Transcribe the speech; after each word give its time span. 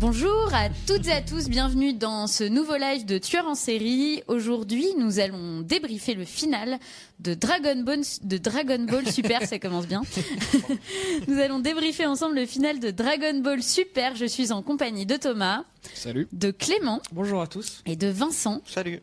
Bonjour 0.00 0.48
à 0.54 0.70
toutes 0.86 1.08
et 1.08 1.12
à 1.12 1.20
tous, 1.20 1.50
bienvenue 1.50 1.92
dans 1.92 2.26
ce 2.26 2.42
nouveau 2.42 2.78
live 2.78 3.04
de 3.04 3.18
Tueur 3.18 3.46
en 3.46 3.54
série. 3.54 4.22
Aujourd'hui, 4.28 4.86
nous 4.96 5.20
allons 5.20 5.60
débriefer 5.60 6.14
le 6.14 6.24
final 6.24 6.78
de 7.18 7.34
Dragon 7.34 7.76
Ball, 7.82 8.00
de 8.22 8.38
Dragon 8.38 8.82
Ball 8.88 9.06
Super, 9.06 9.46
ça 9.46 9.58
commence 9.58 9.86
bien. 9.86 10.00
nous 11.28 11.38
allons 11.38 11.58
débriefer 11.58 12.06
ensemble 12.06 12.36
le 12.36 12.46
final 12.46 12.80
de 12.80 12.90
Dragon 12.90 13.40
Ball 13.40 13.62
Super. 13.62 14.16
Je 14.16 14.24
suis 14.24 14.52
en 14.52 14.62
compagnie 14.62 15.04
de 15.04 15.16
Thomas, 15.16 15.64
Salut. 15.92 16.28
de 16.32 16.50
Clément 16.50 17.02
Bonjour 17.12 17.42
à 17.42 17.46
tous. 17.46 17.82
et 17.84 17.96
de 17.96 18.08
Vincent. 18.08 18.62
Salut. 18.64 19.02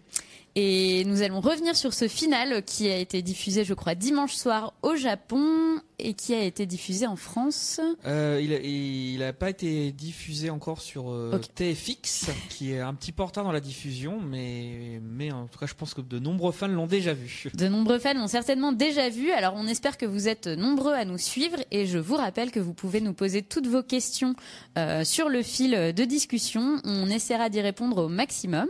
Et 0.56 1.04
nous 1.06 1.22
allons 1.22 1.40
revenir 1.42 1.76
sur 1.76 1.94
ce 1.94 2.08
final 2.08 2.64
qui 2.64 2.90
a 2.90 2.98
été 2.98 3.22
diffusé, 3.22 3.64
je 3.64 3.76
crois, 3.76 3.94
dimanche 3.94 4.34
soir 4.34 4.74
au 4.82 4.96
Japon 4.96 5.80
et 6.00 6.14
qui 6.14 6.36
a 6.36 6.44
été 6.44 6.66
diffusé 6.68 7.08
en 7.08 7.16
France. 7.16 7.82
Euh, 8.06 8.40
il, 8.42 8.54
a, 8.54 8.60
il 8.60 9.24
a 9.24 9.34
pas 9.34 9.50
été 9.50 9.92
diffusé 9.92 10.52
encore 10.52 10.80
sur 10.82 11.12
euh, 11.12 11.32
Ok. 11.34 11.54
TFX, 11.56 12.30
qui 12.50 12.74
est 12.74 12.80
un 12.80 12.94
petit 12.94 13.12
peu 13.12 13.24
en 13.24 13.26
retard 13.26 13.44
dans 13.44 13.52
la 13.52 13.60
diffusion, 13.60 14.20
mais, 14.22 15.02
mais 15.04 15.32
en 15.32 15.48
tout 15.48 15.58
cas, 15.58 15.66
je 15.66 15.74
pense 15.74 15.96
que 15.96 16.02
de 16.02 16.20
nombreux 16.20 16.52
fans 16.52 16.68
l'ont 16.68 16.86
déjà 16.86 17.14
vu. 17.14 17.46
De 17.56 17.68
nombreux 17.68 17.98
fans 17.98 18.14
l'ont 18.14 18.28
certainement 18.28 18.72
déjà 18.72 19.10
vu, 19.10 19.32
alors 19.32 19.54
on 19.56 19.66
espère 19.66 19.98
que 19.98 20.06
vous 20.06 20.28
êtes 20.28 20.46
nombreux 20.46 20.94
à 20.94 21.04
nous 21.04 21.18
suivre 21.18 21.58
et 21.72 21.88
je 21.88 21.98
vous 21.98 22.16
rappelle 22.16 22.52
que 22.52 22.60
vous 22.60 22.74
pouvez 22.74 23.02
nous 23.02 23.14
poser 23.14 23.42
toutes 23.42 23.68
vos 23.68 23.82
questions 23.84 24.36
euh, 24.78 25.04
sur 25.04 25.30
le 25.30 25.42
fil 25.42 25.72
de 25.72 26.04
discussion. 26.04 26.80
On 26.84 27.10
essaiera 27.10 27.50
d'y 27.50 27.62
répondre 27.62 28.04
au 28.04 28.08
maximum. 28.08 28.68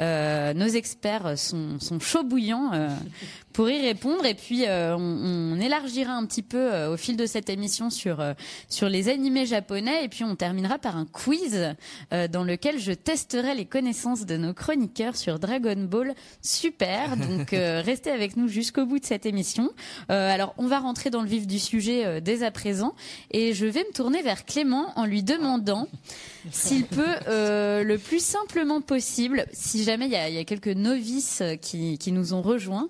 Euh, 0.00 0.54
nos 0.54 0.68
experts 0.68 1.36
sont, 1.36 1.80
sont 1.80 1.98
chauds 1.98 2.22
bouillants 2.22 2.70
pour 3.52 3.68
y 3.68 3.80
répondre 3.80 4.24
et 4.24 4.34
puis 4.34 4.64
euh, 4.66 4.96
on, 4.96 5.56
on 5.56 5.60
élargira 5.60 6.12
un 6.12 6.24
petit 6.26 6.42
peu 6.42 6.72
euh, 6.72 6.92
au 6.92 6.96
fil 6.96 7.16
de 7.16 7.26
cette 7.26 7.50
émission 7.50 7.90
sur, 7.90 8.20
euh, 8.20 8.34
sur 8.68 8.88
les 8.88 9.08
animés 9.08 9.46
japonais 9.46 10.04
et 10.04 10.08
puis 10.08 10.24
on 10.24 10.36
terminera 10.36 10.78
par 10.78 10.96
un 10.96 11.06
quiz 11.06 11.74
euh, 12.12 12.28
dans 12.28 12.44
lequel 12.44 12.78
je 12.78 12.92
testerai 12.92 13.54
les 13.54 13.64
connaissances 13.64 14.26
de 14.26 14.36
nos 14.36 14.54
chroniqueurs 14.54 15.16
sur 15.16 15.38
Dragon 15.38 15.76
Ball 15.76 16.14
Super. 16.42 17.16
Donc 17.16 17.52
euh, 17.52 17.82
restez 17.84 18.10
avec 18.10 18.36
nous 18.36 18.48
jusqu'au 18.48 18.86
bout 18.86 18.98
de 18.98 19.04
cette 19.04 19.26
émission. 19.26 19.70
Euh, 20.10 20.32
alors 20.32 20.54
on 20.58 20.66
va 20.66 20.78
rentrer 20.78 21.10
dans 21.10 21.22
le 21.22 21.28
vif 21.28 21.46
du 21.46 21.58
sujet 21.58 22.04
euh, 22.04 22.20
dès 22.20 22.42
à 22.42 22.50
présent 22.50 22.94
et 23.30 23.52
je 23.52 23.66
vais 23.66 23.80
me 23.80 23.92
tourner 23.92 24.22
vers 24.22 24.44
Clément 24.44 24.92
en 24.96 25.06
lui 25.06 25.22
demandant 25.22 25.88
s'il 26.52 26.84
peut 26.84 27.16
euh, 27.28 27.82
le 27.82 27.98
plus 27.98 28.24
simplement 28.24 28.80
possible, 28.80 29.46
si 29.52 29.84
jamais 29.84 30.06
il 30.06 30.12
y 30.12 30.16
a, 30.16 30.28
y 30.30 30.38
a 30.38 30.44
quelques 30.44 30.68
novices 30.68 31.42
qui, 31.60 31.98
qui 31.98 32.12
nous 32.12 32.32
ont 32.32 32.42
rejoints, 32.42 32.88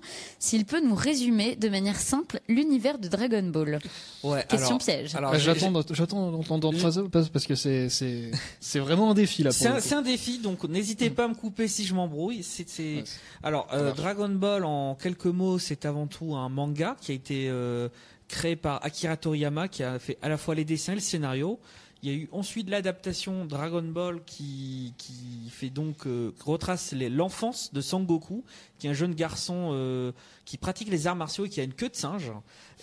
s'il 0.51 0.65
peut 0.65 0.81
nous 0.81 0.95
résumer 0.95 1.55
de 1.55 1.69
manière 1.69 1.97
simple 1.97 2.41
l'univers 2.49 2.99
de 2.99 3.07
Dragon 3.07 3.41
Ball. 3.43 3.79
Ouais, 4.21 4.43
Question 4.49 4.67
alors- 4.67 4.77
piège. 4.79 5.15
alors, 5.15 5.33
J'attends, 5.39 5.71
j'attends 5.91 6.29
d'entendre 6.29 6.91
ça 6.91 7.03
parce 7.09 7.29
parce 7.29 7.45
que 7.47 7.55
c'est, 7.55 7.87
c'est, 7.87 8.31
c'est 8.59 8.79
vraiment 8.79 9.11
un 9.11 9.13
défi 9.13 9.43
là. 9.43 9.53
C'est 9.53 9.93
un, 9.93 10.01
défi, 10.01 10.39
donc 10.39 10.65
n'hésitez 10.65 11.09
pas 11.09 11.23
à 11.23 11.27
me 11.29 11.35
couper 11.35 11.69
si 11.69 11.85
je 11.85 11.93
m'embrouille. 11.93 12.43
C'est, 12.43 12.65
Ouais. 12.81 13.03
Alors, 13.43 13.69
euh. 13.71 13.93
Dragon 13.93 14.27
Ball, 14.27 14.65
en 14.65 14.95
quelques 14.95 15.25
mots, 15.27 15.57
c'est 15.57 15.85
avant 15.85 16.07
tout 16.07 16.35
un 16.35 16.49
manga 16.49 16.97
qui 16.99 17.13
a 17.13 17.15
été 17.15 17.47
euh, 17.47 17.87
créé 18.27 18.57
par 18.57 18.83
Akira 18.85 19.15
Toriyama, 19.15 19.69
qui 19.69 19.83
a 19.83 19.99
fait 19.99 20.17
à 20.21 20.27
la 20.27 20.35
fois 20.35 20.53
les 20.53 20.65
dessins 20.65 20.91
et 20.91 20.95
le 20.95 21.01
scénario. 21.01 21.59
Il 22.03 22.11
y 22.11 22.13
a 22.13 22.17
eu 22.17 22.29
ensuite 22.31 22.67
l'adaptation 22.69 23.45
Dragon 23.45 23.83
Ball 23.83 24.23
qui, 24.25 24.95
qui 24.97 25.49
fait 25.51 25.69
donc 25.69 26.07
euh, 26.07 26.33
retrace 26.43 26.93
l'enfance 26.93 27.71
de 27.73 27.81
Sangoku, 27.81 28.43
qui 28.79 28.87
est 28.87 28.89
un 28.89 28.93
jeune 28.93 29.13
garçon 29.13 29.69
euh, 29.73 30.11
qui 30.43 30.57
pratique 30.57 30.89
les 30.89 31.05
arts 31.05 31.15
martiaux 31.15 31.45
et 31.45 31.49
qui 31.49 31.61
a 31.61 31.63
une 31.63 31.73
queue 31.73 31.89
de 31.89 31.95
singe. 31.95 32.31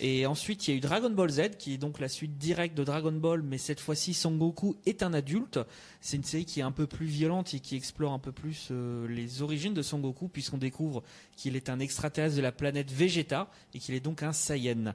Et 0.01 0.25
ensuite, 0.25 0.67
il 0.67 0.71
y 0.71 0.73
a 0.73 0.77
eu 0.77 0.79
Dragon 0.79 1.09
Ball 1.09 1.29
Z, 1.29 1.57
qui 1.57 1.73
est 1.73 1.77
donc 1.77 1.99
la 1.99 2.07
suite 2.07 2.37
directe 2.37 2.77
de 2.77 2.85
Dragon 2.85 3.11
Ball, 3.11 3.41
mais 3.41 3.57
cette 3.57 3.81
fois-ci, 3.81 4.13
Sangoku 4.13 4.77
est 4.85 5.03
un 5.03 5.13
adulte. 5.13 5.59
C'est 5.99 6.15
une 6.15 6.23
série 6.23 6.45
qui 6.45 6.61
est 6.61 6.63
un 6.63 6.71
peu 6.71 6.87
plus 6.87 7.05
violente 7.05 7.53
et 7.53 7.59
qui 7.59 7.75
explore 7.75 8.13
un 8.13 8.19
peu 8.19 8.31
plus 8.31 8.69
euh, 8.71 9.07
les 9.09 9.41
origines 9.41 9.73
de 9.73 9.81
Sangoku, 9.81 10.29
puisqu'on 10.29 10.57
découvre 10.57 11.03
qu'il 11.35 11.57
est 11.57 11.69
un 11.69 11.79
extraterrestre 11.79 12.37
de 12.37 12.41
la 12.41 12.53
planète 12.53 12.91
Vegeta 12.91 13.51
et 13.73 13.79
qu'il 13.79 13.93
est 13.93 13.99
donc 13.99 14.23
un 14.23 14.31
Saiyan. 14.31 14.93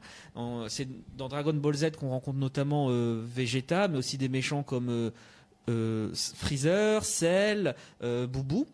C'est 0.68 0.88
dans 1.16 1.28
Dragon 1.28 1.52
Ball 1.52 1.74
Z 1.74 1.90
qu'on 1.92 2.08
rencontre 2.08 2.38
notamment 2.38 2.86
euh, 2.88 3.22
Vegeta, 3.26 3.88
mais 3.88 3.98
aussi 3.98 4.16
des 4.16 4.30
méchants 4.30 4.62
comme 4.62 5.12
euh, 5.68 6.14
Freezer, 6.14 7.04
Cell, 7.04 7.74
Boubou. 8.00 8.66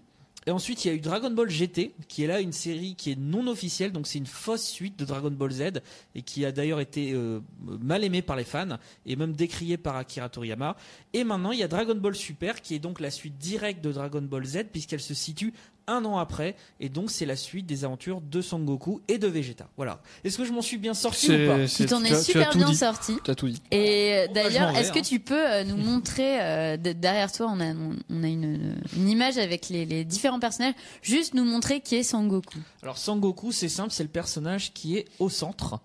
Et 0.46 0.50
ensuite, 0.50 0.84
il 0.84 0.88
y 0.88 0.90
a 0.90 0.94
eu 0.94 1.00
Dragon 1.00 1.30
Ball 1.30 1.50
GT, 1.50 1.94
qui 2.08 2.24
est 2.24 2.26
là 2.26 2.40
une 2.40 2.52
série 2.52 2.94
qui 2.94 3.12
est 3.12 3.18
non 3.18 3.46
officielle, 3.46 3.92
donc 3.92 4.06
c'est 4.06 4.18
une 4.18 4.26
fausse 4.26 4.64
suite 4.64 4.98
de 4.98 5.04
Dragon 5.04 5.30
Ball 5.30 5.50
Z, 5.50 5.82
et 6.14 6.22
qui 6.22 6.44
a 6.46 6.52
d'ailleurs 6.52 6.80
été 6.80 7.12
euh, 7.12 7.40
mal 7.60 8.04
aimée 8.04 8.22
par 8.22 8.36
les 8.36 8.44
fans, 8.44 8.78
et 9.04 9.16
même 9.16 9.34
décriée 9.34 9.76
par 9.76 9.96
Akira 9.96 10.28
Toriyama. 10.28 10.76
Et 11.12 11.24
maintenant, 11.24 11.52
il 11.52 11.58
y 11.58 11.62
a 11.62 11.68
Dragon 11.68 11.94
Ball 11.94 12.14
Super, 12.14 12.62
qui 12.62 12.74
est 12.74 12.78
donc 12.78 13.00
la 13.00 13.10
suite 13.10 13.36
directe 13.36 13.84
de 13.84 13.92
Dragon 13.92 14.22
Ball 14.22 14.44
Z, 14.44 14.64
puisqu'elle 14.72 15.00
se 15.00 15.14
situe 15.14 15.52
un 15.90 16.04
an 16.04 16.18
après, 16.18 16.56
et 16.78 16.88
donc 16.88 17.10
c'est 17.10 17.26
la 17.26 17.36
suite 17.36 17.66
des 17.66 17.84
aventures 17.84 18.20
de 18.20 18.40
Sangoku 18.40 19.00
et 19.08 19.18
de 19.18 19.26
Vegeta. 19.26 19.68
Voilà. 19.76 20.00
Est-ce 20.24 20.38
que 20.38 20.44
je 20.44 20.52
m'en 20.52 20.62
suis 20.62 20.78
bien 20.78 20.94
sorti 20.94 21.26
ou 21.30 21.46
pas 21.46 21.66
Tu 21.66 21.86
t'en 21.86 22.02
es 22.04 22.14
super 22.22 22.54
bien 22.56 22.68
dit. 22.68 22.76
sorti. 22.76 23.16
Tu 23.24 23.30
as 23.30 23.34
tout 23.34 23.48
dit. 23.48 23.60
Et 23.70 24.12
euh, 24.14 24.26
je 24.28 24.32
d'ailleurs, 24.34 24.76
est-ce 24.76 24.92
que 24.92 25.00
hein. 25.00 25.02
tu 25.02 25.20
peux 25.20 25.50
euh, 25.50 25.64
nous 25.64 25.76
montrer 25.90 26.40
euh, 26.40 26.76
de- 26.76 26.92
derrière 26.92 27.30
toi, 27.32 27.48
on 27.52 27.60
a 27.60 27.74
on, 28.10 28.22
a 28.22 28.26
une, 28.28 28.80
une 28.96 29.08
image 29.08 29.36
avec 29.38 29.68
les, 29.68 29.84
les 29.84 30.04
différents 30.04 30.40
personnages, 30.40 30.74
juste 31.02 31.34
nous 31.34 31.44
montrer 31.44 31.80
qui 31.80 31.96
est 31.96 32.02
Sangoku. 32.02 32.58
Alors 32.82 32.96
Sangoku, 32.98 33.52
c'est 33.52 33.68
simple, 33.68 33.90
c'est 33.90 34.02
le 34.04 34.08
personnage 34.08 34.72
qui 34.72 34.96
est 34.96 35.06
au 35.18 35.28
centre. 35.28 35.80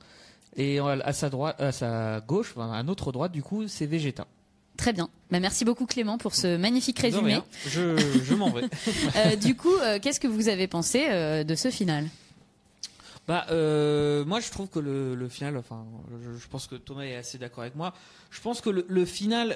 Et 0.57 0.79
à 0.79 1.11
sa 1.11 1.29
droite, 1.29 1.59
à 1.59 1.73
sa 1.73 2.21
gauche, 2.21 2.53
à 2.57 2.81
notre 2.83 3.11
droite, 3.11 3.33
du 3.33 3.43
coup, 3.43 3.67
c'est 3.67 3.85
Vegeta. 3.85 4.25
Très 4.77 4.93
bien. 4.93 5.09
Bah, 5.31 5.39
merci 5.39 5.63
beaucoup 5.65 5.85
Clément 5.85 6.17
pour 6.17 6.35
ce 6.35 6.57
magnifique 6.57 6.99
résumé. 6.99 7.39
Je, 7.67 7.97
je 8.23 8.33
m'en 8.35 8.49
vais. 8.51 8.63
Euh, 9.15 9.35
du 9.35 9.55
coup, 9.55 9.73
euh, 9.75 9.99
qu'est-ce 10.01 10.19
que 10.19 10.27
vous 10.27 10.49
avez 10.49 10.67
pensé 10.67 11.05
euh, 11.09 11.43
de 11.43 11.55
ce 11.55 11.71
final? 11.71 12.07
Bah, 13.27 13.45
moi, 14.25 14.39
je 14.39 14.51
trouve 14.51 14.67
que 14.69 14.79
le, 14.79 15.15
le 15.15 15.29
final, 15.29 15.57
enfin, 15.57 15.83
je, 16.21 16.37
je 16.37 16.47
pense 16.47 16.67
que 16.67 16.75
Thomas 16.75 17.03
est 17.03 17.15
assez 17.15 17.37
d'accord 17.37 17.61
avec 17.63 17.75
moi. 17.75 17.93
Je 18.29 18.39
pense 18.41 18.61
que 18.61 18.69
le, 18.69 18.85
le 18.87 19.05
final, 19.05 19.51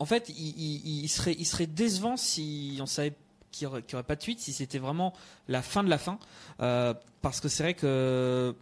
en 0.00 0.04
fait, 0.06 0.28
il, 0.30 0.54
il- 0.58 1.04
il 1.04 1.08
serait, 1.08 1.36
il 1.38 1.44
serait 1.44 1.66
décevant 1.66 2.16
si 2.16 2.78
on 2.80 2.86
savait 2.86 3.12
qu'il 3.52 3.66
n'y 3.68 3.72
aurait, 3.72 3.84
aurait 3.92 4.02
pas 4.02 4.16
de 4.16 4.22
suite, 4.22 4.40
si 4.40 4.52
c'était 4.52 4.78
vraiment 4.78 5.12
la 5.48 5.62
fin 5.62 5.84
de 5.84 5.90
la 5.90 5.98
fin. 5.98 6.18
Parce 6.58 7.40
que 7.40 7.48
c'est 7.48 7.62
vrai 7.62 7.74
que 7.74 8.54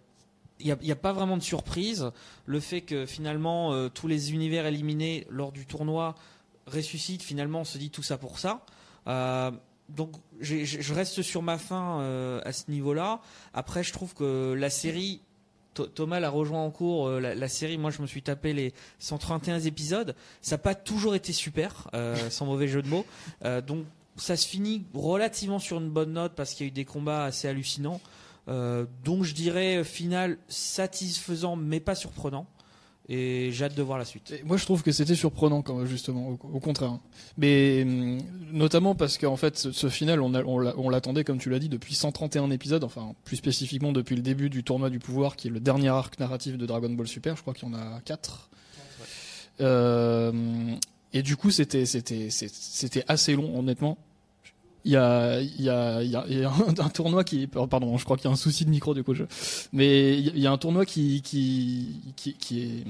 il 0.60 0.74
n'y 0.82 0.90
a, 0.92 0.96
pas 0.96 1.12
vraiment 1.12 1.36
de 1.36 1.42
surprise. 1.42 2.10
Le 2.46 2.60
fait 2.60 2.80
que 2.80 3.04
finalement 3.06 3.72
euh, 3.72 3.88
tous 3.88 4.08
les 4.08 4.32
univers 4.32 4.66
éliminés 4.66 5.26
lors 5.30 5.52
du 5.52 5.66
tournoi 5.66 6.14
ressuscitent, 6.66 7.22
finalement, 7.22 7.60
on 7.60 7.64
se 7.64 7.78
dit 7.78 7.90
tout 7.90 8.02
ça 8.02 8.18
pour 8.18 8.38
ça. 8.38 8.64
Euh, 9.06 9.50
donc 9.88 10.12
je 10.40 10.94
reste 10.94 11.22
sur 11.22 11.42
ma 11.42 11.58
fin 11.58 12.00
euh, 12.00 12.40
à 12.44 12.52
ce 12.52 12.70
niveau-là. 12.70 13.20
Après, 13.54 13.84
je 13.84 13.92
trouve 13.92 14.14
que 14.14 14.52
la 14.58 14.70
série, 14.70 15.20
Tho- 15.74 15.86
Thomas 15.86 16.18
l'a 16.20 16.30
rejoint 16.30 16.64
en 16.64 16.70
cours, 16.70 17.08
la, 17.10 17.34
la 17.34 17.48
série, 17.48 17.78
moi 17.78 17.90
je 17.90 18.02
me 18.02 18.06
suis 18.06 18.22
tapé 18.22 18.52
les 18.52 18.72
131 18.98 19.60
épisodes. 19.60 20.16
Ça 20.40 20.54
n'a 20.56 20.58
pas 20.58 20.74
toujours 20.74 21.14
été 21.14 21.32
super, 21.32 21.88
sans 22.30 22.46
mauvais 22.46 22.66
jeu 22.66 22.82
de 22.82 22.88
mots. 22.88 23.06
Donc 23.66 23.84
ça 24.16 24.36
se 24.36 24.48
finit 24.48 24.84
relativement 24.94 25.58
sur 25.58 25.78
une 25.78 25.90
bonne 25.90 26.14
note 26.14 26.32
parce 26.34 26.54
qu'il 26.54 26.66
y 26.66 26.68
a 26.68 26.70
eu 26.70 26.72
des 26.72 26.86
combats 26.86 27.24
assez 27.24 27.46
hallucinants. 27.46 28.00
Euh, 28.48 28.86
donc 29.04 29.24
je 29.24 29.34
dirais 29.34 29.78
euh, 29.78 29.84
final 29.84 30.38
satisfaisant 30.48 31.56
mais 31.56 31.80
pas 31.80 31.94
surprenant. 31.94 32.46
Et 33.08 33.50
j'ai 33.52 33.66
hâte 33.66 33.76
de 33.76 33.82
voir 33.82 33.98
la 33.98 34.04
suite. 34.04 34.32
Et 34.32 34.42
moi, 34.42 34.56
je 34.56 34.64
trouve 34.64 34.82
que 34.82 34.90
c'était 34.90 35.14
surprenant, 35.14 35.62
quand 35.62 35.76
même, 35.76 35.86
justement, 35.86 36.28
au, 36.30 36.38
au 36.54 36.58
contraire. 36.58 36.98
Mais 37.38 37.82
hum, 37.84 38.18
notamment 38.52 38.96
parce 38.96 39.16
qu'en 39.16 39.36
fait, 39.36 39.56
ce, 39.56 39.70
ce 39.70 39.88
final, 39.88 40.20
on, 40.20 40.88
l'attendait, 40.88 41.22
comme 41.22 41.38
tu 41.38 41.48
l'as 41.48 41.60
dit, 41.60 41.68
depuis 41.68 41.94
131 41.94 42.50
épisodes, 42.50 42.82
enfin, 42.82 43.14
plus 43.22 43.36
spécifiquement 43.36 43.92
depuis 43.92 44.16
le 44.16 44.22
début 44.22 44.50
du 44.50 44.64
tournoi 44.64 44.90
du 44.90 44.98
pouvoir, 44.98 45.36
qui 45.36 45.46
est 45.46 45.50
le 45.52 45.60
dernier 45.60 45.86
arc 45.88 46.18
narratif 46.18 46.58
de 46.58 46.66
Dragon 46.66 46.90
Ball 46.90 47.06
Super. 47.06 47.36
Je 47.36 47.42
crois 47.42 47.54
qu'il 47.54 47.68
y 47.68 47.70
en 47.70 47.74
a 47.74 48.00
4. 48.04 48.50
et 51.12 51.22
du 51.22 51.36
coup, 51.36 51.52
c'était, 51.52 51.86
c'était, 51.86 52.30
c'est- 52.30 52.52
c'était 52.52 53.04
assez 53.06 53.36
long, 53.36 53.56
honnêtement. 53.56 53.98
Il 54.86 54.92
y 54.92 54.96
a, 54.96 55.40
il 55.40 55.62
y 55.62 55.68
a, 55.68 56.00
il 56.00 56.10
y 56.12 56.14
a, 56.14 56.24
y 56.28 56.44
a 56.44 56.52
un, 56.78 56.88
tournoi 56.90 57.24
qui, 57.24 57.48
pardon, 57.48 57.98
je 57.98 58.04
crois 58.04 58.16
qu'il 58.16 58.26
y 58.26 58.28
a 58.28 58.32
un 58.32 58.36
souci 58.36 58.64
de 58.64 58.70
micro 58.70 58.94
du 58.94 59.02
coup, 59.02 59.14
je, 59.14 59.24
mais 59.72 60.16
il 60.16 60.38
y 60.38 60.46
a- 60.46 60.52
un 60.52 60.58
tournoi 60.58 60.86
qui, 60.86 61.22
qui, 61.22 62.00
qui, 62.14 62.34
qui, 62.34 62.62
est, 62.62 62.84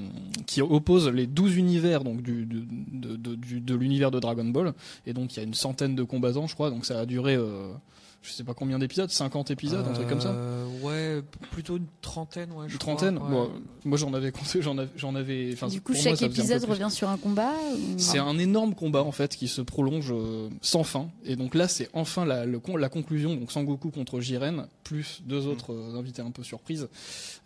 qui 0.45 0.61
oppose 0.61 1.07
les 1.09 1.25
12 1.25 1.55
univers 1.57 2.03
donc 2.03 2.21
du, 2.21 2.45
de, 2.45 3.15
de, 3.15 3.35
de 3.35 3.75
l'univers 3.75 4.11
de 4.11 4.19
Dragon 4.19 4.45
Ball. 4.45 4.73
Et 5.07 5.13
donc 5.13 5.33
il 5.33 5.37
y 5.37 5.39
a 5.39 5.43
une 5.43 5.55
centaine 5.55 5.95
de 5.95 6.03
combattants, 6.03 6.45
je 6.45 6.53
crois. 6.53 6.69
Donc 6.69 6.85
ça 6.85 6.99
a 6.99 7.07
duré, 7.07 7.35
euh, 7.35 7.73
je 8.21 8.31
sais 8.31 8.43
pas 8.43 8.53
combien 8.53 8.77
d'épisodes, 8.79 9.09
50 9.09 9.51
épisodes, 9.51 9.85
un 9.87 9.93
truc 9.93 10.07
comme 10.09 10.19
ça. 10.21 10.29
Euh, 10.31 10.65
ouais, 10.81 11.21
plutôt 11.51 11.77
une 11.77 11.85
trentaine, 12.01 12.51
ouais. 12.51 12.65
je 12.67 12.73
Une 12.73 12.79
crois, 12.79 12.95
trentaine. 12.95 13.17
ouais. 13.17 13.29
Bon, 13.29 13.49
moi 13.85 13.97
j'en 13.97 14.13
avais 14.13 14.31
compté, 14.31 14.61
j'en 14.61 14.77
avais, 14.77 14.89
j'en 14.97 15.15
avais. 15.15 15.53
Du 15.69 15.81
coup, 15.81 15.93
moi, 15.93 16.01
chaque 16.01 16.21
épisode 16.23 16.63
revient 16.65 16.89
sur 16.91 17.07
un 17.09 17.17
combat 17.17 17.53
ou- 17.73 17.97
C'est 17.97 18.19
un 18.19 18.37
énorme 18.37 18.75
combat 18.75 19.03
en 19.03 19.11
fait 19.13 19.35
qui 19.35 19.47
se 19.47 19.61
prolonge 19.61 20.11
euh, 20.11 20.49
sans 20.61 20.83
fin. 20.83 21.09
Et 21.23 21.35
donc 21.37 21.55
là, 21.55 21.67
c'est 21.69 21.89
enfin 21.93 22.25
la, 22.25 22.45
le 22.45 22.59
con- 22.59 22.75
la 22.75 22.89
conclusion. 22.89 23.35
Donc 23.35 23.51
Sangoku 23.51 23.91
contre 23.91 24.19
Jiren, 24.19 24.67
plus 24.83 25.21
deux 25.25 25.41
Mm. 25.43 25.47
autres 25.49 25.73
euh, 25.73 25.97
invités 25.97 26.21
un 26.21 26.31
peu 26.31 26.43
surprises, 26.43 26.89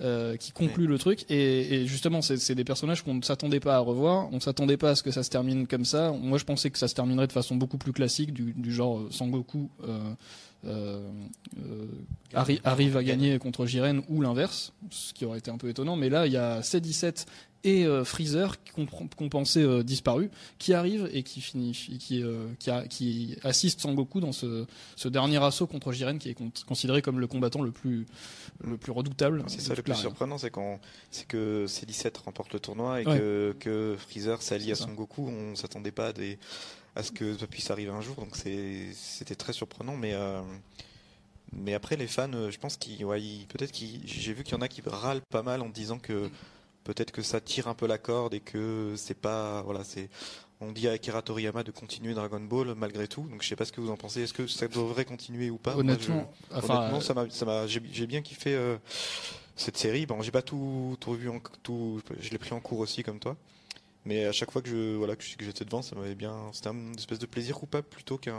euh, 0.02 0.36
qui 0.38 0.52
concluent 0.52 0.88
le 0.88 0.98
truc. 0.98 1.26
Et, 1.30 1.76
et 1.76 1.86
justement, 1.88 2.22
c'est 2.24 2.56
des 2.56 2.64
personnages 2.64 3.04
qu'on 3.04 3.14
ne 3.14 3.22
s'attendait 3.22 3.60
pas 3.60 3.76
à 3.76 3.80
revoir. 3.80 4.30
On 4.32 4.40
s'attendait 4.40 4.78
pas 4.78 4.92
à 4.92 4.96
ce 4.96 5.04
que 5.04 5.12
ça 5.12 5.22
se 5.22 5.30
termine 5.30 5.68
comme 5.68 5.86
ça. 5.86 6.12
Moi, 6.12 6.38
je 6.40 6.46
pensais 6.46 6.72
que 6.72 6.80
ça 6.80 6.88
se 6.88 6.96
terminerait 6.96 7.28
de 7.28 7.32
façon 7.34 7.56
beaucoup 7.56 7.78
plus 7.78 7.94
classique, 7.94 8.34
du, 8.34 8.54
du 8.54 8.74
genre 8.74 8.98
euh, 9.00 9.08
Sangoku. 9.12 9.70
Euh, 10.66 11.10
euh, 11.58 11.86
arri- 12.34 12.62
arrive 12.64 12.96
à 12.98 13.04
gagner 13.04 13.40
contre 13.40 13.66
Jiren 13.66 14.04
ou 14.10 14.22
l'inverse, 14.22 14.74
ce 14.92 15.12
qui 15.14 15.26
aurait 15.26 15.40
été 15.40 15.50
un 15.50 15.58
peu 15.58 15.70
étonnant. 15.70 15.96
Mais 15.96 16.10
là, 16.10 16.28
il 16.28 16.34
y 16.34 16.38
a 16.38 16.62
C17 16.62 17.26
et 17.64 17.86
euh, 17.86 18.04
Freezer 18.04 18.64
qui 18.64 18.72
qu'on 19.18 19.30
pensait 19.30 19.62
euh, 19.64 19.84
disparu, 19.84 20.30
qui 20.60 20.74
arrive 20.74 21.10
et 21.14 21.22
qui 21.24 21.42
finit, 21.42 21.72
qui, 21.74 22.24
euh, 22.24 22.48
qui, 22.60 22.70
a- 22.72 22.88
qui 22.88 23.36
assiste 23.44 23.82
Sangoku 23.82 24.20
dans 24.20 24.32
ce, 24.32 24.66
ce 24.96 25.08
dernier 25.08 25.44
assaut 25.44 25.68
contre 25.68 25.92
Jiren, 25.92 26.18
qui 26.20 26.30
est 26.30 26.34
con- 26.36 26.52
considéré 26.68 27.02
comme 27.02 27.20
le 27.20 27.28
combattant 27.28 27.62
le 27.64 27.72
plus, 27.72 28.06
le 28.64 28.78
plus 28.78 28.92
redoutable. 28.92 29.44
C'est 29.48 29.62
ça 29.62 29.74
le 29.76 29.82
plus 29.84 29.96
surprenant, 29.96 30.38
c'est 30.38 30.52
que 31.28 31.66
C17 31.68 32.18
remporte 32.24 32.54
le 32.54 32.60
tournoi 32.60 33.02
et 33.02 33.06
Ouais. 33.08 33.18
que, 33.18 33.56
que 33.60 33.96
Freezer 33.98 34.42
s'allie 34.42 34.72
à 34.72 34.76
C'est 34.76 34.82
ça. 34.84 34.88
Son 34.88 34.94
Goku. 34.94 35.28
On 35.28 35.56
s'attendait 35.56 35.92
pas 35.92 36.08
à, 36.08 36.14
des, 36.14 36.38
à 36.96 37.04
ce 37.04 37.12
que 37.12 37.38
ça 37.38 37.48
puisse 37.48 37.72
arriver 37.72 37.92
un 37.92 38.02
jour, 38.02 38.16
donc 38.16 38.36
c'était 38.36 39.36
très 39.36 39.54
surprenant. 39.54 39.96
Mais, 39.96 40.14
euh, 40.14 40.42
mais 41.54 41.74
après, 41.74 41.96
les 41.96 42.08
fans, 42.08 42.32
euh, 42.34 42.52
je 42.52 42.60
pense 42.60 42.78
qu'ils, 42.78 43.04
ouais, 43.06 43.22
peut-être 43.50 43.72
qu'ils, 43.72 44.02
j'ai 44.06 44.34
vu 44.34 44.44
qu'il 44.44 44.54
y 44.54 44.58
en 44.58 44.62
a 44.62 44.68
qui 44.68 44.82
râlent 44.86 45.22
pas 45.30 45.44
mal 45.44 45.62
en 45.62 45.70
disant 45.70 46.00
que 46.00 46.30
peut-être 46.84 47.12
que 47.12 47.22
ça 47.22 47.40
tire 47.42 47.68
un 47.68 47.74
peu 47.74 47.88
la 47.88 47.98
corde 47.98 48.34
et 48.34 48.40
que 48.40 48.94
c'est 48.98 49.18
pas, 49.18 49.62
voilà, 49.64 49.84
c'est. 49.84 50.10
On 50.64 50.72
dit 50.72 50.88
à 50.88 50.92
Akira 50.92 51.24
Toriyama 51.24 51.64
de 51.64 51.72
continuer 51.72 52.14
Dragon 52.14 52.40
Ball 52.40 52.76
malgré 52.76 53.08
tout, 53.08 53.24
donc 53.24 53.42
je 53.42 53.48
sais 53.48 53.56
pas 53.56 53.66
ce 53.66 53.72
que 53.72 53.82
vous 53.82 53.90
en 53.90 53.98
pensez. 53.98 54.22
Est-ce 54.22 54.34
que 54.34 54.46
ça 54.46 54.68
devrait 54.68 55.06
continuer 55.06 55.50
ou 55.50 55.58
pas? 55.58 55.74
Moi, 55.74 55.82
je- 55.84 55.90
Honnêtement, 55.90 56.32
enfin, 56.54 56.78
Honnêtement, 56.78 56.98
euh, 57.18 57.30
ça 57.32 57.46
m'a, 57.46 57.66
j'ai, 57.66 57.80
bien 58.06 58.22
kiffé 58.22 58.54
euh, 58.54 58.78
cette 59.56 59.78
série. 59.78 60.06
Bon, 60.06 60.22
j'ai 60.22 60.30
pas 60.30 60.44
tout, 60.44 60.98
tout 61.00 61.18
en, 61.28 61.40
tout, 61.64 62.00
je 62.20 62.30
l'ai 62.30 62.38
pris 62.38 62.54
en 62.54 62.60
cours 62.60 62.78
aussi 62.78 63.02
comme 63.02 63.18
toi. 63.20 63.36
Mais 64.06 64.26
à 64.26 64.32
chaque 64.32 64.52
fois 64.52 64.62
que 64.62 64.70
je, 64.70 64.96
voilà, 64.96 65.16
que 65.16 65.24
j'étais 65.40 65.66
devant, 65.66 65.82
ça 65.82 65.96
m'avait 65.96 66.16
bien, 66.16 66.34
c'était 66.54 66.70
un 66.70 66.94
espèce 66.98 67.20
de 67.20 67.26
plaisir 67.28 67.56
coupable 67.56 67.86
plutôt 67.88 68.18
qu'un, 68.18 68.34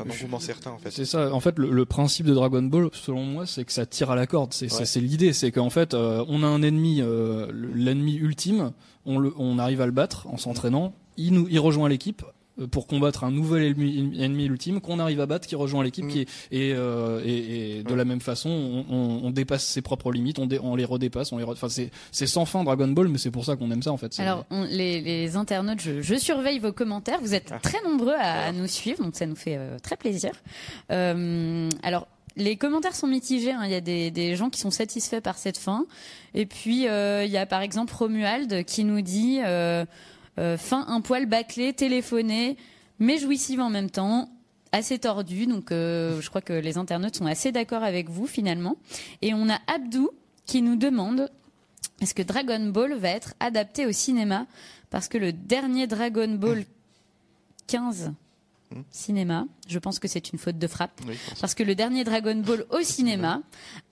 un 0.00 0.04
engouement 0.10 0.38
certain 0.38 0.70
en 0.72 0.78
fait. 0.78 0.90
C'est 0.90 1.06
ça. 1.06 1.32
En 1.32 1.40
fait, 1.40 1.58
le, 1.58 1.70
le 1.70 1.84
principe 1.86 2.26
de 2.26 2.34
Dragon 2.34 2.62
Ball, 2.62 2.90
selon 2.92 3.24
moi, 3.24 3.46
c'est 3.46 3.64
que 3.64 3.72
ça 3.72 3.86
tire 3.86 4.10
à 4.10 4.16
la 4.16 4.26
corde. 4.26 4.52
C'est 4.52 4.72
Ouais. 4.72 4.84
c'est 4.84 5.00
l'idée. 5.00 5.32
C'est 5.32 5.50
qu'en 5.50 5.70
fait, 5.70 5.94
euh, 5.94 6.24
on 6.28 6.42
a 6.42 6.46
un 6.46 6.62
ennemi, 6.62 7.00
euh, 7.00 7.50
l'ennemi 7.74 8.16
ultime. 8.16 8.72
On, 9.06 9.18
le, 9.18 9.32
on 9.38 9.58
arrive 9.58 9.80
à 9.80 9.86
le 9.86 9.92
battre 9.92 10.26
en 10.26 10.36
s'entraînant. 10.36 10.94
Il 11.16 11.32
nous, 11.32 11.48
il 11.48 11.58
rejoint 11.58 11.88
l'équipe 11.88 12.22
pour 12.66 12.86
combattre 12.86 13.24
un 13.24 13.30
nouvel 13.30 13.62
ennemi, 13.62 14.20
ennemi 14.22 14.44
ultime 14.46 14.80
qu'on 14.80 14.98
arrive 14.98 15.20
à 15.20 15.26
battre, 15.26 15.46
qui 15.46 15.54
rejoint 15.54 15.84
l'équipe, 15.84 16.04
Mm. 16.04 16.08
qui 16.08 16.20
est, 16.20 16.28
et, 16.50 16.72
euh, 16.74 17.22
et, 17.24 17.78
et 17.78 17.82
de 17.82 17.94
la 17.94 18.04
même 18.04 18.20
façon, 18.20 18.48
on, 18.50 18.84
on, 18.94 19.20
on 19.26 19.30
dépasse 19.30 19.64
ses 19.64 19.82
propres 19.82 20.10
limites, 20.12 20.38
on, 20.38 20.46
dé- 20.46 20.58
on 20.62 20.74
les 20.76 20.84
redépasse, 20.84 21.32
on 21.32 21.38
les, 21.38 21.44
enfin 21.44 21.68
c'est 21.68 21.90
c'est 22.10 22.26
sans 22.26 22.44
fin 22.44 22.64
Dragon 22.64 22.88
Ball, 22.88 23.08
mais 23.08 23.18
c'est 23.18 23.30
pour 23.30 23.44
ça 23.44 23.56
qu'on 23.56 23.70
aime 23.70 23.82
ça 23.82 23.92
en 23.92 23.96
fait. 23.96 24.18
Alors, 24.18 24.44
on- 24.50 24.64
les, 24.64 25.00
les 25.00 25.36
internautes, 25.36 25.80
je, 25.80 26.02
je 26.02 26.14
surveille 26.16 26.58
vos 26.58 26.72
commentaires. 26.72 27.20
Vous 27.20 27.34
êtes 27.34 27.50
Ah. 27.52 27.58
très 27.62 27.82
nombreux 27.82 28.14
à, 28.18 28.46
à 28.46 28.52
nous 28.52 28.66
suivre, 28.66 29.02
donc 29.04 29.14
ça 29.16 29.26
nous 29.26 29.36
fait 29.36 29.56
euh, 29.56 29.78
très 29.78 29.96
plaisir. 29.96 30.32
Euh, 30.90 31.68
alors, 31.82 32.06
les 32.36 32.56
commentaires 32.56 32.94
sont 32.94 33.06
mitigés. 33.08 33.52
hein. 33.52 33.62
Il 33.64 33.70
y 33.70 33.74
a 33.74 33.80
des, 33.80 34.10
des 34.10 34.36
gens 34.36 34.48
qui 34.50 34.60
sont 34.60 34.70
satisfaits 34.70 35.20
par 35.20 35.38
cette 35.38 35.58
fin. 35.58 35.86
Et 36.34 36.46
puis, 36.46 36.86
euh, 36.88 37.24
il 37.24 37.30
y 37.30 37.36
a 37.36 37.46
par 37.46 37.62
exemple 37.62 37.92
Romuald 37.94 38.64
qui 38.64 38.84
nous 38.84 39.00
dit 39.00 39.40
euh, 39.44 39.84
fin 40.56 40.84
un 40.88 41.00
poil 41.00 41.26
bâclé, 41.26 41.72
téléphoné, 41.72 42.56
mais 42.98 43.18
jouissive 43.18 43.60
en 43.60 43.70
même 43.70 43.90
temps. 43.90 44.30
Assez 44.70 44.98
tordu, 44.98 45.46
donc 45.46 45.72
euh, 45.72 46.20
je 46.20 46.28
crois 46.28 46.42
que 46.42 46.52
les 46.52 46.76
internautes 46.76 47.16
sont 47.16 47.26
assez 47.26 47.52
d'accord 47.52 47.82
avec 47.82 48.10
vous 48.10 48.26
finalement. 48.26 48.76
Et 49.22 49.32
on 49.32 49.48
a 49.48 49.58
Abdou 49.66 50.10
qui 50.44 50.60
nous 50.60 50.76
demande 50.76 51.30
est-ce 52.00 52.14
que 52.14 52.22
Dragon 52.22 52.66
Ball 52.66 52.94
va 52.94 53.08
être 53.08 53.34
adapté 53.40 53.86
au 53.86 53.92
cinéma? 53.92 54.46
Parce 54.90 55.08
que 55.08 55.18
le 55.18 55.32
dernier 55.32 55.86
Dragon 55.86 56.28
Ball 56.28 56.64
15 57.66 58.12
Cinéma, 58.90 59.46
je 59.66 59.78
pense 59.78 59.98
que 59.98 60.08
c'est 60.08 60.30
une 60.32 60.38
faute 60.38 60.58
de 60.58 60.66
frappe. 60.66 61.00
Oui. 61.06 61.14
Parce 61.40 61.54
que 61.54 61.62
le 61.62 61.74
dernier 61.74 62.04
Dragon 62.04 62.34
Ball 62.36 62.66
au 62.70 62.82
cinéma 62.82 63.42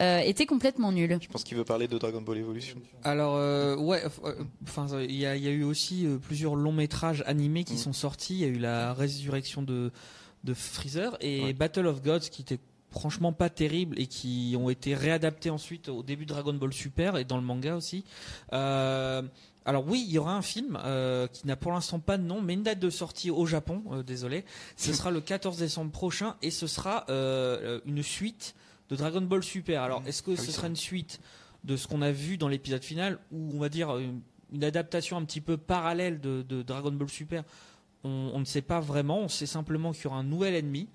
euh, 0.02 0.19
était 0.20 0.46
complètement 0.46 0.93
nul. 0.93 1.19
Je 1.20 1.28
pense 1.28 1.44
qu'il 1.44 1.56
veut 1.56 1.64
parler 1.64 1.88
de 1.88 1.96
Dragon 1.99 2.20
Ball 2.20 2.38
Evolution. 2.38 2.76
Alors 3.02 3.37
euh, 3.37 3.76
ouais, 3.76 4.02
euh, 4.25 4.34
enfin 4.64 4.87
il 5.02 5.17
y 5.17 5.25
a, 5.26 5.34
il 5.37 5.43
y 5.43 5.49
a 5.49 5.50
eu 5.50 5.62
aussi 5.64 6.06
euh, 6.06 6.19
plusieurs 6.19 6.56
longs 6.56 6.73
métrages 6.73 7.23
animés 7.26 7.64
qui 7.64 7.75
Mm. 7.75 7.78
sont 7.78 7.93
sortis. 7.93 8.34
Il 8.34 8.40
y 8.40 8.44
a 8.44 8.49
eu 8.49 8.58
la 8.58 8.93
résurrection 8.94 9.62
de 9.62 9.90
de 10.44 10.55
Freezer 10.55 11.17
et 11.20 11.43
Ouais. 11.44 11.52
Battle 11.55 11.87
of 11.87 12.02
Gods 12.02 12.29
qui 12.31 12.43
était 12.43 12.58
franchement 12.90 13.32
pas 13.32 13.50
terrible 13.50 13.99
et 14.00 14.06
qui 14.06 14.55
ont 14.58 14.70
été 14.70 14.94
réadaptés 14.94 15.50
ensuite 15.50 15.88
au 15.88 16.02
début 16.02 16.25
de 16.25 16.31
Dragon 16.31 16.55
Ball 16.55 16.72
Super 16.72 17.17
et 17.17 17.25
dans 17.25 17.37
le 17.37 17.43
manga 17.43 17.75
aussi. 17.76 18.05
Euh, 18.52 19.22
alors 19.67 19.87
oui, 19.87 20.03
il 20.07 20.13
y 20.13 20.19
aura 20.19 20.35
un 20.35 20.43
film 20.43 20.79
euh, 20.85 21.27
qui 21.27 21.47
n'a 21.47 21.57
pour 21.57 21.73
l'instant 21.73 21.99
pas 21.99 22.17
de 22.17 22.23
nom, 22.23 22.41
mais 22.41 22.55
une 22.55 22.63
date 22.63 22.79
de 22.79 22.89
sortie 22.91 23.31
au 23.31 23.45
Japon. 23.47 23.83
euh, 23.93 24.03
désolé, 24.03 24.45
ce 24.77 24.93
sera 24.93 25.11
le 25.11 25.21
14 25.21 25.59
décembre 25.59 25.91
prochain 25.91 26.37
et 26.41 26.51
ce 26.51 26.67
sera 26.67 27.05
euh, 27.11 27.81
une 27.85 28.03
suite 28.03 28.55
de 28.91 28.97
Dragon 28.97 29.21
Ball 29.21 29.43
Super. 29.43 29.83
Alors 29.83 30.03
est-ce 30.07 30.23
que 30.23 30.33
Ah 30.33 30.41
ce 30.41 30.53
sera 30.53 30.69
une 30.69 30.77
suite 30.77 31.21
de 31.65 31.77
ce 31.77 31.89
qu'on 31.89 32.01
a 32.01 32.13
vu 32.13 32.39
dans 32.39 32.49
l'épisode 32.49 32.85
final 32.85 33.19
ou 33.33 33.51
on 33.55 33.59
va 33.59 33.69
dire 33.69 33.97
une, 33.99 34.21
une 34.53 34.63
adaptation 34.65 35.17
un 35.17 35.25
petit 35.25 35.41
peu 35.41 35.57
parallèle 35.57 36.21
de, 36.21 36.43
de 36.49 36.63
Dragon 36.63 36.93
Ball 36.93 37.09
Super? 37.09 37.43
On, 38.05 38.31
on 38.35 38.39
ne 38.39 38.45
sait 38.45 38.63
pas 38.63 38.79
vraiment. 38.79 39.19
On 39.21 39.29
sait 39.29 39.47
simplement 39.47 39.93
qu'il 39.93 40.05
y 40.05 40.07
aura 40.07 40.19
un 40.19 40.23
nouvel 40.25 40.55
ennemi. 40.55 40.89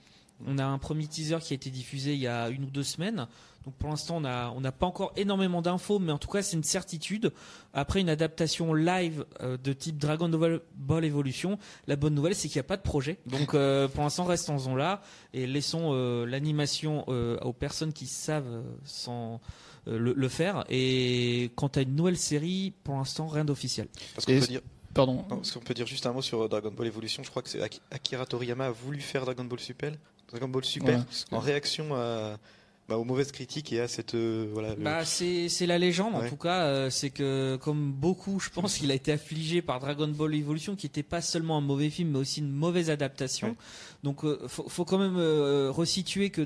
On 0.47 0.57
a 0.57 0.65
un 0.65 0.77
premier 0.77 1.07
teaser 1.07 1.37
qui 1.41 1.53
a 1.53 1.55
été 1.55 1.69
diffusé 1.69 2.13
il 2.13 2.19
y 2.19 2.27
a 2.27 2.49
une 2.49 2.63
ou 2.65 2.69
deux 2.69 2.83
semaines. 2.83 3.27
Donc 3.65 3.75
pour 3.75 3.89
l'instant, 3.89 4.17
on 4.17 4.21
n'a 4.21 4.51
on 4.55 4.61
pas 4.71 4.87
encore 4.87 5.13
énormément 5.15 5.61
d'infos, 5.61 5.99
mais 5.99 6.11
en 6.11 6.17
tout 6.17 6.27
cas, 6.29 6.41
c'est 6.41 6.57
une 6.57 6.63
certitude. 6.63 7.31
Après 7.75 8.01
une 8.01 8.09
adaptation 8.09 8.73
live 8.73 9.23
euh, 9.41 9.55
de 9.63 9.71
type 9.71 9.97
Dragon 9.99 10.27
Ball 10.75 11.05
Evolution, 11.05 11.59
la 11.85 11.95
bonne 11.95 12.15
nouvelle, 12.15 12.33
c'est 12.33 12.47
qu'il 12.47 12.57
n'y 12.57 12.61
a 12.65 12.67
pas 12.67 12.77
de 12.77 12.81
projet. 12.81 13.19
Donc 13.27 13.53
euh, 13.53 13.87
pour 13.87 14.03
l'instant, 14.03 14.23
restons-en 14.23 14.75
là 14.75 15.01
et 15.35 15.45
laissons 15.45 15.91
euh, 15.93 16.25
l'animation 16.25 17.05
euh, 17.09 17.37
aux 17.41 17.53
personnes 17.53 17.93
qui 17.93 18.07
savent 18.07 18.47
euh, 18.47 18.63
sans, 18.83 19.39
euh, 19.87 19.99
le, 19.99 20.13
le 20.13 20.27
faire. 20.29 20.63
Et 20.69 21.51
quant 21.55 21.67
à 21.75 21.81
une 21.81 21.95
nouvelle 21.95 22.17
série, 22.17 22.73
pour 22.83 22.95
l'instant, 22.95 23.27
rien 23.27 23.45
d'officiel. 23.45 23.87
Parce 24.15 24.25
qu'on 24.25 24.33
Et- 24.33 24.39
peut 24.39 24.47
dire, 24.47 24.61
Pardon. 24.95 25.23
parce 25.29 25.51
qu'on 25.51 25.59
peut 25.59 25.73
dire 25.75 25.85
juste 25.87 26.05
un 26.07 26.11
mot 26.13 26.21
sur 26.23 26.49
Dragon 26.49 26.71
Ball 26.75 26.87
Evolution. 26.87 27.23
Je 27.23 27.29
crois 27.29 27.43
que 27.43 27.47
c'est 27.49 27.61
Aki- 27.61 27.79
Akira 27.91 28.25
Toriyama 28.25 28.65
a 28.65 28.71
voulu 28.71 28.99
faire 28.99 29.23
Dragon 29.23 29.45
Ball 29.45 29.59
Super, 29.59 29.93
Dragon 30.31 30.47
Ball 30.47 30.63
Super, 30.65 31.05
en 31.31 31.39
réaction 31.39 31.93
à, 31.95 32.37
bah, 32.89 32.97
aux 32.97 33.03
mauvaises 33.03 33.31
critiques 33.31 33.71
et 33.73 33.79
à 33.81 33.87
cette, 33.87 34.15
euh, 34.15 34.47
voilà. 34.51 34.75
le- 34.75 34.83
Bah, 34.83 35.05
c'est 35.05 35.47
c'est 35.49 35.65
la 35.65 35.77
légende 35.77 36.15
en 36.15 36.27
tout 36.27 36.35
cas. 36.35 36.63
euh, 36.63 36.89
c'est 36.89 37.09
que 37.09 37.57
comme 37.61 37.91
beaucoup, 37.91 38.39
je 38.39 38.49
pense 38.49 38.77
qu'il 38.77 38.91
a 38.91 38.93
été 38.93 39.11
affligé 39.11 39.61
par 39.61 39.79
Dragon 39.79 40.07
Ball 40.07 40.33
Evolution, 40.35 40.75
qui 40.75 40.87
n'était 40.87 41.03
pas 41.03 41.21
seulement 41.21 41.57
un 41.57 41.61
mauvais 41.61 41.89
film, 41.89 42.11
mais 42.11 42.19
aussi 42.19 42.39
une 42.41 42.51
mauvaise 42.51 42.89
adaptation. 42.89 43.49
Ouais. 43.49 43.55
Donc, 44.03 44.23
euh, 44.25 44.39
faut, 44.47 44.67
faut 44.67 44.83
quand 44.85 44.97
même 44.97 45.17
euh, 45.17 45.69
resituer 45.71 46.31
que 46.31 46.41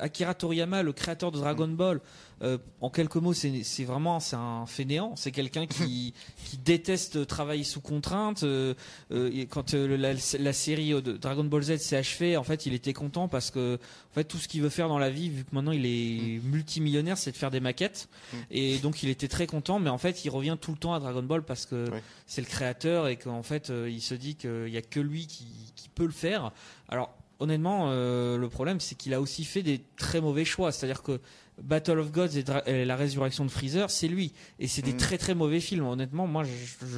Akira 0.00 0.34
Toriyama, 0.34 0.82
le 0.82 0.92
créateur 0.92 1.32
de 1.32 1.38
Dragon 1.38 1.66
Mm. 1.66 1.76
Ball, 1.76 2.00
euh, 2.42 2.58
en 2.80 2.88
quelques 2.90 3.16
mots, 3.16 3.34
c'est 3.34 3.84
vraiment 3.84 4.18
c'est 4.20 4.36
un 4.36 4.64
fainéant. 4.66 5.14
C'est 5.16 5.30
quelqu'un 5.30 5.66
qui 5.66 6.14
qui 6.46 6.56
déteste 6.56 7.26
travailler 7.26 7.64
sous 7.64 7.80
contrainte. 7.80 8.42
euh, 8.44 8.74
euh, 9.12 9.30
et 9.34 9.46
quand 9.46 9.74
la, 9.74 10.12
la 10.38 10.52
série 10.52 10.90
de 10.90 11.12
Dragon 11.12 11.44
Ball 11.44 11.62
Z 11.62 11.76
s'est 11.78 11.96
achevée, 11.96 12.36
en 12.36 12.44
fait, 12.44 12.64
il 12.66 12.72
était 12.74 12.92
content 12.94 13.28
parce 13.28 13.50
que 13.50 13.78
en 14.10 14.14
fait 14.14 14.24
tout 14.24 14.38
ce 14.38 14.48
qu'il 14.48 14.62
veut 14.62 14.68
faire 14.70 14.88
dans 14.88 14.98
la 14.98 15.10
vie, 15.10 15.28
vu 15.28 15.44
que 15.44 15.54
maintenant 15.54 15.72
il 15.72 15.84
est 15.86 16.40
multimillionnaire, 16.44 17.18
c'est 17.18 17.32
de 17.32 17.36
faire 17.36 17.50
des 17.50 17.60
maquettes. 17.60 18.08
Mm. 18.32 18.36
Et 18.50 18.78
donc 18.78 19.02
il 19.02 19.08
était 19.10 19.28
très 19.28 19.46
content, 19.46 19.78
mais 19.78 19.90
en 19.90 19.98
fait 19.98 20.24
il 20.24 20.30
revient 20.30 20.56
tout 20.60 20.72
le 20.72 20.78
temps 20.78 20.94
à 20.94 21.00
Dragon 21.00 21.22
Ball 21.22 21.42
parce 21.42 21.66
que 21.66 21.90
Ouais. 21.90 22.02
c'est 22.26 22.40
le 22.40 22.46
créateur 22.46 23.08
et 23.08 23.16
qu'en 23.16 23.42
fait 23.42 23.70
il 23.88 24.00
se 24.00 24.14
dit 24.14 24.34
qu'il 24.36 24.68
y 24.68 24.76
a 24.76 24.82
que 24.82 25.00
lui 25.00 25.26
qui, 25.26 25.44
qui 25.76 25.88
peut 25.88 26.06
le 26.06 26.12
faire. 26.12 26.52
Alors 26.88 27.14
honnêtement, 27.38 27.86
euh, 27.90 28.36
le 28.36 28.48
problème 28.48 28.80
c'est 28.80 28.94
qu'il 28.96 29.14
a 29.14 29.20
aussi 29.20 29.44
fait 29.44 29.62
des 29.62 29.80
très 29.96 30.20
mauvais 30.20 30.44
choix. 30.44 30.72
C'est-à-dire 30.72 31.02
que 31.02 31.20
Battle 31.62 31.98
of 31.98 32.10
Gods 32.12 32.36
et, 32.66 32.84
la 32.84 32.96
résurrection 32.96 33.44
de 33.44 33.50
Freezer, 33.50 33.90
c'est 33.90 34.08
lui. 34.08 34.32
Et 34.58 34.68
c'est 34.68 34.82
des 34.82 34.92
Mm. 34.92 34.96
très 34.98 35.18
très 35.18 35.34
mauvais 35.34 35.60
films. 35.60 35.86
Honnêtement, 35.86 36.26
moi 36.26 36.44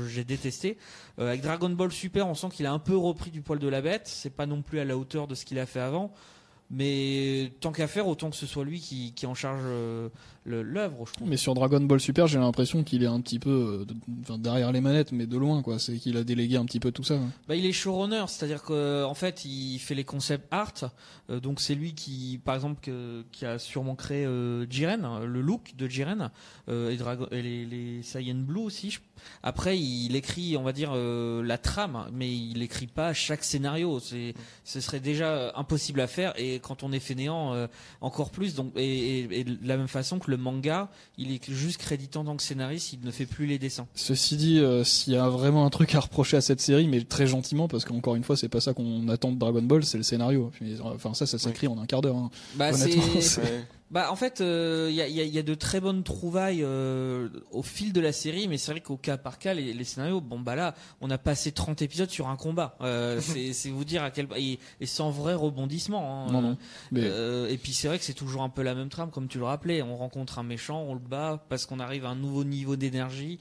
j'ai 0.08 0.24
détesté. 0.24 0.78
Euh, 1.18 1.28
avec 1.28 1.42
Dragon 1.42 1.70
Ball 1.70 1.92
Super, 1.92 2.26
on 2.28 2.34
sent 2.34 2.48
qu'il 2.52 2.66
a 2.66 2.72
un 2.72 2.78
peu 2.78 2.96
repris 2.96 3.30
du 3.30 3.42
poil 3.42 3.58
de 3.58 3.68
la 3.68 3.82
bête. 3.82 4.02
C'est 4.06 4.34
pas 4.34 4.46
non 4.46 4.62
plus 4.62 4.78
à 4.78 4.84
la 4.84 4.96
hauteur 4.96 5.26
de 5.26 5.34
ce 5.34 5.44
qu'il 5.44 5.58
a 5.58 5.66
fait 5.66 5.80
avant. 5.80 6.12
Mais 6.74 7.52
tant 7.60 7.70
qu'à 7.70 7.86
faire, 7.86 8.08
autant 8.08 8.30
que 8.30 8.36
ce 8.36 8.46
soit 8.46 8.64
lui 8.64 8.80
qui, 8.80 9.12
qui 9.12 9.26
en 9.26 9.34
charge 9.34 9.60
euh, 9.64 10.08
l'œuvre, 10.46 11.04
je 11.06 11.12
trouve. 11.12 11.28
Mais 11.28 11.36
sur 11.36 11.52
Dragon 11.52 11.80
Ball 11.80 12.00
Super, 12.00 12.26
j'ai 12.26 12.38
l'impression 12.38 12.82
qu'il 12.82 13.02
est 13.02 13.06
un 13.06 13.20
petit 13.20 13.38
peu 13.38 13.50
euh, 13.50 13.84
de- 13.84 14.36
derrière 14.38 14.72
les 14.72 14.80
manettes, 14.80 15.12
mais 15.12 15.26
de 15.26 15.36
loin, 15.36 15.60
quoi. 15.62 15.78
C'est 15.78 15.96
qu'il 15.98 16.16
a 16.16 16.24
délégué 16.24 16.56
un 16.56 16.64
petit 16.64 16.80
peu 16.80 16.90
tout 16.90 17.04
ça. 17.04 17.14
hein. 17.14 17.28
Bah, 17.46 17.56
il 17.56 17.66
est 17.66 17.72
showrunner, 17.72 18.24
c'est-à-dire 18.26 18.62
qu'en 18.62 19.04
en 19.04 19.14
fait, 19.14 19.44
il 19.44 19.78
fait 19.80 19.94
les 19.94 20.04
concepts 20.04 20.46
art. 20.50 20.72
euh, 21.28 21.40
donc 21.40 21.60
c'est 21.60 21.74
lui 21.74 21.92
qui, 21.94 22.40
par 22.42 22.54
exemple, 22.54 22.80
que- 22.80 23.22
qui 23.32 23.44
a 23.44 23.58
sûrement 23.58 23.94
créé 23.94 24.26
Jiren, 24.70 25.04
hein, 25.04 25.20
le 25.26 25.42
look 25.42 25.74
de 25.76 25.86
Jiren 25.86 26.30
et 26.68 26.96
les, 27.42 27.66
les 27.66 28.02
Saiyan 28.02 28.36
Blue 28.36 28.60
aussi. 28.62 28.90
je- 28.90 29.00
Après, 29.42 29.78
il 29.78 30.14
écrit, 30.16 30.56
on 30.56 30.62
va 30.62 30.72
dire, 30.72 30.92
euh, 30.94 31.42
la 31.42 31.58
trame, 31.58 32.06
mais 32.12 32.30
il 32.32 32.62
écrit 32.62 32.86
pas 32.86 33.12
chaque 33.12 33.44
scénario. 33.44 34.00
C'est, 34.00 34.34
ce 34.64 34.80
serait 34.80 35.00
déjà 35.00 35.52
impossible 35.56 36.00
à 36.00 36.06
faire. 36.06 36.32
Et 36.36 36.58
quand 36.60 36.82
on 36.82 36.92
est 36.92 37.00
fainéant, 37.00 37.54
euh, 37.54 37.66
encore 38.00 38.30
plus. 38.30 38.54
Donc, 38.54 38.72
et, 38.76 39.20
et- 39.20 39.40
et 39.40 39.44
de 39.44 39.56
la 39.66 39.76
même 39.76 39.88
façon 39.88 40.18
que 40.18 40.30
le 40.30 40.36
manga, 40.36 40.88
il 41.18 41.30
est 41.32 41.50
juste 41.50 41.78
crédité 41.80 42.18
en 42.18 42.24
tant 42.24 42.36
que 42.36 42.42
scénariste, 42.42 42.92
il 42.92 43.00
ne 43.04 43.10
fait 43.10 43.26
plus 43.26 43.46
les 43.46 43.58
dessins. 43.58 43.86
Ceci 43.94 44.36
dit, 44.36 44.58
euh, 44.58 44.84
s'il 44.84 45.12
y 45.12 45.16
a 45.16 45.28
vraiment 45.28 45.64
un 45.66 45.70
truc 45.70 45.94
à 45.94 46.00
reprocher 46.00 46.36
à 46.36 46.40
cette 46.40 46.60
série, 46.60 46.86
mais 46.88 47.02
très 47.02 47.26
gentiment, 47.26 47.68
parce 47.68 47.84
qu'encore 47.84 48.14
une 48.16 48.24
fois, 48.24 48.36
c'est 48.36 48.48
pas 48.48 48.60
ça 48.60 48.74
qu'on 48.74 49.08
attend 49.08 49.32
de 49.32 49.38
Dragon 49.38 49.62
Ball, 49.62 49.84
c'est 49.84 49.98
le 49.98 50.04
scénario. 50.04 50.50
Puis, 50.54 50.76
Enfin, 50.82 51.14
ça, 51.14 51.26
ça 51.26 51.38
s'écrit 51.38 51.66
en 51.68 51.78
un 51.78 51.86
quart 51.86 52.00
d'heure. 52.02 52.16
hein. 52.16 52.30
Bah, 52.54 52.70
Honnêtement, 52.72 53.02
c'est- 53.14 53.20
c'est- 53.22 53.40
Ouais. 53.42 53.64
Bah 53.92 54.10
en 54.10 54.16
fait, 54.16 54.40
euh, 54.40 54.88
il 54.90 54.96
y, 54.96 55.02
a, 55.02 55.06
y 55.06 55.20
a- 55.20 55.24
y 55.24 55.38
a 55.38 55.42
de 55.42 55.54
très 55.54 55.78
bonnes 55.78 56.02
trouvailles 56.02 56.62
euh, 56.64 57.28
au 57.50 57.62
fil 57.62 57.92
de 57.92 58.00
la 58.00 58.10
série, 58.12 58.48
mais 58.48 58.56
c'est 58.56 58.72
vrai 58.72 58.80
qu'au 58.80 58.96
cas 58.96 59.18
par 59.18 59.38
cas, 59.38 59.52
les, 59.52 59.74
les 59.74 59.84
scénarios, 59.84 60.22
bon 60.22 60.40
bah 60.40 60.54
là, 60.56 60.74
on 61.02 61.10
a 61.10 61.18
passé 61.18 61.52
30 61.52 61.82
épisodes 61.82 62.08
sur 62.08 62.28
un 62.28 62.36
combat. 62.36 62.74
Euh, 62.80 63.20
c'est 63.52 63.68
vous 63.68 63.84
dire 63.84 64.02
à 64.02 64.10
quel 64.10 64.28
et, 64.36 64.58
et 64.80 64.86
sans 64.86 65.10
vrai 65.10 65.34
rebondissement. 65.34 66.26
hein. 66.26 66.32
Non, 66.32 66.40
non. 66.40 66.58
Mais 66.90 67.02
Euh, 67.04 67.48
et 67.50 67.58
puis 67.58 67.74
c'est 67.74 67.86
vrai 67.86 67.98
que 67.98 68.04
c'est 68.04 68.14
toujours 68.14 68.42
un 68.42 68.48
peu 68.48 68.62
la 68.62 68.74
même 68.74 68.88
trame, 68.88 69.10
comme 69.10 69.28
tu 69.28 69.36
le 69.38 69.44
rappelais. 69.44 69.82
On 69.82 69.94
rencontre 69.96 70.38
un 70.38 70.42
méchant, 70.42 70.80
on 70.88 70.94
le 70.94 71.00
bat 71.00 71.44
parce 71.50 71.66
qu'on 71.66 71.78
arrive 71.78 72.06
à 72.06 72.08
un 72.08 72.16
nouveau 72.16 72.44
niveau 72.44 72.76
d'énergie. 72.76 73.38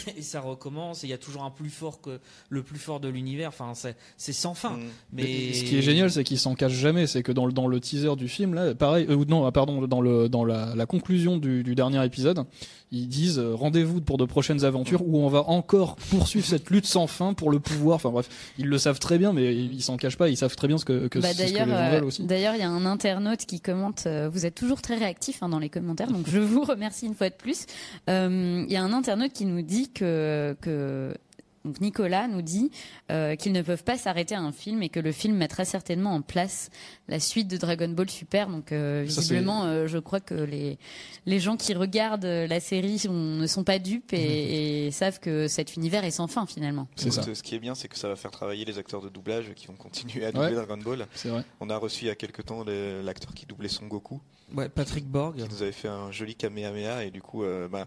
Et 0.16 0.22
ça 0.22 0.40
recommence. 0.40 1.04
Et 1.04 1.06
il 1.06 1.10
y 1.10 1.14
a 1.14 1.18
toujours 1.18 1.44
un 1.44 1.50
plus 1.50 1.70
fort 1.70 2.00
que 2.00 2.20
le 2.48 2.62
plus 2.62 2.78
fort 2.78 3.00
de 3.00 3.08
l'univers. 3.08 3.48
Enfin, 3.48 3.72
c'est 3.74 3.96
c'est 4.16 4.32
sans 4.32 4.54
fin. 4.54 4.76
Mm. 4.76 4.82
Mais 5.12 5.52
ce 5.52 5.64
qui 5.64 5.76
est 5.76 5.82
génial, 5.82 6.10
c'est 6.10 6.24
qu'il 6.24 6.38
s'en 6.38 6.54
cache 6.54 6.72
jamais. 6.72 7.06
C'est 7.06 7.22
que 7.22 7.32
dans 7.32 7.46
le, 7.46 7.52
dans 7.52 7.66
le 7.66 7.80
teaser 7.80 8.16
du 8.16 8.28
film, 8.28 8.54
là, 8.54 8.74
pareil, 8.74 9.06
euh, 9.08 9.14
ou 9.14 9.24
non, 9.24 9.46
ah, 9.46 9.52
pardon, 9.52 9.86
dans, 9.86 10.00
le, 10.00 10.28
dans 10.28 10.44
la, 10.44 10.74
la 10.74 10.86
conclusion 10.86 11.36
du, 11.36 11.62
du 11.62 11.74
dernier 11.74 12.04
épisode, 12.04 12.44
ils 12.92 13.08
disent 13.08 13.38
euh, 13.38 13.54
rendez-vous 13.54 14.00
pour 14.00 14.18
de 14.18 14.24
prochaines 14.24 14.64
aventures 14.64 15.02
où 15.04 15.18
on 15.18 15.28
va 15.28 15.48
encore 15.48 15.96
poursuivre 15.96 16.46
cette 16.46 16.70
lutte 16.70 16.86
sans 16.86 17.06
fin 17.06 17.32
pour 17.34 17.50
le 17.50 17.58
pouvoir. 17.58 17.96
Enfin 17.96 18.10
bref, 18.10 18.28
ils 18.58 18.66
le 18.66 18.78
savent 18.78 18.98
très 19.00 19.18
bien, 19.18 19.32
mais 19.32 19.54
ils 19.56 19.82
s'en 19.82 19.96
cachent 19.96 20.18
pas. 20.18 20.28
Ils 20.28 20.36
savent 20.36 20.54
très 20.54 20.68
bien 20.68 20.78
ce 20.78 20.84
que, 20.84 21.08
que, 21.08 21.18
Bah, 21.18 21.32
ce 21.32 21.38
d'ailleurs, 21.38 21.66
euh, 21.70 22.10
d'ailleurs, 22.20 22.54
il 22.54 22.60
y 22.60 22.64
a 22.64 22.68
un 22.70 22.84
internaute 22.86 23.46
qui 23.46 23.60
commente. 23.60 24.04
euh, 24.06 24.28
vous 24.30 24.46
êtes 24.46 24.54
toujours 24.54 24.82
très 24.82 24.96
réactif 24.96 25.42
hein, 25.42 25.48
dans 25.48 25.58
les 25.58 25.70
commentaires, 25.70 26.10
donc 26.12 26.26
je 26.28 26.38
vous 26.38 26.62
remercie 26.68 27.06
une 27.06 27.14
fois 27.14 27.30
de 27.30 27.34
plus. 27.34 27.66
Euh, 28.10 28.64
Il 28.68 28.72
y 28.72 28.76
a 28.76 28.82
un 28.82 28.92
internaute 28.92 29.32
qui 29.32 29.46
nous 29.46 29.62
dit 29.62 29.90
que 29.90 30.54
que 30.60 31.14
donc 31.64 31.80
Nicolas 31.80 32.28
nous 32.28 32.42
dit 32.42 32.70
euh, 33.10 33.36
qu'ils 33.36 33.52
ne 33.52 33.62
peuvent 33.62 33.84
pas 33.84 33.96
s'arrêter 33.96 34.34
à 34.34 34.40
un 34.40 34.52
film 34.52 34.82
et 34.82 34.88
que 34.88 35.00
le 35.00 35.12
film 35.12 35.36
mettra 35.36 35.64
certainement 35.64 36.12
en 36.14 36.22
place 36.22 36.70
la 37.08 37.20
suite 37.20 37.48
de 37.48 37.56
Dragon 37.56 37.88
Ball 37.88 38.10
Super. 38.10 38.48
Donc 38.48 38.72
euh, 38.72 39.02
visiblement, 39.06 39.64
euh, 39.64 39.86
je 39.86 39.98
crois 39.98 40.20
que 40.20 40.34
les 40.34 40.78
les 41.26 41.38
gens 41.40 41.56
qui 41.56 41.74
regardent 41.74 42.24
la 42.24 42.60
série 42.60 43.00
ne 43.08 43.46
sont 43.46 43.64
pas 43.64 43.78
dupes 43.78 44.12
et, 44.12 44.86
et 44.86 44.90
savent 44.90 45.20
que 45.20 45.46
cet 45.48 45.76
univers 45.76 46.04
est 46.04 46.10
sans 46.10 46.26
fin 46.26 46.46
finalement. 46.46 46.88
C'est 46.96 47.10
ça. 47.12 47.22
Ce 47.34 47.42
qui 47.42 47.54
est 47.54 47.58
bien, 47.60 47.74
c'est 47.74 47.88
que 47.88 47.96
ça 47.98 48.08
va 48.08 48.16
faire 48.16 48.30
travailler 48.30 48.64
les 48.64 48.78
acteurs 48.78 49.02
de 49.02 49.08
doublage 49.08 49.52
qui 49.54 49.66
vont 49.66 49.74
continuer 49.76 50.24
à 50.24 50.32
doubler 50.32 50.48
Ouais. 50.48 50.54
Dragon 50.54 50.78
Ball. 50.82 51.06
C'est 51.14 51.28
vrai. 51.28 51.44
On 51.60 51.70
a 51.70 51.76
reçu 51.76 52.04
il 52.04 52.08
y 52.08 52.10
a 52.10 52.14
quelques 52.14 52.44
temps 52.44 52.64
le- 52.64 53.02
l'acteur 53.02 53.32
qui 53.34 53.46
doublait 53.46 53.68
Son 53.68 53.86
Goku, 53.86 54.20
ouais, 54.54 54.68
Patrick 54.68 55.06
Borg. 55.06 55.36
qui 55.36 55.48
nous 55.48 55.62
avait 55.62 55.70
fait 55.72 55.88
un 55.88 56.10
joli 56.10 56.34
Kamehameha. 56.34 57.04
Et 57.04 57.10
du 57.10 57.22
coup, 57.22 57.44
euh, 57.44 57.68
bah, 57.68 57.86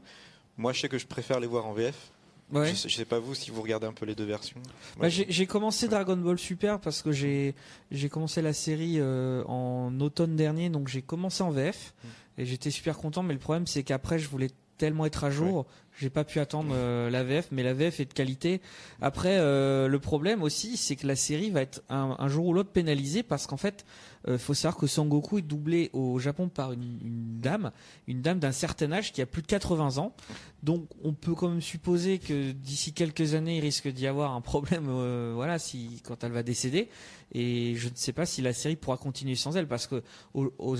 moi 0.57 0.71
je 0.73 0.79
sais 0.81 0.89
que 0.89 0.97
je 0.97 1.05
préfère 1.07 1.39
les 1.39 1.47
voir 1.47 1.65
en 1.65 1.73
VF. 1.73 2.11
Ouais. 2.51 2.69
Je, 2.69 2.75
sais, 2.75 2.89
je 2.89 2.95
sais 2.95 3.05
pas 3.05 3.19
vous 3.19 3.33
si 3.33 3.49
vous 3.49 3.61
regardez 3.61 3.87
un 3.87 3.93
peu 3.93 4.05
les 4.05 4.13
deux 4.15 4.25
versions. 4.25 4.57
Bah, 4.99 5.09
j'ai 5.09 5.47
commencé. 5.47 5.87
Dragon 5.87 6.15
Ball 6.17 6.37
Super 6.37 6.79
parce 6.79 7.01
que 7.01 7.11
j'ai 7.11 7.55
j'ai 7.91 8.07
commencé 8.09 8.41
la 8.41 8.53
série 8.53 8.95
euh, 8.99 9.43
en 9.45 9.99
automne 9.99 10.35
dernier, 10.35 10.69
donc 10.69 10.87
j'ai 10.87 11.01
commencé 11.01 11.41
en 11.43 11.49
VF 11.51 11.93
Mm. 12.03 12.41
et 12.41 12.45
j'étais 12.45 12.69
super 12.71 12.97
content. 12.97 13.23
Mais 13.23 13.33
le 13.33 13.39
problème 13.39 13.65
c'est 13.67 13.83
qu'après 13.83 14.19
je 14.19 14.29
voulais 14.29 14.49
tellement 14.77 15.05
être 15.05 15.23
à 15.23 15.31
jour, 15.31 15.65
j'ai 15.99 16.09
pas 16.09 16.23
pu 16.23 16.39
attendre 16.39 16.71
euh, 16.73 17.09
la 17.09 17.23
VF, 17.23 17.47
mais 17.51 17.63
la 17.63 17.73
VF 17.73 17.99
est 17.99 18.05
de 18.05 18.13
qualité. 18.13 18.61
Après 19.01 19.37
euh, 19.37 19.87
le 19.87 19.99
problème 19.99 20.43
aussi 20.43 20.77
c'est 20.77 20.95
que 20.95 21.07
la 21.07 21.15
série 21.15 21.49
va 21.51 21.61
être 21.61 21.81
un, 21.89 22.27
jour 22.27 22.47
ou 22.47 22.53
l'autre 22.53 22.71
pénalisée 22.71 23.23
parce 23.23 23.47
qu'en 23.47 23.57
fait 23.57 23.85
euh, 24.27 24.37
faut 24.37 24.53
savoir 24.53 24.77
que 24.77 24.87
Sangoku 24.87 25.37
est 25.37 25.41
doublé 25.43 25.89
au 25.93 26.17
Japon 26.19 26.49
par 26.49 26.71
une, 26.71 26.81
une 27.03 27.39
dame, 27.39 27.71
une 28.07 28.21
dame 28.21 28.39
d'un 28.39 28.51
certain 28.51 28.91
âge 28.91 29.13
qui 29.13 29.21
a 29.21 29.25
plus 29.25 29.41
de 29.43 29.47
80 29.47 29.97
ans. 29.99 30.13
Donc 30.63 30.87
on 31.03 31.13
peut 31.13 31.35
quand 31.35 31.49
même 31.49 31.61
supposer 31.61 32.17
que 32.17 32.51
d'ici 32.51 32.91
quelques 32.91 33.35
années 33.35 33.57
il 33.57 33.61
risque 33.61 33.87
d'y 33.87 34.07
avoir 34.07 34.33
un 34.33 34.41
problème, 34.41 34.87
euh, 34.89 35.31
voilà, 35.35 35.59
si 35.59 36.01
quand 36.03 36.23
elle 36.23 36.31
va 36.31 36.41
décéder. 36.43 36.89
Et 37.33 37.75
je 37.75 37.87
ne 37.89 37.95
sais 37.95 38.13
pas 38.13 38.25
si 38.25 38.41
la 38.41 38.53
série 38.53 38.75
pourra 38.75 38.97
continuer 38.97 39.35
sans 39.35 39.55
elle 39.57 39.67
parce 39.67 39.85
que 39.87 40.01
au, 40.33 40.51
au- 40.57 40.75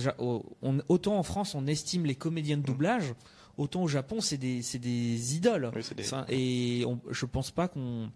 on- 0.62 0.78
autant 0.88 1.16
en 1.18 1.22
France 1.22 1.54
on 1.54 1.66
estime 1.66 2.04
les 2.04 2.14
comédiens 2.16 2.56
de 2.56 2.62
doublage, 2.62 3.14
autant 3.58 3.82
au 3.82 3.88
Japon 3.88 4.20
c'est 4.20 4.36
des 4.38 4.62
c'est 4.62 4.78
des 4.78 5.34
idoles. 5.36 5.70
oui, 5.74 5.82
c'est 5.82 5.94
des- 5.96 6.02
Ça, 6.04 6.24
et 6.28 6.84
on, 6.86 6.98
je 7.10 7.26
pense 7.26 7.50
pas 7.50 7.68
qu'on 7.68 8.08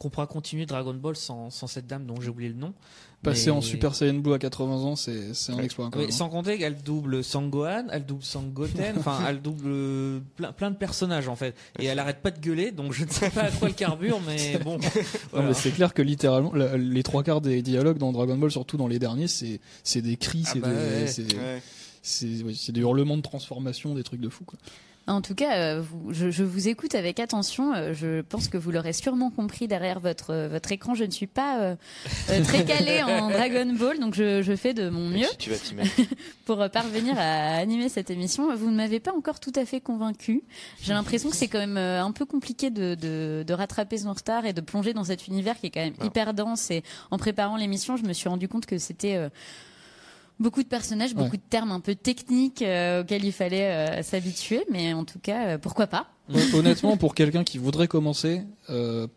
qu'on 0.00 0.10
pourra 0.10 0.26
continuer 0.26 0.66
Dragon 0.66 0.92
Ball 0.92 1.14
sans, 1.14 1.50
sans 1.50 1.68
cette 1.68 1.86
dame 1.86 2.04
dont 2.04 2.20
j'ai 2.20 2.28
oublié 2.28 2.48
le 2.50 2.56
nom. 2.56 2.74
Passer 3.22 3.46
Mais- 3.46 3.52
en 3.52 3.60
Super 3.60 3.94
Saiyan 3.94 4.14
Blue 4.14 4.34
à 4.34 4.38
80 4.40 4.74
ans, 4.82 4.96
c'est 4.96 5.32
c'est 5.34 5.52
un 5.52 5.56
Ouais. 5.58 5.64
exploit. 5.64 5.88
oui, 5.94 6.06
hein. 6.08 6.10
sans 6.10 6.28
compter 6.28 6.58
qu'elle 6.58 6.76
double 6.82 7.22
Sangohan, 7.22 7.86
elle 7.92 8.04
double 8.04 8.24
Sangoten, 8.24 8.96
enfin 8.98 9.20
elle 9.28 9.40
double 9.40 9.68
euh, 9.68 10.20
plein, 10.36 10.50
plein 10.52 10.72
de 10.72 10.76
personnages 10.76 11.28
en 11.28 11.36
fait. 11.36 11.54
Et 11.78 11.84
elle 11.86 11.98
arrête 12.00 12.20
pas 12.22 12.32
de 12.32 12.40
gueuler, 12.40 12.72
donc 12.72 12.92
je 12.92 13.04
ne 13.04 13.10
sais 13.10 13.30
pas 13.30 13.42
à 13.44 13.50
quoi 13.52 13.68
le 13.68 13.74
carbure, 13.74 14.20
mais 14.26 14.58
bon. 14.64 14.78
Voilà. 15.32 15.54
c'est 15.54 15.70
clair 15.70 15.94
que 15.94 16.02
littéralement, 16.02 16.52
la- 16.52 16.76
les 16.76 17.02
trois 17.04 17.22
quarts 17.22 17.40
des 17.40 17.62
dialogues 17.62 17.98
dans 17.98 18.10
Dragon 18.10 18.36
Ball, 18.36 18.50
surtout 18.50 18.76
dans 18.76 18.88
les 18.88 18.98
derniers, 18.98 19.28
c'est 19.28 19.60
c'est 19.84 20.02
des 20.02 20.16
cris, 20.16 20.42
Ah 20.46 20.50
c'est 20.52 20.58
bah 20.60 20.68
des, 20.74 21.34
ouais. 21.36 21.62
C'est- 22.04 22.42
Ouais. 22.44 22.52
des 22.72 22.80
hurlements 22.80 23.16
de 23.16 23.22
transformation, 23.22 23.94
des 23.94 24.04
trucs 24.04 24.20
de 24.20 24.28
fou. 24.28 24.44
Quoi. 24.44 24.58
En 25.06 25.20
tout 25.20 25.34
cas, 25.34 25.58
euh, 25.58 25.82
vous- 25.82 26.14
je, 26.14 26.30
je 26.30 26.42
vous 26.42 26.66
écoute 26.68 26.94
avec 26.94 27.20
attention. 27.20 27.74
euh, 27.74 27.92
Je 27.92 28.22
pense 28.22 28.48
que 28.48 28.56
vous 28.56 28.70
l'aurez 28.70 28.94
sûrement 28.94 29.30
compris 29.30 29.68
derrière 29.68 30.00
votre 30.00 30.30
euh, 30.32 30.48
votre 30.48 30.72
écran. 30.72 30.94
Je 30.94 31.04
ne 31.04 31.10
suis 31.10 31.26
pas 31.26 31.60
euh, 31.60 31.76
euh, 32.30 32.42
très 32.42 32.64
calée 32.64 33.02
en 33.02 33.28
Dragon 33.28 33.70
Ball, 33.78 33.98
donc 34.00 34.14
je, 34.14 34.40
je 34.40 34.56
fais 34.56 34.72
de 34.72 34.88
mon 34.88 35.08
mieux 35.10 35.26
Tu- 35.38 35.50
vas 35.50 35.56
pour 36.46 36.62
euh, 36.62 36.68
parvenir 36.70 37.16
à 37.18 37.56
animer 37.56 37.90
cette 37.90 38.08
émission. 38.08 38.56
Vous 38.56 38.70
ne 38.70 38.76
m'avez 38.76 38.98
pas 38.98 39.12
encore 39.12 39.40
tout 39.40 39.52
à 39.56 39.66
fait 39.66 39.80
convaincu. 39.82 40.42
J'ai 40.80 40.94
l'impression 40.94 41.28
que 41.28 41.36
c'est 41.36 41.48
quand 41.48 41.58
même 41.58 41.76
euh, 41.76 42.02
un 42.02 42.12
peu 42.12 42.24
compliqué 42.24 42.70
de, 42.70 42.94
de, 42.94 43.44
de 43.46 43.52
rattraper 43.52 43.98
son 43.98 44.14
star 44.14 44.46
et 44.46 44.54
de 44.54 44.62
plonger 44.62 44.94
dans 44.94 45.04
cet 45.04 45.26
univers 45.28 45.60
qui 45.60 45.66
est 45.66 45.70
quand 45.70 45.84
même 45.84 45.96
hyper 46.02 46.32
dense. 46.32 46.70
Et 46.70 46.82
en 47.10 47.18
préparant 47.18 47.58
l'émission, 47.58 47.98
je 47.98 48.04
me 48.04 48.14
suis 48.14 48.30
rendu 48.30 48.48
compte 48.48 48.64
que 48.64 48.78
c'était 48.78 49.16
euh, 49.16 49.28
beaucoup 50.40 50.62
de 50.62 50.68
personnages, 50.68 51.10
Ouais. 51.14 51.22
beaucoup 51.22 51.36
de 51.36 51.42
termes 51.48 51.70
un 51.72 51.80
peu 51.80 51.94
techniques 51.94 52.62
euh, 52.62 53.02
auxquels 53.02 53.24
il 53.24 53.32
fallait 53.32 53.70
euh, 53.98 54.02
s'habituer. 54.02 54.64
Mais 54.70 54.92
en 54.92 55.04
tout 55.04 55.18
cas, 55.18 55.46
euh, 55.46 55.58
pourquoi 55.58 55.86
pas 55.86 56.06
Hon- 56.32 56.58
Honnêtement, 56.58 56.96
pour 56.96 57.14
quelqu'un 57.14 57.44
qui 57.44 57.58
voudrait 57.58 57.88
commencer, 57.88 58.42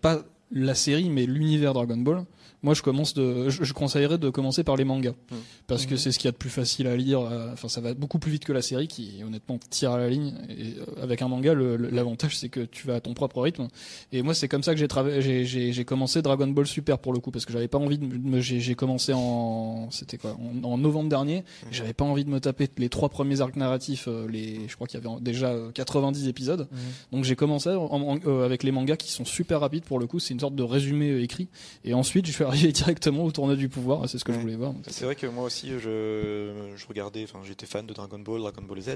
pas 0.01 0.21
la 0.51 0.75
série, 0.75 1.09
mais 1.09 1.25
l'univers 1.25 1.73
Dragon 1.73 1.97
Ball, 1.97 2.23
moi 2.63 2.73
je 2.73 2.81
commence 2.81 3.13
de, 3.13 3.49
je, 3.49 3.63
je 3.63 3.73
conseillerais 3.73 4.17
de 4.17 4.29
commencer 4.29 4.63
par 4.63 4.75
les 4.77 4.83
mangas, 4.83 5.11
Mm. 5.31 5.35
parce 5.67 5.85
que 5.85 5.91
Mhm. 5.93 5.97
c'est 5.97 6.11
ce 6.11 6.17
qu'il 6.19 6.25
y 6.25 6.29
a 6.29 6.31
de 6.31 6.37
plus 6.37 6.49
facile 6.49 6.87
à 6.87 6.95
lire. 6.95 7.19
euh, 7.19 7.51
Enfin, 7.53 7.67
ça 7.67 7.81
va 7.81 7.93
beaucoup 7.93 8.17
plus 8.17 8.31
vite 8.31 8.45
que 8.45 8.53
la 8.53 8.61
série, 8.63 8.87
qui 8.87 9.21
honnêtement 9.25 9.59
tire 9.69 9.91
à 9.91 9.97
la 9.99 10.09
ligne. 10.09 10.33
Et 10.49 10.79
euh, 10.79 11.03
avec 11.03 11.21
un 11.21 11.27
manga, 11.27 11.53
l'avantage 11.53 12.37
c'est 12.37 12.49
que 12.49 12.61
tu 12.61 12.87
vas 12.87 12.95
à 12.95 12.99
ton 12.99 13.13
propre 13.13 13.41
rythme. 13.41 13.67
Et 14.11 14.21
moi, 14.23 14.33
c'est 14.33 14.47
comme 14.47 14.63
ça 14.63 14.73
que 14.73 14.79
j'ai 14.79 14.87
travaillé. 14.87 15.21
J'ai- 15.21 15.45
J'ai 15.45 15.71
j'ai 15.71 15.85
commencé 15.85 16.21
Dragon 16.21 16.47
Ball 16.47 16.65
Super 16.65 16.97
pour 16.99 17.13
le 17.13 17.19
coup, 17.19 17.29
parce 17.31 17.45
que 17.45 17.53
j'avais 17.53 17.67
pas 17.67 17.77
envie 17.77 17.97
de 17.99 18.05
me. 18.05 18.39
J'ai 18.41 18.59
j'ai 18.59 18.75
commencé 18.75 19.13
en, 19.13 19.89
c'était 19.91 20.17
quoi, 20.17 20.35
en, 20.39 20.63
en 20.67 20.77
novembre 20.77 21.09
dernier. 21.09 21.37
Mhm. 21.37 21.43
J'avais 21.71 21.93
pas 21.93 22.05
envie 22.05 22.25
de 22.25 22.29
me 22.29 22.39
taper 22.39 22.67
les 22.77 22.89
trois 22.89 23.09
premiers 23.09 23.41
arcs 23.41 23.55
narratifs. 23.55 24.05
euh, 24.07 24.27
les, 24.27 24.67
je 24.67 24.75
crois 24.75 24.87
qu'il 24.87 24.99
y 24.99 25.05
avait 25.05 25.21
déjà 25.21 25.49
euh, 25.49 25.71
90 25.71 26.27
épisodes. 26.27 26.67
Donc 27.11 27.23
j'ai 27.23 27.35
commencé 27.35 27.69
en- 27.69 27.85
en- 27.85 28.19
euh, 28.25 28.45
avec 28.45 28.63
les 28.63 28.71
mangas 28.71 28.95
qui 28.97 29.11
sont 29.11 29.25
super 29.25 29.59
rapides 29.59 29.83
pour 29.83 29.99
le 29.99 30.07
coup, 30.07 30.19
c'est 30.19 30.33
une 30.37 30.41
sorte 30.41 30.55
de 30.55 30.61
résumé 30.63 31.09
euh, 31.09 31.23
écrit. 31.23 31.47
Et 31.83 31.93
ensuite 31.95 32.27
je 32.27 32.31
suis 32.31 32.43
arrivé 32.43 32.71
directement 32.71 33.23
au 33.25 33.31
tournoi 33.31 33.55
du 33.55 33.69
pouvoir, 33.69 34.07
c'est 34.07 34.19
ce 34.19 34.23
que 34.23 34.31
je 34.33 34.37
voulais 34.39 34.55
voir. 34.55 34.73
C'est 34.87 35.05
vrai 35.05 35.15
que 35.15 35.25
moi 35.25 35.43
aussi, 35.45 35.69
je, 35.79 36.73
je 36.75 36.87
regardais, 36.87 37.23
enfin, 37.23 37.39
j'étais 37.43 37.65
fan 37.65 37.85
de 37.87 37.93
Dragon 37.93 38.19
Ball, 38.19 38.39
Dragon 38.41 38.61
Ball 38.61 38.79
Z, 38.81 38.89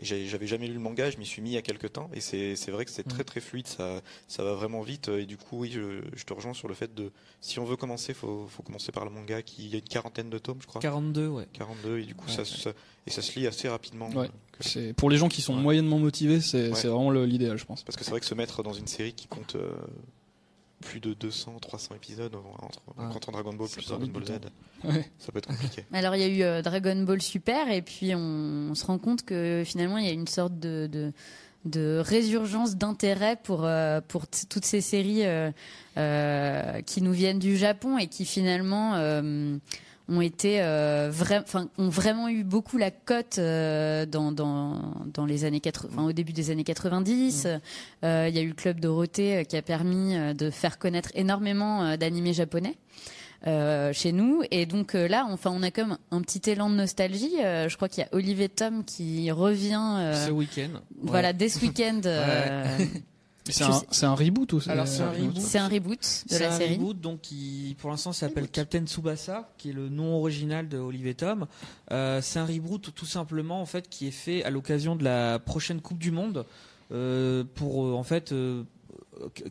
et 0.00 0.04
j'avais 0.04 0.46
jamais 0.46 0.66
lu 0.66 0.74
le 0.74 0.80
manga, 0.80 1.08
je 1.10 1.16
m'y 1.18 1.26
suis 1.26 1.40
mis 1.42 1.50
il 1.50 1.54
y 1.54 1.56
a 1.58 1.62
quelques 1.62 1.92
temps, 1.92 2.10
et 2.12 2.20
c'est 2.20 2.56
c'est 2.56 2.70
vrai 2.72 2.84
que 2.84 2.90
c'est 2.90 3.06
Mm. 3.06 3.10
très 3.10 3.24
très 3.24 3.40
fluide, 3.40 3.66
ça, 3.66 4.00
ça 4.28 4.42
va 4.44 4.52
vraiment 4.54 4.82
vite, 4.82 5.08
et 5.08 5.26
du 5.26 5.36
coup, 5.36 5.60
oui, 5.60 5.70
je, 5.72 6.02
je 6.14 6.24
te 6.24 6.32
rejoins 6.34 6.54
sur 6.54 6.68
le 6.68 6.74
fait 6.74 6.94
de, 6.94 7.12
si 7.40 7.58
on 7.58 7.64
veut 7.64 7.76
commencer, 7.76 8.12
faut, 8.14 8.46
faut 8.48 8.62
commencer 8.62 8.92
par 8.92 9.04
le 9.04 9.10
manga, 9.10 9.42
qui 9.42 9.64
il 9.66 9.70
y 9.70 9.74
a 9.74 9.78
une 9.78 9.84
quarantaine 9.84 10.28
de 10.30 10.38
tomes, 10.38 10.58
je 10.60 10.66
crois, 10.66 10.80
42, 10.80 11.28
ouais. 11.28 11.46
42, 11.52 11.98
et 12.00 12.04
du 12.04 12.14
coup, 12.14 12.26
Ouais. 12.28 12.32
ça, 12.34 12.44
ça- 12.44 12.72
et 13.06 13.10
ça 13.10 13.22
se 13.22 13.38
lit 13.38 13.46
assez 13.46 13.68
rapidement. 13.68 14.08
Ouais. 14.10 14.28
Que- 14.52 14.62
C'est 14.68 14.92
pour 14.92 15.08
les 15.08 15.16
gens 15.16 15.28
qui 15.28 15.40
sont 15.40 15.54
Ouais. 15.56 15.62
moyennement 15.62 15.98
motivés, 15.98 16.40
c'est 16.42 16.68
Ouais. 16.68 16.74
c'est 16.74 16.88
vraiment 16.88 17.10
l'idéal, 17.10 17.56
je 17.56 17.64
pense. 17.64 17.82
Parce 17.82 17.96
que 17.96 18.04
c'est 18.04 18.10
vrai 18.10 18.20
que 18.20 18.26
se 18.26 18.34
mettre 18.34 18.62
dans 18.62 18.74
une 18.74 18.86
série 18.86 19.14
qui 19.14 19.26
compte 19.26 19.56
euh, 19.56 19.70
plus 20.82 21.00
de 21.00 21.12
200, 21.14 21.56
300 21.60 21.94
épisodes 21.94 22.34
entre, 22.34 22.80
Ouais. 22.96 23.04
entre 23.14 23.30
Dragon 23.32 23.52
Ball 23.52 23.68
plus 23.68 23.86
Dragon 23.86 24.06
Ball 24.06 24.24
Z. 24.26 24.30
Ouais. 24.84 25.10
Ça 25.18 25.30
peut 25.32 25.38
être 25.38 25.48
compliqué. 25.48 25.84
Alors 25.92 26.16
il 26.16 26.20
y 26.22 26.24
a 26.24 26.28
eu 26.28 26.42
euh, 26.42 26.62
Dragon 26.62 26.96
Ball 27.02 27.20
Super 27.20 27.70
et 27.70 27.82
puis 27.82 28.14
on, 28.14 28.68
on 28.70 28.74
se 28.74 28.84
rend 28.86 28.98
compte 28.98 29.24
que 29.24 29.62
finalement 29.66 29.98
il 29.98 30.06
y 30.06 30.08
a 30.08 30.12
une 30.12 30.26
sorte 30.26 30.58
de, 30.58 30.88
de, 30.90 31.12
de 31.66 32.02
résurgence 32.02 32.76
d'intérêt 32.76 33.36
pour, 33.42 33.64
euh, 33.64 34.00
pour 34.00 34.26
toutes 34.26 34.64
ces 34.64 34.80
séries 34.80 35.26
euh, 35.26 35.50
euh, 35.98 36.80
qui 36.82 37.02
nous 37.02 37.12
viennent 37.12 37.38
du 37.38 37.56
Japon 37.56 37.98
et 37.98 38.06
qui 38.06 38.24
finalement 38.24 38.94
euh, 38.94 39.56
ont 40.10 40.20
été 40.20 40.60
euh, 40.60 41.10
vra- 41.10 41.42
enfin, 41.42 41.68
ont 41.78 41.88
vraiment 41.88 42.28
eu 42.28 42.44
beaucoup 42.44 42.76
la 42.76 42.90
cote 42.90 43.38
euh, 43.38 44.04
dans, 44.06 44.32
dans, 44.32 44.92
dans 45.14 45.24
les 45.24 45.44
années 45.44 45.60
80, 45.60 45.88
enfin, 45.92 46.04
au 46.08 46.12
début 46.12 46.32
des 46.32 46.50
années 46.50 46.64
90. 46.64 47.46
Euh, 48.04 48.26
Il 48.28 48.34
y 48.34 48.38
a 48.38 48.42
eu 48.42 48.48
le 48.48 48.54
Club 48.54 48.80
Dorothée 48.80 49.44
qui 49.48 49.56
a 49.56 49.62
permis 49.62 50.14
de 50.34 50.50
faire 50.50 50.78
connaître 50.78 51.10
énormément 51.14 51.96
d'animés 51.96 52.32
japonais 52.34 52.76
euh, 53.46 53.92
chez 53.94 54.12
nous. 54.12 54.42
Et 54.50 54.66
donc 54.66 54.94
euh, 54.94 55.08
là, 55.08 55.26
enfin, 55.30 55.50
on 55.54 55.62
a 55.62 55.70
comme 55.70 55.96
un 56.10 56.20
petit 56.20 56.50
élan 56.50 56.68
de 56.70 56.74
nostalgie. 56.74 57.36
Euh, 57.42 57.68
je 57.68 57.76
crois 57.76 57.88
qu'il 57.88 58.02
y 58.02 58.06
a 58.06 58.08
Olivier 58.12 58.48
Tom 58.50 58.84
qui 58.84 59.30
revient. 59.30 59.80
euh, 59.98 60.26
Ce 60.26 60.30
week-end. 60.30 60.80
Voilà, 61.02 61.32
dès 61.32 61.48
ce 61.48 61.60
week-end. 61.60 62.00
euh, 62.04 62.64
C'est 63.50 64.06
un, 64.06 64.14
reboot 64.14 64.52
ou 64.52 64.60
Alors, 64.68 64.86
c'est 64.88 65.02
un 65.02 65.10
reboot. 65.10 65.36
c'est 65.40 65.58
un 65.58 65.68
reboot 65.68 65.98
de 65.98 66.04
C'est 66.34 66.38
la 66.40 66.52
un 66.54 66.56
série. 66.58 66.74
reboot 66.74 67.00
donc 67.00 67.20
qui 67.22 67.76
pour 67.78 67.90
l'instant 67.90 68.12
s'appelle 68.12 68.48
Captain 68.48 68.84
Tsubasa 68.86 69.50
qui 69.58 69.70
est 69.70 69.72
le 69.72 69.88
nom 69.88 70.16
original 70.18 70.68
de 70.68 70.78
Olivier 70.78 71.14
Tom. 71.14 71.46
Euh, 71.90 72.20
c'est 72.22 72.38
un 72.38 72.46
reboot 72.46 72.94
tout 72.94 73.06
simplement 73.06 73.60
en 73.60 73.66
fait 73.66 73.88
qui 73.88 74.06
est 74.06 74.12
fait 74.12 74.42
à 74.44 74.50
l'occasion 74.50 74.96
de 74.96 75.04
la 75.04 75.38
prochaine 75.38 75.80
Coupe 75.80 75.98
du 75.98 76.10
Monde 76.10 76.44
euh, 76.92 77.44
pour 77.54 77.84
euh, 77.84 77.92
en 77.94 78.02
fait 78.02 78.32
euh, 78.32 78.62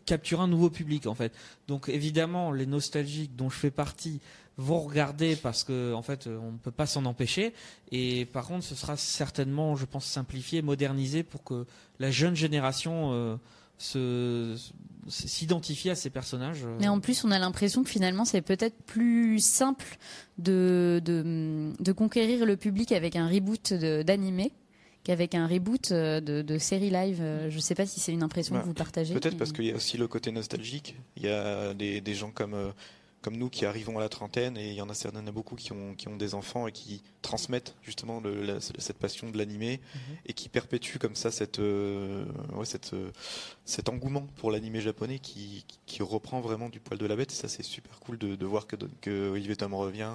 capturer 0.06 0.42
un 0.42 0.48
nouveau 0.48 0.70
public 0.70 1.06
en 1.06 1.14
fait. 1.14 1.32
Donc 1.68 1.88
évidemment 1.88 2.52
les 2.52 2.66
nostalgiques 2.66 3.36
dont 3.36 3.50
je 3.50 3.56
fais 3.56 3.70
partie 3.70 4.20
vont 4.56 4.80
regarder 4.80 5.36
parce 5.36 5.64
que 5.64 5.94
en 5.94 6.02
fait 6.02 6.26
euh, 6.26 6.38
on 6.42 6.52
ne 6.52 6.58
peut 6.58 6.70
pas 6.72 6.84
s'en 6.84 7.06
empêcher 7.06 7.54
et 7.92 8.26
par 8.26 8.46
contre 8.46 8.64
ce 8.64 8.74
sera 8.74 8.96
certainement 8.98 9.74
je 9.76 9.86
pense 9.86 10.04
simplifié 10.04 10.60
modernisé 10.60 11.22
pour 11.22 11.42
que 11.44 11.64
la 11.98 12.10
jeune 12.10 12.36
génération 12.36 13.10
euh, 13.14 13.36
se 13.80 14.54
s'identifie 15.08 15.90
à 15.90 15.94
ces 15.94 16.10
personnages 16.10 16.64
euh. 16.64 16.76
Mais 16.78 16.86
en 16.88 17.00
plus, 17.00 17.24
on 17.24 17.30
a 17.30 17.38
l'impression 17.38 17.82
que 17.82 17.90
finalement, 17.90 18.24
c'est 18.24 18.42
peut-être 18.42 18.76
plus 18.84 19.40
simple 19.40 19.96
de, 20.38 21.00
de, 21.04 21.72
de 21.80 21.92
conquérir 21.92 22.44
le 22.46 22.56
public 22.56 22.92
avec 22.92 23.16
un 23.16 23.26
reboot 23.26 23.72
d'animé 23.72 24.52
qu'avec 25.02 25.34
un 25.34 25.46
reboot 25.46 25.90
euh, 25.92 26.20
de, 26.20 26.42
de 26.42 26.58
série 26.58 26.90
live. 26.90 27.18
Euh, 27.22 27.48
Je 27.50 27.58
sais 27.58 27.74
pas 27.74 27.86
si 27.86 27.98
c'est 27.98 28.12
une 28.12 28.22
impression 28.22 28.54
Bah, 28.54 28.60
que 28.60 28.66
vous 28.66 28.74
partagez. 28.74 29.14
Peut-être 29.14 29.32
mais- 29.32 29.38
parce 29.38 29.52
qu'il 29.52 29.64
y 29.64 29.72
a 29.72 29.74
aussi 29.74 29.96
le 29.96 30.06
côté 30.06 30.30
nostalgique. 30.30 30.94
Il 31.16 31.22
y 31.24 31.28
a 31.28 31.72
des, 31.72 32.02
des 32.02 32.14
gens 32.14 32.30
comme, 32.30 32.52
euh, 32.54 32.70
comme 33.22 33.36
nous 33.36 33.50
qui 33.50 33.66
arrivons 33.66 33.98
à 33.98 34.00
la 34.00 34.08
trentaine 34.08 34.56
et 34.56 34.68
il 34.70 34.74
y 34.74 34.80
en 34.80 34.88
a 34.88 34.94
certains, 34.94 35.26
a 35.26 35.30
beaucoup 35.32 35.54
qui 35.56 35.72
ont, 35.72 35.94
qui 35.94 36.08
ont 36.08 36.16
des 36.16 36.34
enfants 36.34 36.66
et 36.66 36.72
qui 36.72 37.02
transmettent 37.20 37.74
justement 37.82 38.20
le- 38.20 38.42
la- 38.42 38.60
cette 38.60 38.96
passion 38.98 39.28
de 39.30 39.36
l'animé 39.36 39.80
Mhm. 39.94 40.16
et 40.26 40.32
qui 40.32 40.48
perpétuent 40.48 40.98
comme 40.98 41.14
ça 41.14 41.30
cette, 41.30 41.58
euh, 41.58 42.24
ouais, 42.54 42.64
cette, 42.64 42.94
euh, 42.94 43.10
cet 43.66 43.88
engouement 43.90 44.26
pour 44.36 44.50
l'animé 44.50 44.80
japonais 44.80 45.18
qui, 45.18 45.66
qui 45.86 46.02
reprend 46.02 46.40
vraiment 46.40 46.68
du 46.70 46.80
poil 46.80 46.98
de 46.98 47.06
la 47.06 47.14
bête. 47.16 47.30
Et 47.32 47.34
ça, 47.34 47.48
c'est 47.48 47.62
super 47.62 48.00
cool 48.00 48.16
de, 48.16 48.36
de 48.36 48.46
voir 48.46 48.66
que, 48.66 48.76
que 49.02 49.30
Olivier 49.30 49.56
Tom 49.56 49.74
revient. 49.74 50.12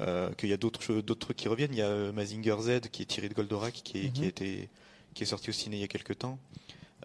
euh, 0.00 0.32
qu'il 0.32 0.48
y 0.48 0.54
a 0.54 0.56
d'autres 0.56 1.02
trucs 1.14 1.36
qui 1.36 1.48
reviennent. 1.48 1.74
Il 1.74 1.78
y 1.78 1.82
a 1.82 2.12
Mazinger 2.12 2.56
Z 2.62 2.80
qui 2.90 3.02
est 3.02 3.04
tiré 3.04 3.28
de 3.28 3.34
Goldorak 3.34 3.74
qui, 3.74 4.06
est, 4.06 4.08
qui, 4.10 4.20
a 4.20 4.22
Mhm. 4.22 4.28
été, 4.30 4.68
qui 5.12 5.22
est 5.24 5.26
sorti 5.26 5.50
au 5.50 5.52
ciné 5.52 5.76
il 5.76 5.80
y 5.80 5.84
a 5.84 5.86
quelques 5.88 6.16
temps. 6.18 6.38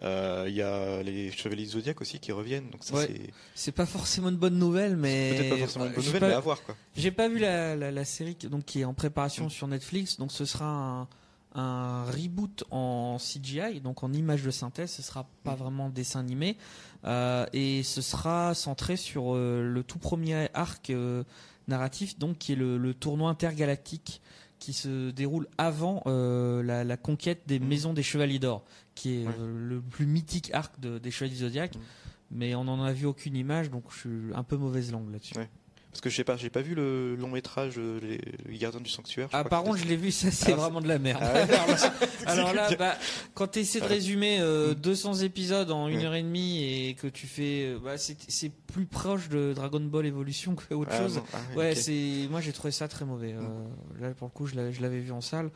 Euh, 0.02 0.44
Il 0.48 0.54
y 0.54 0.62
a 0.62 1.02
les 1.02 1.30
Chevaliers 1.32 1.64
du 1.64 1.70
Zodiac 1.70 2.00
aussi 2.00 2.18
qui 2.20 2.30
reviennent. 2.32 2.70
Donc 2.70 2.84
ça, 2.84 2.94
Ouais. 2.94 3.06
c'est 3.08 3.30
C'est 3.54 3.72
pas 3.72 3.86
forcément 3.86 4.28
une 4.28 4.36
bonne 4.36 4.58
nouvelle, 4.58 4.96
mais 4.96 5.34
peut-être 5.36 5.50
pas 5.50 5.56
forcément 5.58 5.86
une 5.86 5.92
bonne 5.92 6.04
nouvelle, 6.04 6.20
pas- 6.20 6.28
mais 6.28 6.34
à 6.34 6.40
voir 6.40 6.62
quoi. 6.62 6.76
J'ai 6.96 7.10
pas 7.10 7.28
vu 7.28 7.38
la, 7.38 7.74
la, 7.76 7.90
la 7.90 8.04
série 8.04 8.34
qui- 8.36 8.48
donc 8.48 8.64
qui 8.64 8.80
est 8.80 8.84
en 8.84 8.94
préparation 8.94 9.46
Mm. 9.46 9.50
sur 9.50 9.66
Netflix, 9.68 10.16
donc 10.18 10.30
ce 10.32 10.44
sera 10.44 10.66
un, 10.66 11.08
un 11.54 12.04
reboot 12.04 12.62
en 12.70 13.18
CGI, 13.18 13.80
donc 13.80 14.04
en 14.04 14.12
image 14.12 14.42
de 14.44 14.50
synthèse. 14.52 14.92
Ce 14.92 15.02
sera 15.02 15.26
pas 15.42 15.54
Mm. 15.54 15.58
vraiment 15.58 15.88
dessin 15.88 16.20
animé 16.20 16.56
euh, 17.04 17.46
et 17.52 17.82
ce 17.82 18.00
sera 18.00 18.54
centré 18.54 18.96
sur 18.96 19.34
euh, 19.34 19.62
le 19.62 19.82
tout 19.82 19.98
premier 19.98 20.48
arc 20.54 20.90
euh, 20.90 21.24
narratif, 21.66 22.18
donc 22.18 22.38
qui 22.38 22.52
est 22.52 22.56
le, 22.56 22.78
le 22.78 22.94
tournoi 22.94 23.30
intergalactique 23.30 24.20
qui 24.58 24.72
se 24.72 25.10
déroule 25.10 25.46
avant 25.58 26.02
euh, 26.06 26.62
la, 26.62 26.84
la 26.84 26.96
conquête 26.96 27.42
des 27.46 27.58
Mm. 27.60 27.66
maisons 27.68 27.92
des 27.92 28.02
Chevaliers 28.02 28.38
d'Or, 28.38 28.64
qui 28.94 29.14
est 29.22 29.26
Ouais. 29.26 29.34
euh, 29.38 29.68
le 29.68 29.80
plus 29.80 30.06
mythique 30.06 30.50
arc 30.52 30.78
de- 30.80 30.98
des 30.98 31.10
Chevaliers 31.10 31.34
du 31.36 31.40
Zodiac. 31.40 31.76
Mm. 31.76 31.80
Mais 32.30 32.54
on 32.54 32.64
n'en 32.64 32.82
a 32.82 32.92
vu 32.92 33.06
aucune 33.06 33.36
image, 33.36 33.70
donc 33.70 33.84
je 33.90 33.98
suis 33.98 34.34
un 34.34 34.42
peu 34.42 34.56
mauvaise 34.56 34.92
langue 34.92 35.10
là-dessus. 35.10 35.36
Ouais. 35.38 35.48
Parce 35.90 36.02
que 36.02 36.10
je 36.10 36.16
sais 36.16 36.24
pas, 36.24 36.36
j'ai 36.36 36.50
pas 36.50 36.60
vu 36.60 36.74
le 36.74 37.16
long 37.16 37.28
métrage 37.30 37.74
euh, 37.78 37.98
Les, 38.02 38.20
les 38.46 38.58
Gardiens 38.58 38.80
du 38.80 38.90
Sanctuaire. 38.90 39.28
Ah, 39.32 39.42
par 39.42 39.62
contre, 39.62 39.78
je 39.78 39.86
l'ai 39.86 39.96
vu, 39.96 40.10
ça 40.12 40.30
c'est 40.30 40.52
Ah, 40.52 40.56
vraiment 40.56 40.80
de 40.82 40.86
la 40.88 40.98
merde. 40.98 41.18
Ah 41.22 41.32
ouais 41.34 41.40
alors 41.50 41.66
là, 41.66 41.92
alors 42.26 42.52
là, 42.54 42.70
bah, 42.76 42.94
quand 43.34 43.48
tu 43.48 43.60
essaies 43.60 43.80
de 43.80 43.86
résumer 43.86 44.38
euh, 44.40 44.74
200 44.74 45.14
épisodes 45.20 45.70
en 45.70 45.88
une 45.88 45.98
Ouais. 45.98 46.04
heure 46.04 46.14
et 46.14 46.22
demie 46.22 46.62
et 46.88 46.94
que 46.94 47.06
tu 47.06 47.26
fais. 47.26 47.64
euh, 47.74 47.78
Bah, 47.82 47.96
c'est 47.96 48.16
c'est 48.28 48.50
plus 48.50 48.84
proche 48.84 49.28
de 49.30 49.54
Dragon 49.54 49.80
Ball 49.80 50.04
Evolution 50.06 50.54
que 50.54 50.74
autre 50.74 50.90
Ah, 50.92 50.98
chose. 50.98 51.16
non, 51.16 51.24
ah, 51.32 51.38
Ouais, 51.56 51.70
ok. 51.72 51.76
c'est 51.78 52.28
moi 52.30 52.40
j'ai 52.42 52.52
trouvé 52.52 52.70
ça 52.70 52.86
très 52.86 53.04
mauvais. 53.06 53.32
Euh, 53.32 53.40
là 54.00 54.10
pour 54.10 54.28
le 54.28 54.32
coup, 54.32 54.46
je 54.46 54.54
l'avais 54.56 54.72
je 54.72 54.82
l'avais 54.82 55.00
vu 55.00 55.10
en 55.10 55.22
salle. 55.22 55.50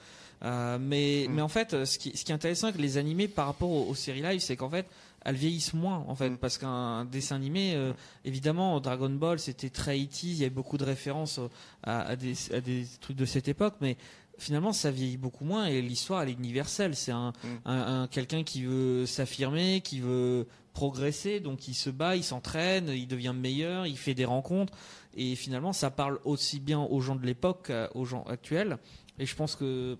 Euh, 0.44 0.78
mais 0.80 1.26
Mm. 1.28 1.34
mais 1.34 1.42
en 1.42 1.48
fait, 1.48 1.74
euh, 1.74 1.84
ce 1.84 1.98
qui 1.98 2.16
ce 2.16 2.24
qui 2.24 2.32
est 2.32 2.34
intéressant 2.34 2.68
avec 2.68 2.80
les 2.80 2.96
animés 2.96 3.28
par 3.28 3.46
rapport 3.46 3.70
aux, 3.70 3.86
aux 3.88 3.94
séries 3.94 4.22
live, 4.22 4.40
c'est 4.40 4.56
qu'en 4.56 4.70
fait 4.70 4.86
elles 5.24 5.36
vieillissent 5.36 5.74
moins 5.74 6.04
en 6.08 6.14
fait 6.14 6.30
Mm. 6.30 6.38
parce 6.38 6.58
qu'un 6.58 7.04
dessin 7.04 7.36
animé 7.36 7.74
euh, 7.74 7.92
évidemment 8.24 8.80
Dragon 8.80 9.10
Ball 9.10 9.38
c'était 9.38 9.70
très 9.70 9.98
80 9.98 10.18
il 10.24 10.34
y 10.34 10.40
avait 10.42 10.50
beaucoup 10.50 10.78
de 10.78 10.84
références 10.84 11.38
euh, 11.38 11.48
à, 11.82 12.00
à 12.02 12.16
des 12.16 12.34
à 12.52 12.60
des 12.60 12.86
trucs 13.00 13.16
de 13.16 13.24
cette 13.24 13.48
époque 13.48 13.74
mais 13.80 13.96
finalement 14.38 14.72
ça 14.72 14.90
vieillit 14.90 15.16
beaucoup 15.18 15.44
moins 15.44 15.66
et 15.66 15.80
l'histoire 15.82 16.22
elle 16.22 16.30
est 16.30 16.32
universelle 16.32 16.96
c'est 16.96 17.12
un, 17.12 17.32
Mm. 17.44 17.48
un, 17.66 18.02
un- 18.02 18.06
quelqu'un 18.08 18.42
qui 18.42 18.62
veut 18.64 19.06
s'affirmer 19.06 19.80
qui 19.82 20.00
veut 20.00 20.46
progresser 20.72 21.38
donc 21.40 21.68
il 21.68 21.74
se 21.74 21.90
bat 21.90 22.16
il 22.16 22.24
s'entraîne 22.24 22.88
il 22.88 23.06
devient 23.06 23.34
meilleur 23.36 23.86
il 23.86 23.98
fait 23.98 24.14
des 24.14 24.24
rencontres 24.24 24.72
et 25.14 25.36
finalement 25.36 25.72
ça 25.74 25.90
parle 25.90 26.18
aussi 26.24 26.60
bien 26.60 26.80
aux 26.80 27.00
gens 27.00 27.14
de 27.14 27.26
l'époque 27.26 27.70
qu'aux 27.70 28.04
gens 28.06 28.24
actuels 28.24 28.78
et 29.18 29.26
je 29.26 29.36
pense 29.36 29.54
que 29.54 29.98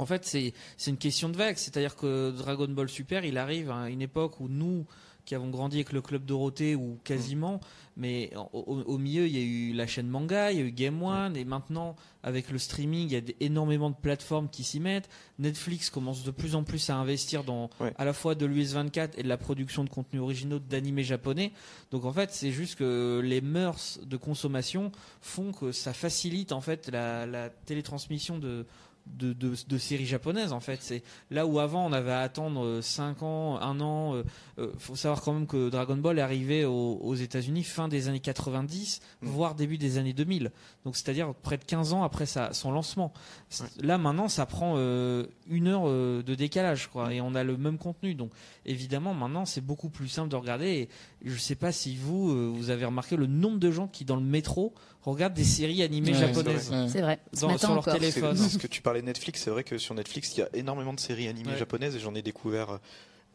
en 0.00 0.06
fait 0.06 0.24
c'est 0.24 0.52
une 0.86 0.96
question 0.96 1.28
de 1.28 1.36
vague 1.36 1.56
c'est-à-dire 1.56 1.96
que 1.96 2.30
Dragon 2.30 2.68
Ball 2.68 2.88
Super 2.88 3.24
il 3.24 3.38
arrive 3.38 3.70
à 3.70 3.88
une 3.88 4.02
époque 4.02 4.40
où 4.40 4.48
nous 4.48 4.86
qui 5.24 5.34
avons 5.34 5.50
grandi 5.50 5.76
avec 5.76 5.92
le 5.92 6.02
club 6.02 6.24
Dorothée 6.24 6.74
ou 6.74 6.98
quasiment, 7.04 7.60
mais 7.96 8.32
au, 8.52 8.98
milieu 8.98 9.26
il 9.26 9.36
y 9.36 9.38
a 9.38 9.44
eu 9.44 9.72
la 9.72 9.86
chaîne 9.86 10.08
manga, 10.08 10.50
il 10.50 10.58
y 10.58 10.60
a 10.60 10.64
eu 10.64 10.72
Game 10.72 11.00
One, 11.02 11.36
et 11.36 11.44
maintenant 11.44 11.94
avec 12.22 12.50
le 12.50 12.58
streaming 12.58 13.08
il 13.08 13.12
y 13.12 13.16
a 13.16 13.20
énormément 13.40 13.90
de 13.90 13.94
plateformes 13.94 14.48
qui 14.48 14.64
s'y 14.64 14.80
mettent. 14.80 15.08
Netflix 15.38 15.90
commence 15.90 16.24
de 16.24 16.30
plus 16.30 16.54
en 16.54 16.64
plus 16.64 16.90
à 16.90 16.96
investir 16.96 17.44
dans 17.44 17.70
Ouais. 17.78 17.92
à 17.96 18.04
la 18.04 18.12
fois 18.12 18.34
de 18.34 18.44
l'US24 18.44 19.10
et 19.16 19.22
de 19.22 19.28
la 19.28 19.36
production 19.36 19.84
de 19.84 19.88
contenus 19.88 20.20
originaux 20.20 20.58
d'animés 20.58 21.04
japonais. 21.04 21.52
Donc 21.92 22.04
en 22.04 22.12
fait 22.12 22.32
c'est 22.32 22.50
juste 22.50 22.76
que 22.76 23.20
les 23.22 23.40
mœurs 23.40 24.00
de 24.04 24.16
consommation 24.16 24.90
font 25.20 25.52
que 25.52 25.70
ça 25.70 25.92
facilite 25.92 26.50
en 26.50 26.60
fait 26.60 26.90
la, 26.90 27.26
la 27.26 27.50
télétransmission 27.50 28.38
de 28.38 28.66
de, 29.18 29.32
de, 29.32 29.54
de 29.68 29.78
séries 29.78 30.06
japonaises 30.06 30.52
en 30.52 30.60
fait 30.60 30.78
c'est 30.82 31.02
là 31.30 31.46
où 31.46 31.58
avant 31.60 31.86
on 31.86 31.92
avait 31.92 32.12
à 32.12 32.20
attendre 32.20 32.80
5 32.80 33.22
ans, 33.22 33.58
1 33.60 33.80
an 33.80 34.14
euh, 34.14 34.22
euh, 34.58 34.72
faut 34.78 34.96
savoir 34.96 35.22
quand 35.22 35.32
même 35.32 35.46
que 35.46 35.68
Dragon 35.70 35.96
Ball 35.96 36.18
est 36.18 36.22
arrivé 36.22 36.64
aux, 36.64 36.98
aux 37.02 37.14
États-Unis 37.14 37.64
fin 37.64 37.88
des 37.88 38.08
années 38.08 38.20
90, 38.20 39.00
Mm. 39.22 39.26
voire 39.28 39.54
début 39.54 39.78
des 39.78 39.98
années 39.98 40.12
2000. 40.12 40.50
Donc 40.84 40.96
c'est-à-dire 40.96 41.34
près 41.34 41.56
de 41.58 41.64
15 41.64 41.92
ans 41.92 42.02
après 42.02 42.26
sa, 42.26 42.52
son 42.52 42.70
lancement. 42.72 43.12
Là 43.80 43.98
maintenant, 43.98 44.28
ça 44.28 44.46
prend 44.46 44.74
euh, 44.76 45.26
une 45.48 45.66
heure 45.68 45.82
euh, 45.86 46.22
de 46.22 46.34
décalage, 46.34 46.88
quoi, 46.88 47.12
et 47.12 47.20
on 47.20 47.34
a 47.34 47.44
le 47.44 47.56
même 47.56 47.78
contenu. 47.78 48.14
Donc 48.14 48.30
évidemment, 48.66 49.14
maintenant, 49.14 49.44
c'est 49.44 49.60
beaucoup 49.60 49.88
plus 49.90 50.08
simple 50.08 50.28
de 50.28 50.36
regarder. 50.36 50.66
Et 50.66 50.88
je 51.24 51.36
sais 51.36 51.54
pas 51.54 51.72
si 51.72 51.96
vous, 51.96 52.30
euh, 52.30 52.50
vous 52.54 52.70
avez 52.70 52.84
remarqué 52.84 53.16
le 53.16 53.26
nombre 53.26 53.58
de 53.58 53.70
gens 53.70 53.88
qui 53.88 54.04
dans 54.04 54.16
le 54.16 54.22
métro 54.22 54.72
regardent 55.02 55.34
des 55.34 55.44
séries 55.44 55.82
animées 55.82 56.12
Ouais, 56.12 56.18
japonaises. 56.18 56.72
C'est 56.88 57.00
vrai. 57.00 57.18
Ce 57.32 57.40
Dans- 57.40 57.48
matin 57.48 57.66
sur 57.68 57.74
leur 57.74 57.84
C'est- 57.84 57.92
téléphone. 57.98 58.36
Ce 58.36 58.58
que 58.58 58.66
tu 58.66 58.82
parlais 58.82 58.99
de 59.00 59.06
Netflix, 59.06 59.42
c'est 59.42 59.50
vrai 59.50 59.64
que 59.64 59.78
sur 59.78 59.94
Netflix, 59.94 60.36
il 60.36 60.40
y 60.40 60.42
a 60.42 60.48
énormément 60.54 60.92
de 60.92 61.00
séries 61.00 61.28
animées 61.28 61.52
Ouais. 61.52 61.58
japonaises 61.58 61.96
et 61.96 62.00
j'en 62.00 62.14
ai 62.14 62.22
découvert 62.22 62.78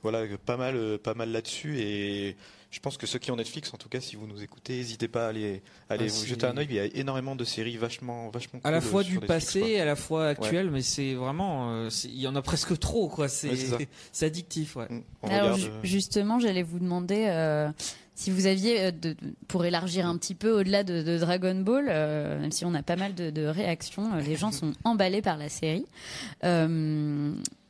voilà, 0.04 0.24
pas 0.46 0.56
mal, 0.58 0.76
euh, 0.76 0.98
pas 1.00 1.16
mal 1.16 1.32
là-dessus. 1.32 1.80
Et 1.80 2.36
je 2.70 2.80
pense 2.80 2.96
que 2.96 3.08
ceux 3.08 3.18
qui 3.18 3.32
ont 3.32 3.38
Netflix, 3.38 3.74
en 3.74 3.78
tout 3.78 3.90
cas, 3.90 4.00
si 4.00 4.16
vous 4.16 4.28
nous 4.28 4.44
écoutez, 4.44 4.76
n'hésitez 4.78 5.08
pas 5.08 5.26
à 5.26 5.30
aller, 5.30 5.64
à 5.90 5.94
aller 5.94 6.06
Ah, 6.10 6.14
vous 6.14 6.26
jeter 6.28 6.46
un 6.46 6.56
œil. 6.58 6.68
Il 6.70 6.76
y 6.76 6.80
a 6.80 6.86
énormément 6.86 7.36
de 7.36 7.44
séries 7.44 7.78
vachement, 7.78 8.30
vachement 8.30 8.60
À 8.64 8.70
la 8.70 8.82
cool, 8.82 8.90
fois 8.90 9.04
du 9.04 9.14
Netflix, 9.14 9.28
passé, 9.28 9.62
quoi. 9.62 9.82
à 9.82 9.86
la 9.86 9.96
fois 9.96 10.28
actuel, 10.28 10.70
mais 10.70 10.82
c'est 10.84 11.16
vraiment, 11.16 11.72
euh, 11.72 11.90
il 12.04 12.20
y 12.20 12.28
en 12.28 12.36
a 12.36 12.42
presque 12.44 12.78
trop, 12.78 13.08
quoi. 13.10 13.28
C'est 13.30 13.50
Ouais, 13.50 13.88
addictif, 14.22 14.76
ouais. 14.76 14.88
Mm. 14.90 15.02
On 15.24 15.28
Alors 15.30 15.56
regarde, 15.56 15.72
euh, 15.74 15.80
justement, 15.84 16.40
j'allais 16.40 16.64
vous 16.64 16.78
demander 16.80 17.26
euh, 17.28 17.72
si 18.16 18.32
vous 18.32 18.48
aviez, 18.48 18.80
euh, 18.82 18.92
pour 19.50 19.66
élargir 19.66 20.08
un 20.08 20.18
petit 20.18 20.36
peu 20.36 20.52
au-delà 20.52 20.84
de, 20.84 21.18
Dragon 21.18 21.56
Ball, 21.56 21.88
euh, 21.90 22.40
même 22.40 22.52
si 22.52 22.64
on 22.64 22.74
a 22.74 22.82
pas 22.82 22.96
mal 22.96 23.14
de, 23.14 23.46
réactions, 23.46 24.14
euh, 24.14 24.22
les 24.22 24.38
gens 24.38 24.52
sont 24.52 24.72
emballés 24.86 25.22
par 25.22 25.38
la 25.38 25.50
série. 25.50 25.86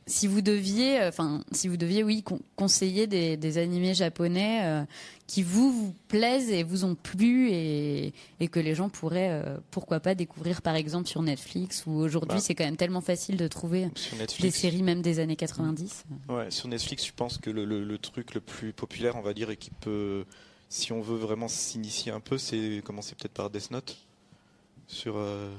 Si 0.06 0.26
vous 0.28 0.40
deviez, 0.40 1.00
euh, 1.00 1.08
enfin, 1.08 1.42
si 1.52 1.66
vous 1.68 1.76
deviez, 1.76 2.04
oui, 2.04 2.22
con- 2.22 2.40
conseiller 2.54 3.06
des, 3.06 3.36
des 3.36 3.58
animés 3.58 3.92
japonais 3.94 4.60
euh, 4.64 4.84
qui 5.26 5.42
vous, 5.42 5.72
vous 5.72 5.94
plaisent 6.08 6.48
et 6.50 6.62
vous 6.62 6.84
ont 6.84 6.94
plu 6.94 7.50
et, 7.50 8.12
et 8.38 8.46
que 8.48 8.60
les 8.60 8.74
gens 8.76 8.88
pourraient, 8.88 9.30
euh, 9.44 9.58
pourquoi 9.72 9.98
pas, 9.98 10.14
découvrir 10.14 10.62
par 10.62 10.76
exemple 10.76 11.08
sur 11.08 11.22
Netflix 11.22 11.84
ou 11.86 11.92
aujourd'hui 11.92 12.36
Bah. 12.36 12.40
c'est 12.40 12.54
quand 12.54 12.64
même 12.64 12.76
tellement 12.76 13.00
facile 13.00 13.36
de 13.36 13.48
trouver 13.48 13.88
des 14.40 14.50
séries 14.52 14.82
même 14.84 15.02
des 15.02 15.18
années 15.18 15.34
90. 15.36 16.04
Ouais, 16.28 16.50
sur 16.52 16.68
Netflix, 16.68 17.04
je 17.06 17.12
pense 17.12 17.38
que 17.38 17.50
le, 17.50 17.64
le- 17.64 17.82
le 17.84 17.98
truc 17.98 18.34
le 18.34 18.40
plus 18.40 18.72
populaire, 18.72 19.16
on 19.16 19.22
va 19.22 19.34
dire, 19.34 19.50
et 19.50 19.56
qui 19.56 19.70
peut, 19.70 20.24
si 20.68 20.92
on 20.92 21.00
veut 21.00 21.16
vraiment 21.16 21.48
s'initier 21.48 22.12
un 22.12 22.20
peu, 22.20 22.38
c'est 22.38 22.80
commencer 22.84 23.16
peut-être 23.16 23.34
par 23.34 23.50
Death 23.50 23.72
Note 23.72 23.96
sur, 24.86 25.16
euh, 25.16 25.52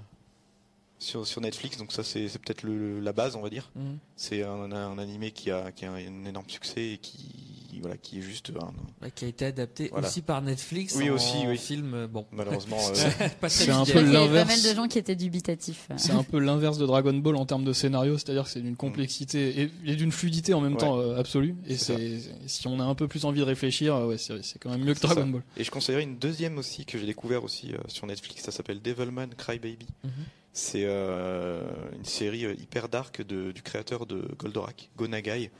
sur, 0.99 1.25
sur 1.27 1.41
Netflix. 1.41 1.77
Donc 1.77 1.91
ça, 1.91 2.03
c'est 2.03 2.27
peut-être 2.39 2.63
la 2.67 3.13
base, 3.13 3.35
on 3.35 3.41
va 3.41 3.49
dire. 3.49 3.69
Mhm. 3.75 3.97
C'est 4.15 4.43
un, 4.43 4.71
un 4.71 4.97
animé 4.97 5.31
qui 5.31 5.51
a, 5.51 5.71
qui 5.71 5.85
a 5.85 5.91
un 5.91 6.25
énorme 6.25 6.49
succès 6.49 6.93
et 6.93 6.97
qui, 6.97 7.79
voilà, 7.81 7.97
qui 7.97 8.17
est 8.17 8.21
juste 8.23 8.51
un, 8.59 8.73
Ouais, 9.03 9.11
qui 9.13 9.25
a 9.25 9.27
été 9.27 9.45
adapté 9.45 9.89
Voilà. 9.91 10.07
aussi 10.07 10.21
par 10.23 10.41
Netflix. 10.41 10.95
Oui, 10.97 11.11
en 11.11 11.13
aussi, 11.13 11.37
oui. 11.45 11.57
film. 11.57 11.93
euh, 11.93 12.07
Bon, 12.07 12.25
malheureusement. 12.31 12.77
euh, 12.89 13.29
pas 13.39 13.47
très 13.47 13.65
C'est 13.65 13.69
un 13.69 13.85
peu 13.85 13.91
crois 13.91 14.01
qu'il 14.01 14.11
y 14.11 14.15
avait 14.15 14.25
pas 14.25 14.33
l'inverse. 14.39 14.63
mal 14.63 14.71
de 14.71 14.75
gens 14.75 14.87
qui 14.87 14.97
étaient 14.97 15.15
dubitatifs. 15.15 15.87
C'est 15.97 16.13
un 16.13 16.23
peu 16.23 16.39
l'inverse 16.39 16.79
de 16.79 16.85
Dragon 16.87 17.13
Ball 17.13 17.35
en 17.35 17.45
termes 17.45 17.63
de 17.65 17.73
scénario, 17.73 18.17
c'est-à-dire 18.17 18.45
que 18.45 18.49
c'est 18.49 18.61
d'une 18.61 18.75
complexité 18.75 19.61
et, 19.61 19.71
et 19.85 19.95
d'une 19.95 20.11
fluidité 20.11 20.55
en 20.55 20.61
même 20.61 20.73
Ouais. 20.73 20.79
temps 20.79 20.97
euh, 20.97 21.19
absolue. 21.19 21.55
Et 21.67 21.77
C'est 21.77 22.19
si 22.47 22.65
on 22.67 22.79
a 22.79 22.83
un 22.83 22.95
peu 22.95 23.07
plus 23.07 23.23
envie 23.25 23.39
de 23.41 23.45
réfléchir, 23.45 23.95
ouais, 24.07 24.17
c'est 24.17 24.43
c'est 24.43 24.57
quand 24.57 24.71
même 24.71 24.83
mieux 24.83 24.95
que 24.95 24.99
Dragon 25.01 25.21
ça. 25.21 25.27
Ball. 25.27 25.43
Et 25.57 25.63
je 25.63 25.69
conseillerais 25.69 26.03
une 26.03 26.17
deuxième 26.17 26.57
aussi 26.57 26.85
que 26.85 26.97
j'ai 26.97 27.05
découvert 27.05 27.43
aussi 27.43 27.73
euh, 27.73 27.77
sur 27.87 28.07
Netflix. 28.07 28.41
Ça 28.43 28.51
s'appelle 28.51 28.81
Devilman 28.81 29.27
Crybaby. 29.37 29.85
Mhm. 30.03 30.11
C'est 30.57 30.85
euh, 30.85 31.61
une 31.93 32.03
série 32.03 32.43
euh, 32.45 32.55
hyper 32.55 32.89
dark 32.89 33.21
de, 33.21 33.51
du 33.51 33.61
créateur 33.61 34.07
de 34.07 34.27
Goldorak, 34.39 34.89
Go 34.97 35.07
Nagai. 35.07 35.51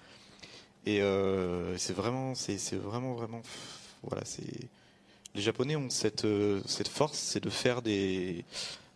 Et 0.87 1.03
euh, 1.03 1.77
c'est 1.77 1.93
vraiment, 1.93 2.33
c'est 2.33 2.57
vraiment, 2.73 3.13
vraiment, 3.13 3.43
voilà, 4.01 4.25
c'est. 4.25 4.41
Les 5.35 5.41
Japonais 5.43 5.75
ont 5.75 5.91
cette 5.91 6.25
cette 6.65 6.87
force, 6.87 7.19
c'est 7.19 7.43
de 7.43 7.51
faire 7.51 7.83
des 7.83 8.43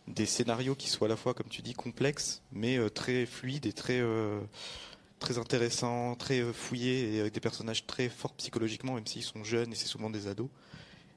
des 0.08 0.26
scénarios 0.26 0.74
qui 0.74 0.88
soient 0.88 1.06
à 1.06 1.10
la 1.10 1.16
fois, 1.16 1.34
comme 1.34 1.46
tu 1.48 1.62
dis, 1.62 1.74
complexes, 1.74 2.42
mais 2.50 2.78
très 2.90 3.24
fluides 3.24 3.66
et 3.66 3.72
très 3.72 4.02
très 5.20 5.38
intéressants, 5.38 6.16
très 6.16 6.42
fouillés 6.52 7.14
et 7.14 7.20
avec 7.20 7.32
des 7.32 7.40
personnages 7.40 7.86
très 7.86 8.08
forts 8.08 8.34
psychologiquement, 8.34 8.94
même 8.94 9.06
s'ils 9.06 9.22
sont 9.22 9.44
jeunes 9.44 9.70
et 9.72 9.76
c'est 9.76 9.86
souvent 9.86 10.10
des 10.10 10.26
ados. 10.26 10.48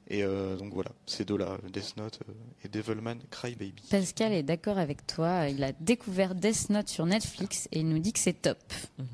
Et 0.08 0.22
euh, 0.22 0.56
donc 0.56 0.72
voilà, 0.72 0.90
ces 1.06 1.24
deux-là, 1.24 1.58
Death 1.72 1.96
Note 1.96 2.20
euh, 2.28 2.32
et 2.64 2.68
Devilman 2.68 3.18
Crybaby. 3.30 3.82
Pascal 3.90 4.32
est 4.32 4.44
d'accord 4.44 4.78
avec 4.78 5.04
toi. 5.06 5.48
Il 5.48 5.64
a 5.64 5.72
découvert 5.80 6.34
Death 6.36 6.70
Note 6.70 6.88
sur 6.88 7.06
Netflix 7.06 7.68
et 7.72 7.80
il 7.80 7.88
nous 7.88 7.98
dit 7.98 8.12
que 8.12 8.20
c'est 8.20 8.40
top. 8.42 8.58
Mhm. 8.98 9.06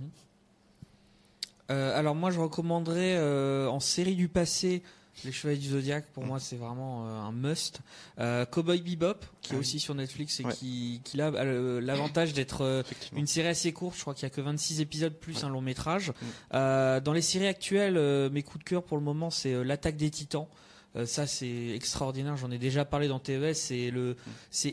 Euh, 1.70 1.98
alors 1.98 2.14
moi 2.14 2.30
je 2.30 2.40
recommanderais 2.40 3.16
euh, 3.16 3.68
en 3.68 3.80
série 3.80 4.16
du 4.16 4.28
passé 4.28 4.82
les 5.24 5.32
Chevaliers 5.32 5.58
du 5.60 5.68
Zodiaque 5.68 6.06
pour 6.12 6.24
Mm. 6.24 6.26
moi 6.26 6.40
c'est 6.40 6.56
vraiment 6.56 7.06
euh, 7.06 7.20
un 7.20 7.32
must. 7.32 7.80
Euh, 8.18 8.44
Cowboy 8.44 8.82
Bebop 8.82 9.20
qui 9.40 9.52
est 9.52 9.52
Ah 9.52 9.54
oui. 9.54 9.60
aussi 9.60 9.78
sur 9.80 9.94
Netflix 9.94 10.40
et 10.40 10.44
Ouais. 10.44 10.52
qui, 10.52 11.00
qui 11.04 11.20
a 11.20 11.28
euh, 11.28 11.80
l'avantage 11.80 12.32
d'être 12.34 12.62
euh, 12.62 12.82
une 13.16 13.26
série 13.26 13.48
assez 13.48 13.72
courte, 13.72 13.96
je 13.96 14.00
crois 14.02 14.14
qu'il 14.14 14.24
y 14.24 14.26
a 14.26 14.30
que 14.30 14.40
26 14.40 14.80
épisodes 14.80 15.14
plus 15.14 15.38
Ouais. 15.38 15.44
un 15.44 15.48
long 15.50 15.60
métrage. 15.62 16.10
Mm. 16.10 16.14
Euh, 16.54 17.00
dans 17.00 17.12
les 17.12 17.22
séries 17.22 17.46
actuelles, 17.46 17.96
euh, 17.96 18.28
mes 18.30 18.42
coups 18.42 18.64
de 18.64 18.68
cœur 18.68 18.82
pour 18.82 18.96
le 18.98 19.02
moment 19.04 19.30
c'est 19.30 19.54
euh, 19.54 19.62
l'attaque 19.62 19.96
des 19.96 20.10
Titans. 20.10 20.46
Euh, 20.94 21.06
ça 21.06 21.26
c'est 21.26 21.70
extraordinaire, 21.70 22.36
j'en 22.36 22.50
ai 22.50 22.58
déjà 22.58 22.84
parlé 22.84 23.08
dans 23.08 23.18
TES. 23.18 23.54
C'est 23.54 23.90
le, 23.90 24.16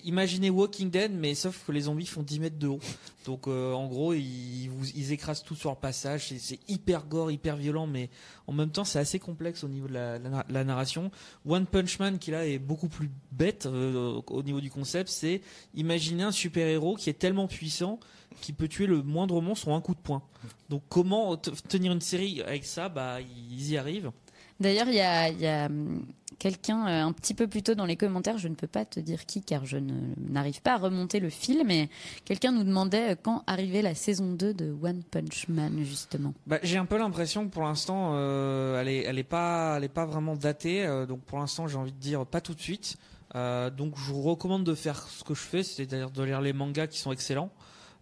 imaginer 0.03 0.49
Walking 0.49 0.89
Dead, 0.89 1.11
mais 1.13 1.33
sauf 1.33 1.63
que 1.65 1.71
les 1.71 1.81
zombies 1.81 2.05
font 2.05 2.23
10 2.23 2.39
mètres 2.39 2.59
de 2.59 2.67
haut. 2.67 2.79
Donc 3.25 3.47
euh, 3.47 3.73
en 3.73 3.87
gros 3.87 4.13
ils, 4.13 5.11
écrasent 5.11 5.43
tout 5.43 5.55
sur 5.55 5.69
le 5.69 5.77
passage. 5.77 6.33
C'est, 6.37 6.59
hyper 6.67 7.05
gore, 7.05 7.31
hyper 7.31 7.55
violent, 7.55 7.87
mais 7.87 8.09
en 8.47 8.53
même 8.53 8.69
temps 8.69 8.83
c'est 8.83 8.99
assez 8.99 9.19
complexe 9.19 9.63
au 9.63 9.69
niveau 9.69 9.87
de 9.87 9.93
la, 9.93 10.63
narration. 10.63 11.11
One 11.47 11.65
Punch 11.65 11.99
Man 11.99 12.19
qui 12.19 12.31
là 12.31 12.45
est 12.45 12.59
beaucoup 12.59 12.89
plus 12.89 13.09
bête 13.31 13.65
euh, 13.65 14.21
au 14.27 14.43
niveau 14.43 14.59
du 14.59 14.69
concept, 14.69 15.09
c'est 15.09 15.41
imaginer 15.73 16.23
un 16.23 16.31
super 16.31 16.67
héros 16.67 16.95
qui 16.95 17.09
est 17.09 17.13
tellement 17.19 17.47
puissant 17.47 17.99
qui 18.41 18.53
peut 18.53 18.67
tuer 18.67 18.85
le 18.85 19.01
moindre 19.01 19.41
monstre 19.41 19.67
en 19.69 19.75
un 19.75 19.81
coup 19.81 19.95
de 19.95 19.99
poing. 19.99 20.21
Donc 20.69 20.83
comment 20.87 21.35
tenir 21.37 21.91
une 21.91 22.01
série 22.01 22.41
avec 22.41 22.63
ça? 22.63 22.89
Bah 22.89 23.19
ils 23.21 23.71
y 23.71 23.77
arrivent. 23.77 24.11
D'ailleurs, 24.59 24.87
il 24.87 24.95
y 24.95 25.01
a, 25.47 25.65
hum, 25.65 26.05
quelqu'un 26.39 26.87
euh, 26.87 27.03
un 27.03 27.11
petit 27.11 27.33
peu 27.33 27.47
plus 27.47 27.61
tôt 27.61 27.75
dans 27.75 27.85
les 27.85 27.95
commentaires, 27.95 28.37
je 28.37 28.47
ne 28.47 28.55
peux 28.55 28.67
pas 28.67 28.85
te 28.85 28.99
dire 28.99 29.25
qui 29.25 29.41
car 29.41 29.65
je 29.65 29.77
n'arrive 29.77 30.61
pas 30.61 30.73
à 30.73 30.77
remonter 30.77 31.19
le 31.19 31.29
fil, 31.29 31.63
mais 31.65 31.89
quelqu'un 32.25 32.51
nous 32.51 32.63
demandait 32.63 33.11
euh, 33.11 33.15
quand 33.21 33.43
arrivait 33.45 33.81
la 33.81 33.95
saison 33.95 34.33
2 34.33 34.53
de 34.53 34.75
One 34.81 35.03
Punch 35.03 35.47
Man, 35.49 35.83
justement. 35.83 36.33
Bah, 36.47 36.59
j'ai 36.63 36.77
un 36.77 36.85
peu 36.85 36.97
l'impression 36.97 37.45
que 37.45 37.51
pour 37.51 37.63
l'instant, 37.63 38.11
euh, 38.13 38.81
elle 38.81 38.87
est, 38.87 39.03
elle 39.03 39.19
est 39.19 39.23
pas, 39.23 39.79
pas 39.93 40.05
vraiment 40.05 40.35
datée. 40.35 40.87
donc 41.07 41.21
pour 41.21 41.39
l'instant, 41.39 41.67
j'ai 41.67 41.77
envie 41.77 41.91
de 41.91 41.97
dire 41.99 42.25
pas 42.25 42.41
tout 42.41 42.53
de 42.53 42.61
suite. 42.61 42.97
Donc 43.33 43.95
je 43.97 44.11
vous 44.11 44.21
recommande 44.21 44.63
de 44.63 44.73
faire 44.73 45.07
ce 45.07 45.23
que 45.23 45.33
je 45.33 45.41
fais, 45.41 45.63
c'est-à-dire 45.63 46.09
de 46.09 46.23
lire 46.23 46.41
les 46.41 46.53
mangas 46.53 46.87
qui 46.87 46.99
sont 46.99 47.11
excellents. 47.11 47.51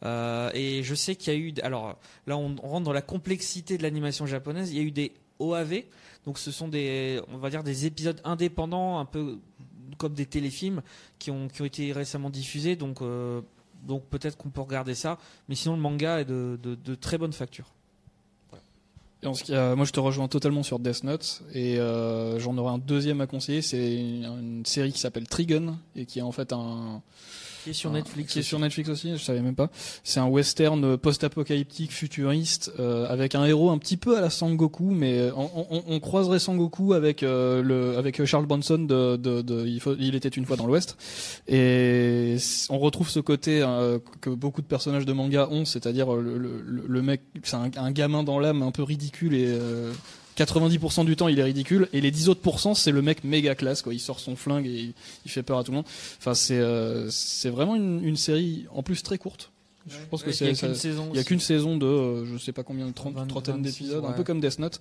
Et 0.04 0.82
je 0.84 0.96
sais 0.96 1.16
qu'il 1.16 1.34
y 1.34 1.36
a 1.36 1.40
eu, 1.40 1.54
alors 1.64 1.98
là 2.28 2.38
on 2.38 2.56
rentre 2.56 2.86
dans 2.86 2.94
la 2.94 3.02
complexité 3.02 3.78
de 3.78 3.84
l'animation 3.84 4.26
japonaise. 4.26 4.72
Il 4.72 4.78
y 4.78 4.80
a 4.80 4.84
eu 4.84 4.92
des 4.92 5.14
OAV, 5.40 5.84
donc 6.28 6.38
ce 6.40 6.52
sont 6.52 6.68
des, 6.68 7.22
on 7.30 7.38
va 7.38 7.50
dire 7.50 7.64
des 7.64 7.86
épisodes 7.86 8.20
indépendants, 8.26 9.00
un 9.00 9.06
peu 9.06 9.38
comme 9.98 10.14
des 10.14 10.26
téléfilms 10.26 10.82
qui 11.20 11.32
ont, 11.32 11.48
qui 11.48 11.62
ont 11.62 11.66
été 11.66 11.94
récemment 11.94 12.30
diffusés. 12.30 12.76
Donc 12.76 13.02
euh, 13.02 13.40
donc 13.88 14.04
peut-être 14.10 14.36
qu'on 14.36 14.50
peut 14.50 14.60
regarder 14.60 14.94
ça. 14.94 15.18
Mais 15.48 15.56
sinon 15.56 15.76
le 15.78 15.82
manga 15.82 16.20
est 16.20 16.26
de, 16.26 16.60
de, 16.62 16.96
très 16.96 17.18
bonne 17.18 17.32
facture. 17.32 17.68
A- 19.54 19.76
moi, 19.76 19.86
je 19.86 19.92
te 19.94 20.02
rejoins 20.02 20.28
totalement 20.28 20.64
sur 20.64 20.80
Death 20.80 21.06
Note 21.06 21.44
et 21.54 21.80
euh, 21.80 22.38
j'en 22.40 22.58
aurais 22.58 22.74
un 22.74 22.78
deuxième 22.78 23.22
à 23.22 23.28
conseiller. 23.28 23.62
C'est 23.62 23.96
une, 23.96 24.26
une 24.26 24.66
série 24.66 24.92
qui 24.92 25.00
s'appelle 25.00 25.30
Trigun 25.30 25.78
et 25.96 26.06
qui 26.06 26.20
est 26.20 26.24
en 26.24 26.34
fait 26.34 26.52
un 26.52 27.02
Qui 27.68 27.72
est 27.72 27.74
sur 27.74 27.92
Netflix. 27.92 28.32
Qui 28.32 28.40
est 28.40 28.44
sur 28.44 28.60
Netflix 28.60 28.88
aussi, 28.90 29.12
je 29.18 29.22
savais 29.22 29.42
même 29.42 29.54
pas. 29.56 29.70
C'est 30.06 30.22
un 30.22 30.28
western 30.28 30.96
post-apocalyptique 30.98 31.92
futuriste 31.92 32.72
euh, 32.80 33.06
avec 33.10 33.36
un 33.36 33.44
héros 33.44 33.72
un 33.72 33.78
petit 33.78 33.98
peu 33.98 34.18
à 34.18 34.22
la 34.22 34.30
Sangoku, 34.30 34.86
mais 34.92 35.20
euh, 35.20 35.32
on, 35.36 35.50
on- 35.70 35.84
on 35.86 36.00
croiserait 36.00 36.40
Sangoku 36.40 36.94
avec 36.94 37.24
euh, 37.24 37.62
le 37.62 37.98
avec 37.98 38.24
Charles 38.24 38.46
Bronson 38.46 38.78
de, 38.80 39.18
de, 39.18 39.42
de 39.42 39.66
il, 39.68 39.82
faut- 39.82 39.96
il 40.00 40.16
était 40.16 40.30
une 40.30 40.46
fois 40.46 40.56
dans 40.56 40.66
l'Ouest. 40.66 40.96
Et 41.50 42.38
on 42.70 42.78
retrouve 42.80 43.10
ce 43.10 43.20
côté 43.20 43.62
euh, 43.62 44.00
que 44.22 44.30
beaucoup 44.30 44.62
de 44.62 44.68
personnages 44.68 45.06
de 45.06 45.12
manga 45.14 45.50
ont, 45.52 45.66
c'est-à-dire 45.66 46.14
euh, 46.16 46.22
le, 46.22 46.38
le, 46.38 46.62
le- 46.66 46.84
le 46.88 47.02
mec, 47.02 47.22
c'est 47.44 47.56
un, 47.58 47.70
un 47.76 47.92
gamin 47.92 48.24
dans 48.24 48.40
l'âme 48.40 48.62
un 48.62 48.72
peu 48.72 48.84
ridicule 48.84 49.34
et 49.34 49.46
euh, 49.48 49.92
90% 50.38 51.06
du 51.06 51.16
temps 51.16 51.28
il 51.28 51.40
est 51.40 51.44
ridicule 51.44 51.88
et 51.94 52.02
les 52.02 52.12
10 52.12 52.30
autres 52.30 52.42
pourcents 52.42 52.74
c'est 52.76 52.92
le 52.92 53.02
mec 53.02 53.24
méga 53.24 53.56
classe 53.56 53.82
quoi 53.82 53.94
il 53.94 54.00
sort 54.00 54.20
son 54.20 54.36
flingue 54.36 54.66
et 54.68 54.70
il, 54.70 54.94
il 55.26 55.32
fait 55.32 55.44
peur 55.44 55.58
à 55.58 55.64
tout 55.64 55.72
le 55.72 55.78
monde 55.78 55.86
enfin 56.20 56.34
c'est 56.34 56.60
euh, 56.60 57.10
c'est 57.10 57.50
vraiment 57.50 57.76
une, 57.76 58.04
une 58.04 58.18
série 58.18 58.66
en 58.74 58.84
plus 58.84 59.02
très 59.04 59.18
courte 59.18 59.52
je 59.90 59.96
pense 60.12 60.22
que 60.22 60.28
Ouais, 60.28 60.34
c'est 60.34 60.46
il 60.46 60.52
y 60.52 60.52
a 60.52 60.60
qu'une 60.60 60.76
saison. 60.76 61.08
il 61.12 61.16
y 61.16 61.18
a 61.18 61.22
aussi. 61.22 61.28
qu'une 61.30 61.40
saison 61.40 61.78
de 61.78 61.86
euh, 61.86 62.26
je 62.26 62.38
sais 62.38 62.52
pas 62.52 62.64
combien 62.64 62.88
de 62.88 62.92
30 62.92 63.14
20, 63.16 63.26
trentaine 63.28 63.56
26, 63.64 63.64
d'épisodes 63.80 64.06
un 64.06 64.12
peu 64.12 64.24
comme 64.24 64.42
Death 64.42 64.60
Note 64.60 64.80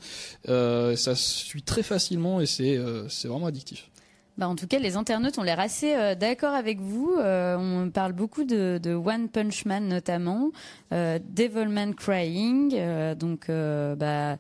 euh, 0.49 0.97
ça 0.97 1.15
se 1.15 1.45
suit 1.45 1.63
très 1.63 1.83
facilement 1.85 2.41
et 2.41 2.47
c'est 2.47 2.77
euh, 2.77 3.09
c'est 3.09 3.29
vraiment 3.29 3.47
addictif 3.47 3.89
Bah, 4.37 4.49
en 4.49 4.55
tout 4.57 4.67
cas, 4.67 4.79
les 4.81 4.97
internautes 4.97 5.39
ont 5.39 5.45
l'air 5.45 5.61
assez 5.61 5.95
euh, 5.95 6.15
d'accord 6.15 6.53
avec 6.55 6.79
vous. 6.81 7.15
Euh, 7.19 7.57
on 7.57 7.89
parle 7.89 8.13
beaucoup 8.13 8.45
de, 8.45 8.79
de 8.83 8.93
One 8.93 9.29
Punch 9.31 9.65
Man 9.65 9.89
notamment, 9.89 10.51
euh, 10.93 11.19
Devilman 11.35 11.95
Crying. 11.95 12.75
euh, 12.75 13.15
donc, 13.15 13.49
euh, 13.49 13.95
bah, 13.97 14.37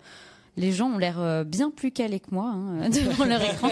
les 0.56 0.72
gens 0.72 0.88
ont 0.90 0.98
l'air 0.98 1.16
euh, 1.20 1.44
bien 1.44 1.70
plus 1.70 1.90
calés 1.90 2.20
que 2.20 2.32
moi 2.32 2.46
hein, 2.54 2.88
devant 2.90 3.24
leur 3.24 3.42
écran. 3.42 3.70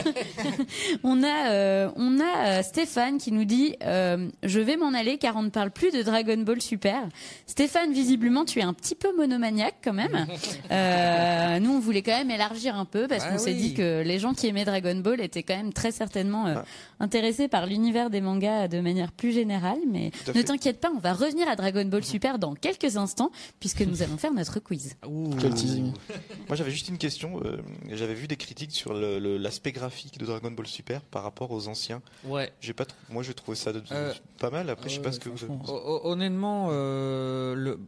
on 1.03 1.23
a, 1.23 1.51
euh, 1.51 1.90
on 1.97 2.20
a 2.20 2.47
euh, 2.47 2.62
Stéphane 2.62 3.18
qui 3.18 3.33
nous 3.33 3.44
dit 3.44 3.77
euh, 3.83 4.29
Je 4.42 4.61
vais 4.61 4.77
m'en 4.77 4.92
aller 4.94 5.18
car 5.18 5.37
on 5.37 5.42
ne 5.42 5.49
parle 5.51 5.70
plus 5.70 5.90
de 5.90 6.03
Dragon 6.03 6.37
Ball 6.38 6.61
Super. 6.61 7.09
Stéphane, 7.47 7.92
visiblement, 7.92 8.44
tu 8.44 8.59
es 8.59 8.62
un 8.62 8.73
petit 8.75 8.94
peu 8.94 9.14
monomaniaque 9.16 9.77
quand 9.83 9.92
même. 9.94 10.27
Euh, 10.70 11.59
nous, 11.61 11.70
on 11.73 11.79
voulait 11.79 12.03
quand 12.03 12.16
même 12.16 12.31
élargir 12.31 12.77
un 12.77 12.85
peu 12.85 13.07
parce 13.07 13.25
Ah 13.27 13.31
qu'on 13.33 13.38
s'est 13.38 13.55
dit 13.55 13.75
que 13.75 14.03
les 14.05 14.18
gens 14.18 14.33
qui 14.35 14.47
aimaient 14.47 14.64
Dragon 14.64 14.94
Ball 14.97 15.20
étaient 15.20 15.42
quand 15.42 15.57
même 15.57 15.73
très 15.73 15.92
certainement 15.92 16.47
euh, 16.47 16.55
Ah. 16.57 16.64
intéressés 17.01 17.49
par 17.49 17.66
l'univers 17.66 18.11
des 18.11 18.20
mangas 18.20 18.68
de 18.68 18.81
manière 18.81 19.12
plus 19.12 19.33
générale. 19.33 19.79
Mais 19.90 20.11
ne 20.35 20.42
t'inquiète 20.42 20.81
pas, 20.81 20.90
on 20.94 20.99
va 20.99 21.12
revenir 21.12 21.49
à 21.49 21.55
Dragon 21.57 21.85
Ball 21.85 22.03
Super 22.05 22.38
dans 22.38 22.55
quelques 22.55 22.97
instants 22.97 23.31
puisque 23.61 23.83
nous 23.83 24.03
allons 24.03 24.16
faire 24.16 24.33
notre 24.33 24.59
quiz. 24.61 24.97
Ouh. 25.07 25.31
Quel 25.40 25.55
teasing. 25.55 25.92
Moi 26.49 26.57
j'avais 26.57 26.70
juste 26.75 26.89
une 26.89 26.99
question. 26.99 27.41
euh, 27.45 27.57
j'avais 27.91 28.13
vu 28.15 28.27
des 28.29 28.37
critiques 28.37 28.73
sur 28.73 28.93
l'aspect 28.93 29.73
graphique 29.73 30.19
de 30.19 30.27
Dragon 30.27 30.51
Ball 30.51 30.67
Super 30.67 31.01
par 31.01 31.23
rapport 31.23 31.51
aux 31.51 31.69
anciens. 31.69 32.03
Ouais. 32.25 32.53
J'ai 32.61 32.75
pas, 32.75 32.85
moi 33.09 33.23
j'ai 33.23 33.33
trouvé 33.35 33.57
ça 33.57 33.73
de- 33.73 33.83
Euh, 33.93 34.13
pas 34.39 34.51
mal. 34.51 34.69
Après 34.69 34.89
je 34.91 34.97
sais 34.97 35.01
pas 35.03 35.13
ce 35.13 35.21
que 35.21 35.29
vous. 35.31 35.47
ho- 35.69 36.01
Honnêtement, 36.05 36.69
euh, 36.73 37.55
le, 37.55 37.81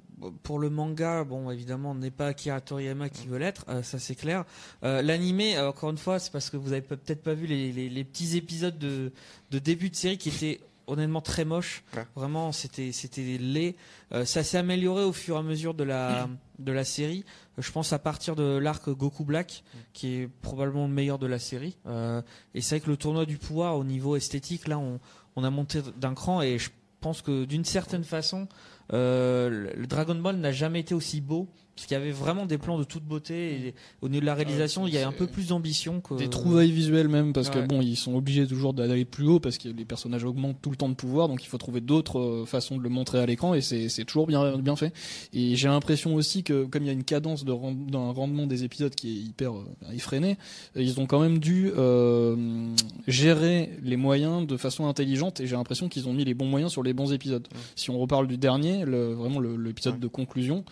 pour 0.43 0.59
le 0.59 0.71
manga, 0.71 1.25
bon, 1.25 1.51
évidemment, 1.51 1.91
on 1.91 1.95
n'est 1.97 2.11
pas 2.11 2.29
Akira 2.29 2.61
Toriyama 2.61 3.09
qui 3.11 3.27
veut 3.27 3.39
l'être, 3.39 3.65
euh, 3.69 3.83
ça 3.83 3.99
c'est 3.99 4.15
clair. 4.15 4.45
Euh, 4.85 5.03
L'animé, 5.03 5.57
euh, 5.59 5.69
encore 5.69 5.91
une 5.91 5.99
fois, 5.99 6.19
c'est 6.19 6.33
parce 6.33 6.49
que 6.51 6.57
vous 6.57 6.73
avez 6.73 6.81
peut- 6.83 6.97
peut-être 6.97 7.23
pas 7.23 7.35
vu 7.35 7.47
les, 7.47 7.73
les- 7.73 7.89
les 7.91 8.05
petits 8.05 8.37
épisodes 8.37 8.79
de, 8.79 9.13
de 9.51 9.59
début 9.59 9.91
de 9.91 9.97
série 9.97 10.17
qui 10.19 10.31
étaient 10.31 10.61
honnêtement 10.87 11.21
très 11.21 11.45
moche. 11.45 11.83
Ouais. 11.97 12.05
Vraiment, 12.15 12.53
c'était 12.53 12.93
c'était 12.93 13.39
laid. 13.39 13.75
Euh, 14.13 14.25
ça 14.25 14.45
s'est 14.45 14.57
amélioré 14.59 15.03
au 15.03 15.13
fur 15.13 15.35
et 15.35 15.39
à 15.41 15.43
mesure 15.43 15.75
de 15.75 15.83
la 15.85 16.29
de 16.59 16.73
la 16.73 16.85
série. 16.85 17.25
Euh, 17.59 17.63
Je 17.63 17.73
pense 17.73 17.93
à 17.93 17.99
partir 17.99 18.37
de 18.37 18.59
l'arc 18.59 18.89
Goku 18.89 19.25
Black, 19.25 19.65
qui 19.93 20.15
est 20.15 20.29
probablement 20.43 20.87
le 20.87 20.93
meilleur 20.93 21.19
de 21.19 21.27
la 21.27 21.39
série. 21.39 21.77
Euh, 21.87 22.23
et 22.55 22.61
c'est 22.61 22.77
vrai 22.77 22.85
que 22.85 22.91
le 22.91 22.97
tournoi 22.97 23.27
du 23.27 23.39
pouvoir 23.39 23.77
au 23.77 23.85
niveau 23.85 24.17
esthétique, 24.17 24.69
là, 24.69 24.79
on 24.79 25.45
a 25.45 25.51
monté 25.51 25.81
d'un 25.99 26.15
cran 26.15 26.43
et 26.43 26.59
je 26.59 26.71
pense 27.01 27.23
que 27.23 27.45
d'une 27.45 27.65
certaine 27.65 28.05
façon, 28.05 28.49
euh, 28.93 29.73
le 29.77 29.87
Dragon 29.87 30.15
Ball 30.15 30.37
n'a 30.37 30.53
jamais 30.53 30.81
été 30.81 30.95
aussi 30.95 31.21
beau. 31.21 31.49
Parce 31.77 31.87
qu'il 31.89 31.95
y 31.95 32.01
avait 32.01 32.11
vraiment 32.11 32.47
des 32.47 32.57
plans 32.57 32.79
de 32.79 32.85
toute 32.85 33.05
beauté 33.05 33.53
et 33.69 33.75
au 34.01 34.09
niveau 34.09 34.23
de 34.23 34.27
la 34.27 34.35
réalisation, 34.35 34.87
il 34.87 34.95
y 34.95 34.99
a 34.99 35.07
un 35.07 35.13
peu 35.13 35.27
plus 35.27 35.49
d'ambition 35.49 36.01
que 36.01 36.15
Des 36.15 36.31
trouvailles 36.31 36.71
visuelles 36.73 37.09
même 37.09 37.35
parce 37.35 37.51
que 37.51 37.59
Ouais. 37.59 37.67
bon 37.67 37.83
ils 37.83 37.97
sont 37.97 38.15
obligés 38.15 38.47
toujours 38.47 38.73
d'aller 38.73 39.05
plus 39.05 39.27
haut 39.29 39.41
parce 39.41 39.59
que 39.59 39.69
les 39.69 39.85
personnages 39.85 40.25
augmentent 40.25 40.57
tout 40.63 40.71
le 40.71 40.77
temps 40.77 40.89
de 40.89 40.95
pouvoir 40.95 41.29
donc 41.29 41.45
il 41.45 41.49
faut 41.49 41.59
trouver 41.59 41.83
d'autres 41.83 42.19
euh, 42.19 42.45
façons 42.47 42.79
de 42.79 42.83
le 42.83 42.89
montrer 42.89 43.19
à 43.19 43.27
l'écran 43.27 43.53
et 43.53 43.61
c'est 43.61 43.91
c'est 43.91 44.05
toujours 44.07 44.27
bien 44.27 44.57
bien 44.57 44.75
fait 44.75 44.93
et 45.35 45.55
j'ai 45.55 45.69
l'impression 45.69 46.15
aussi 46.15 46.43
que 46.43 46.65
comme 46.65 46.83
il 46.83 46.87
y 46.87 46.91
a 46.91 46.95
une 46.95 47.05
cadence 47.05 47.45
d'un 47.45 48.11
rendement 48.11 48.47
des 48.47 48.65
épisodes 48.65 48.95
qui 48.95 49.09
est 49.11 49.21
hyper 49.29 49.53
euh, 49.55 49.65
effréné 49.93 50.39
euh, 50.79 50.83
ils 50.83 50.99
ont 50.99 51.05
quand 51.07 51.21
même 51.21 51.39
dû 51.39 51.71
euh, 51.77 52.75
gérer 53.07 53.71
les 53.83 53.97
moyens 53.97 54.47
de 54.47 54.57
façon 54.57 54.87
intelligente 54.87 55.41
et 55.41 55.47
j'ai 55.47 55.57
l'impression 55.57 55.89
qu'ils 55.89 56.09
ont 56.09 56.13
mis 56.15 56.25
les 56.25 56.35
bons 56.35 56.47
moyens 56.47 56.73
sur 56.73 56.83
les 56.83 56.93
bons 56.95 57.13
épisodes 57.13 57.47
si 57.75 57.91
on 57.91 57.99
reparle 57.99 58.27
du 58.27 58.39
dernier 58.39 58.85
le, 58.85 59.13
vraiment 59.13 59.41
le- 59.41 59.57
l'épisode 59.57 59.95
Ouais. 59.95 60.01
de 60.01 60.09
conclusion 60.09 60.65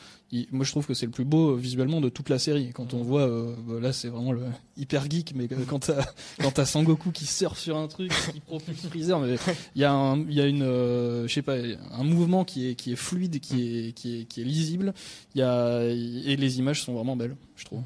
moi 0.50 0.64
je 0.64 0.70
trouve 0.70 0.86
que 0.86 0.94
c'est 0.94 1.06
le 1.06 1.12
plus 1.12 1.24
beau 1.24 1.50
euh, 1.50 1.56
visuellement 1.56 2.00
de 2.00 2.08
toute 2.08 2.28
la 2.28 2.38
série. 2.38 2.72
Quand 2.72 2.94
on 2.94 3.02
voit 3.02 3.22
euh, 3.22 3.54
bah, 3.66 3.80
là 3.80 3.92
c'est 3.92 4.08
vraiment 4.08 4.32
le 4.32 4.42
hyper 4.76 5.08
geek 5.10 5.32
mais 5.34 5.48
quand 5.68 5.80
t'as 5.80 6.04
quand 6.40 6.50
t'as 6.50 6.64
Sangoku 6.64 7.10
qui 7.10 7.26
surfe 7.26 7.58
sur 7.58 7.76
un 7.76 7.88
truc 7.88 8.12
qui 8.32 8.40
propulse 8.40 8.86
Freezer 8.88 9.20
il 9.26 9.80
y 9.80 9.84
a 9.84 9.92
un 9.92 10.18
y 10.28 10.40
a 10.40 10.46
une 10.46 10.62
euh, 10.62 11.28
pas 11.44 11.56
un 11.92 12.04
mouvement 12.04 12.44
qui 12.44 12.70
est 12.70 12.74
qui 12.74 12.92
est 12.92 12.96
fluide 12.96 13.40
qui 13.40 13.88
est 13.88 13.92
qui 13.92 14.20
est 14.20 14.24
qui 14.24 14.40
est 14.40 14.44
lisible. 14.44 14.94
Y 15.34 15.42
a 15.42 15.82
et 15.84 16.36
les 16.36 16.58
images 16.58 16.82
sont 16.82 16.94
vraiment 16.94 17.16
belles 17.16 17.36
je 17.56 17.64
trouve. 17.64 17.82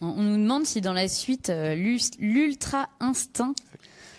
On 0.00 0.22
nous 0.22 0.36
demande 0.36 0.64
si 0.64 0.80
dans 0.80 0.92
la 0.92 1.08
suite 1.08 1.52
l'ultra 2.18 2.88
instinct 3.00 3.54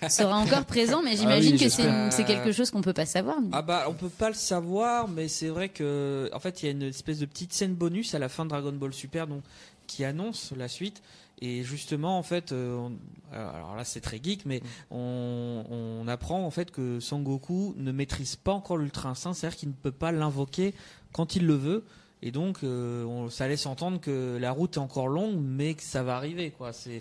sera 0.07 0.37
encore 0.37 0.65
présent, 0.65 1.01
mais 1.03 1.17
j'imagine 1.17 1.53
oui, 1.55 1.59
que 1.59 1.69
c'est 1.69 2.23
quelque 2.23 2.51
chose 2.51 2.71
qu'on 2.71 2.81
peut 2.81 2.93
pas 2.93 3.05
savoir. 3.05 3.37
Ah 3.51 3.61
bah 3.61 3.85
on 3.89 3.93
peut 3.93 4.09
pas 4.09 4.29
le 4.29 4.35
savoir, 4.35 5.07
mais 5.09 5.27
c'est 5.27 5.49
vrai 5.49 5.69
que 5.69 6.29
en 6.33 6.39
fait 6.39 6.61
il 6.63 6.65
y 6.67 6.69
a 6.69 6.71
une 6.71 6.83
espèce 6.83 7.19
de 7.19 7.25
petite 7.25 7.51
scène 7.53 7.73
bonus 7.73 8.15
à 8.15 8.19
la 8.19 8.29
fin 8.29 8.45
de 8.45 8.49
Dragon 8.49 8.71
Ball 8.71 8.93
Super 8.93 9.27
donc 9.27 9.41
qui 9.87 10.05
annonce 10.05 10.53
la 10.55 10.67
suite. 10.67 11.01
Et 11.41 11.63
justement 11.63 12.17
en 12.17 12.23
fait, 12.23 12.51
euh, 12.51 12.75
on- 12.77 13.33
alors 13.33 13.75
là 13.75 13.85
c'est 13.85 14.01
très 14.01 14.19
geek, 14.21 14.45
mais 14.45 14.61
on, 14.91 15.63
on 15.69 16.07
apprend 16.07 16.45
en 16.45 16.51
fait 16.51 16.69
que 16.71 16.99
Sangoku 16.99 17.73
ne 17.77 17.91
maîtrise 17.91 18.35
pas 18.35 18.51
encore 18.51 18.77
l'Ultra 18.77 19.09
Instinct, 19.09 19.33
c'est-à-dire 19.33 19.57
qu'il 19.57 19.69
ne 19.69 19.73
peut 19.73 19.91
pas 19.91 20.11
l'invoquer 20.11 20.73
quand 21.13 21.35
il 21.35 21.45
le 21.45 21.55
veut. 21.55 21.85
Et 22.21 22.31
donc 22.31 22.57
euh, 22.63 23.05
on- 23.05 23.29
ça 23.29 23.47
laisse 23.47 23.65
entendre 23.65 24.01
que 24.01 24.37
la 24.39 24.51
route 24.51 24.75
est 24.75 24.79
encore 24.79 25.07
longue, 25.07 25.37
mais 25.41 25.73
que 25.75 25.83
ça 25.83 26.03
va 26.03 26.17
arriver 26.17 26.51
quoi. 26.51 26.73
C'est 26.73 26.99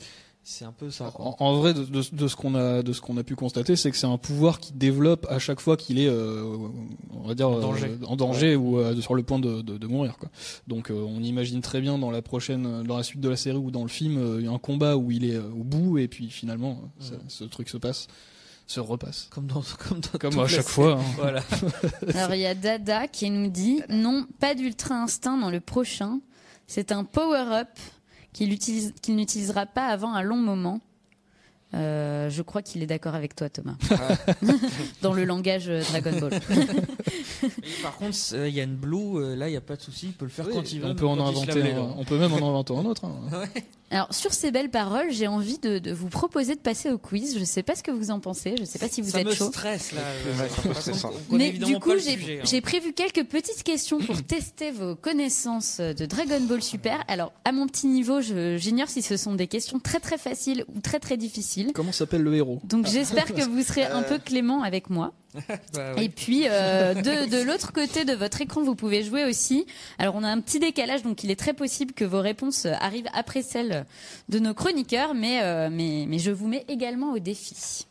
c'est 0.50 0.64
un 0.64 0.72
peu 0.72 0.90
ça. 0.90 1.10
Quoi. 1.14 1.26
En, 1.26 1.36
en 1.40 1.56
vrai, 1.58 1.74
de, 1.74 1.84
de- 1.84 2.02
de 2.16 2.26
ce 2.28 2.34
qu'on 2.36 2.54
a, 2.54 2.82
de 2.82 2.92
ce 2.94 3.00
qu'on 3.02 3.16
a 3.18 3.22
pu 3.22 3.34
constater, 3.36 3.76
c'est 3.76 3.90
que 3.90 3.96
c'est 3.98 4.06
un 4.06 4.16
pouvoir 4.16 4.60
qui 4.60 4.72
développe 4.72 5.26
à 5.28 5.38
chaque 5.38 5.60
fois 5.60 5.76
qu'il 5.76 5.98
est, 5.98 6.08
euh, 6.08 6.42
on 7.12 7.28
va 7.28 7.34
dire, 7.34 7.48
En 7.50 7.60
danger. 7.60 7.86
euh, 8.00 8.06
en 8.06 8.16
danger 8.16 8.56
ou 8.56 8.78
euh, 8.78 8.98
sur 9.00 9.14
le 9.14 9.22
point 9.22 9.38
de, 9.38 9.60
de, 9.60 9.76
de 9.76 9.86
mourir. 9.86 10.16
Quoi. 10.18 10.30
Donc, 10.66 10.90
euh, 10.90 10.94
on 10.94 11.22
imagine 11.22 11.60
très 11.60 11.80
bien 11.82 11.98
dans 11.98 12.10
la 12.10 12.22
prochaine, 12.22 12.82
dans 12.84 12.96
la 12.96 13.02
suite 13.02 13.20
de 13.20 13.28
la 13.28 13.36
série 13.36 13.58
ou 13.58 13.70
dans 13.70 13.82
le 13.82 13.88
film, 13.88 14.16
euh, 14.16 14.36
il 14.40 14.46
y 14.46 14.48
a 14.48 14.52
un 14.52 14.58
combat 14.58 14.96
où 14.96 15.10
il 15.10 15.24
est 15.24 15.34
euh, 15.36 15.50
au 15.50 15.64
bout 15.64 15.98
et 15.98 16.08
puis 16.08 16.30
finalement, 16.30 16.80
ça- 16.98 17.12
Mhm. 17.14 17.20
ce 17.28 17.44
truc 17.44 17.68
se 17.68 17.76
passe, 17.76 18.06
se 18.66 18.80
repasse. 18.80 19.28
Comme 19.30 19.46
dans 19.46 19.62
comme 19.88 20.00
dans 20.00 20.18
Comme 20.18 20.38
à 20.40 20.46
chaque 20.48 20.62
série. 20.62 20.72
fois. 20.74 20.94
hein. 21.00 21.04
Voilà. 21.16 21.42
Alors 22.14 22.34
il 22.34 22.40
y 22.40 22.46
a 22.46 22.54
Dada 22.54 23.06
qui 23.06 23.28
nous 23.30 23.50
dit 23.50 23.82
non, 23.90 24.26
pas 24.40 24.54
d'ultra 24.54 24.94
instinct 25.02 25.36
dans 25.36 25.50
le 25.50 25.60
prochain. 25.60 26.20
C'est 26.66 26.90
un 26.92 27.04
power-up 27.04 27.68
qu'il 28.38 28.52
utilise- 28.52 28.94
qu'il 29.02 29.16
n'utilisera 29.16 29.66
pas 29.66 29.86
avant 29.86 30.14
un 30.14 30.22
long 30.22 30.36
moment. 30.36 30.80
Euh, 31.74 32.30
je 32.30 32.40
crois 32.42 32.62
qu'il 32.62 32.82
est 32.82 32.86
d'accord 32.86 33.14
avec 33.14 33.36
toi, 33.36 33.50
Thomas. 33.50 33.74
dans 35.02 35.12
le 35.12 35.24
langage 35.24 35.68
euh, 35.68 35.82
Dragon 35.90 36.18
Ball. 36.18 36.32
Et 37.42 37.82
par 37.82 37.96
contre, 37.96 38.16
euh, 38.32 38.48
il 38.48 38.54
y 38.54 38.60
a 38.60 38.64
une 38.64 38.74
Blue, 38.76 39.16
euh, 39.18 39.36
là, 39.36 39.48
il 39.48 39.50
n'y 39.50 39.56
a 39.56 39.60
pas 39.60 39.76
de 39.76 39.82
souci, 39.82 40.06
il 40.06 40.12
peut 40.12 40.24
le 40.24 40.30
faire 40.30 40.46
Oui, 40.46 40.54
quand 40.54 40.72
il 40.72 40.80
veut. 40.80 40.86
on 40.88 40.94
peut 40.94 41.06
en 41.06 41.20
inventer, 41.20 41.72
un- 41.72 41.94
on 41.98 42.04
peut 42.04 42.18
même 42.18 42.32
en 42.32 42.36
inventer 42.48 42.74
un 42.74 42.84
autre. 42.86 43.04
hein. 43.04 43.44
Alors 43.90 44.12
sur 44.12 44.34
ces 44.34 44.50
belles 44.50 44.68
paroles, 44.70 45.10
j'ai 45.12 45.28
envie 45.28 45.58
de, 45.58 45.78
de 45.78 45.92
vous 45.92 46.08
proposer 46.10 46.54
de 46.54 46.60
passer 46.60 46.90
au 46.90 46.98
quiz. 46.98 47.34
Je 47.34 47.40
ne 47.40 47.44
sais 47.46 47.62
pas 47.62 47.74
ce 47.74 47.82
que 47.82 47.90
vous 47.90 48.10
en 48.10 48.20
pensez. 48.20 48.54
Je 48.56 48.60
ne 48.62 48.66
sais 48.66 48.78
pas 48.78 48.86
si 48.88 49.00
vous 49.00 49.08
ça 49.12 49.20
êtes 49.20 49.26
me 49.28 49.32
chaud. 49.32 49.48
stresse 49.48 49.92
là. 49.92 50.02
Mais 51.30 51.52
du 51.52 51.78
coup, 51.78 51.92
j'ai 51.98 52.40
hein. 52.40 52.44
j'ai 52.44 52.60
prévu 52.60 52.92
quelques 52.92 53.24
petites 53.24 53.62
questions 53.62 53.98
pour 53.98 54.22
tester 54.22 54.72
vos 54.72 54.94
connaissances 54.94 55.80
de 55.80 56.04
Dragon 56.04 56.40
Ball 56.42 56.62
Super. 56.62 57.02
Alors, 57.08 57.32
à 57.46 57.52
mon 57.52 57.66
petit 57.66 57.86
niveau, 57.86 58.20
j'ignore 58.20 58.88
si 58.88 59.00
ce 59.00 59.16
sont 59.16 59.34
des 59.34 59.46
questions 59.46 59.78
très 59.80 60.00
très 60.00 60.18
faciles 60.18 60.66
ou 60.74 60.80
très 60.80 61.00
très 61.00 61.16
difficiles. 61.16 61.57
Comment 61.74 61.92
s'appelle 61.92 62.22
le 62.22 62.34
héros? 62.34 62.60
Donc, 62.64 62.86
j'espère 62.86 63.26
que 63.26 63.42
vous 63.42 63.62
serez 63.62 63.84
un 63.84 64.02
peu 64.02 64.18
clément 64.18 64.62
avec 64.62 64.90
moi. 64.90 65.12
Bah. 65.74 65.92
Et 65.98 66.08
puis, 66.08 66.44
euh, 66.48 66.94
de, 66.94 67.30
de 67.30 67.42
l'autre 67.42 67.72
côté 67.72 68.04
de 68.04 68.12
votre 68.14 68.40
écran, 68.40 68.62
vous 68.62 68.74
pouvez 68.74 69.04
jouer 69.04 69.24
aussi. 69.24 69.66
Alors, 69.98 70.14
on 70.16 70.24
a 70.24 70.28
un 70.28 70.40
petit 70.40 70.58
décalage, 70.58 71.02
donc 71.02 71.22
il 71.22 71.30
est 71.30 71.36
très 71.38 71.52
possible 71.52 71.92
que 71.92 72.04
vos 72.04 72.20
réponses 72.20 72.66
arrivent 72.66 73.08
après 73.12 73.42
celles 73.42 73.84
de 74.30 74.38
nos 74.38 74.54
chroniqueurs, 74.54 75.14
mais, 75.14 75.42
euh, 75.42 75.68
mais, 75.70 76.06
mais 76.08 76.18
je 76.18 76.30
vous 76.30 76.48
mets 76.48 76.64
également 76.68 77.12
au 77.12 77.18
défi. 77.18 77.84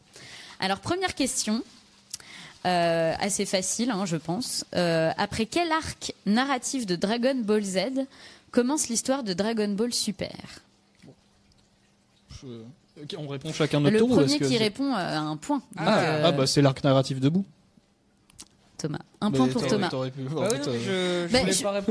Alors, 0.59 0.79
première 0.79 1.13
question, 1.13 1.61
euh, 2.65 3.13
assez 3.19 3.45
facile, 3.45 3.91
hein, 3.91 4.05
je 4.05 4.17
pense. 4.17 4.65
Euh, 4.75 5.11
après 5.17 5.45
quel 5.45 5.71
arc 5.71 6.13
narratif 6.25 6.85
de 6.87 6.95
Dragon 6.95 7.35
Ball 7.35 7.63
Z 7.63 7.77
commence 8.51 8.89
l'histoire 8.89 9.23
de 9.23 9.33
Dragon 9.33 9.69
Ball 9.69 9.93
Super? 9.93 10.33
Je- 12.41 12.47
On 13.17 13.27
répond 13.27 13.53
chacun 13.53 13.79
notre 13.79 13.93
Le 13.93 13.99
tour 13.99 14.11
ou 14.11 14.21
est-ce 14.21 14.35
premier 14.37 14.49
qui 14.49 14.57
répond 14.57 14.91
euh, 14.91 14.95
a 14.97 15.19
un 15.19 15.37
point. 15.37 15.57
Donc, 15.57 15.85
Ah, 15.87 15.99
euh, 15.99 16.23
ah, 16.25 16.31
bah 16.31 16.47
c'est 16.47 16.61
l'arc 16.61 16.83
narratif 16.83 17.19
debout. 17.19 17.45
Thomas. 18.77 18.99
Un 19.21 19.31
Mais 19.31 19.37
point 19.37 19.47
pour 19.47 19.65
Thomas. 19.65 19.89
Bah. 19.89 20.49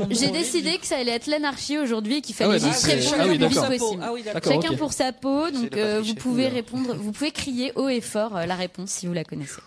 J'ai 0.09 0.31
décidé 0.31 0.77
que 0.77 0.85
ça 0.85 0.97
allait 0.97 1.11
être 1.11 1.27
l'anarchie 1.27 1.77
aujourd'hui 1.77 2.17
et 2.17 2.21
qu'il 2.21 2.33
fallait 2.33 2.51
ouais, 2.51 2.59
juste 2.59 2.79
c'est- 2.79 2.93
répondre 2.95 3.15
ah 3.19 3.27
le 3.27 3.37
plus 3.47 3.79
possible. 3.79 4.03
Ah 4.03 4.13
oui. 4.13 4.23
Chacun 4.43 4.73
pour 4.75 4.93
sa 4.93 5.11
peau, 5.11 5.51
donc 5.51 5.75
euh, 5.75 6.01
vous 6.01 6.15
pouvez 6.15 6.47
répondre, 6.47 6.95
vous 6.95 7.11
pouvez 7.11 7.31
crier 7.31 7.73
haut 7.75 7.89
et 7.89 7.99
fort 8.01 8.37
euh, 8.37 8.45
la 8.45 8.55
réponse 8.55 8.91
si 8.91 9.07
vous 9.07 9.13
la 9.13 9.25
connaissez. 9.25 9.59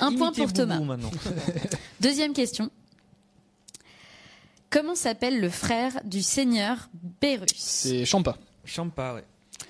Un 0.00 0.12
point 0.14 0.32
pour 0.32 0.46
Boubou 0.46 0.52
Thomas. 0.52 0.80
maintenant. 0.80 1.10
Deuxième 2.00 2.32
question. 2.34 2.70
Comment 4.70 4.94
s'appelle 4.94 5.40
le 5.40 5.48
frère 5.48 5.92
du 6.04 6.22
seigneur 6.22 6.90
Bérus? 7.22 7.48
C'est 7.56 8.04
Champa. 8.04 8.36
Champa, 8.66 9.14
ouais. 9.14 9.24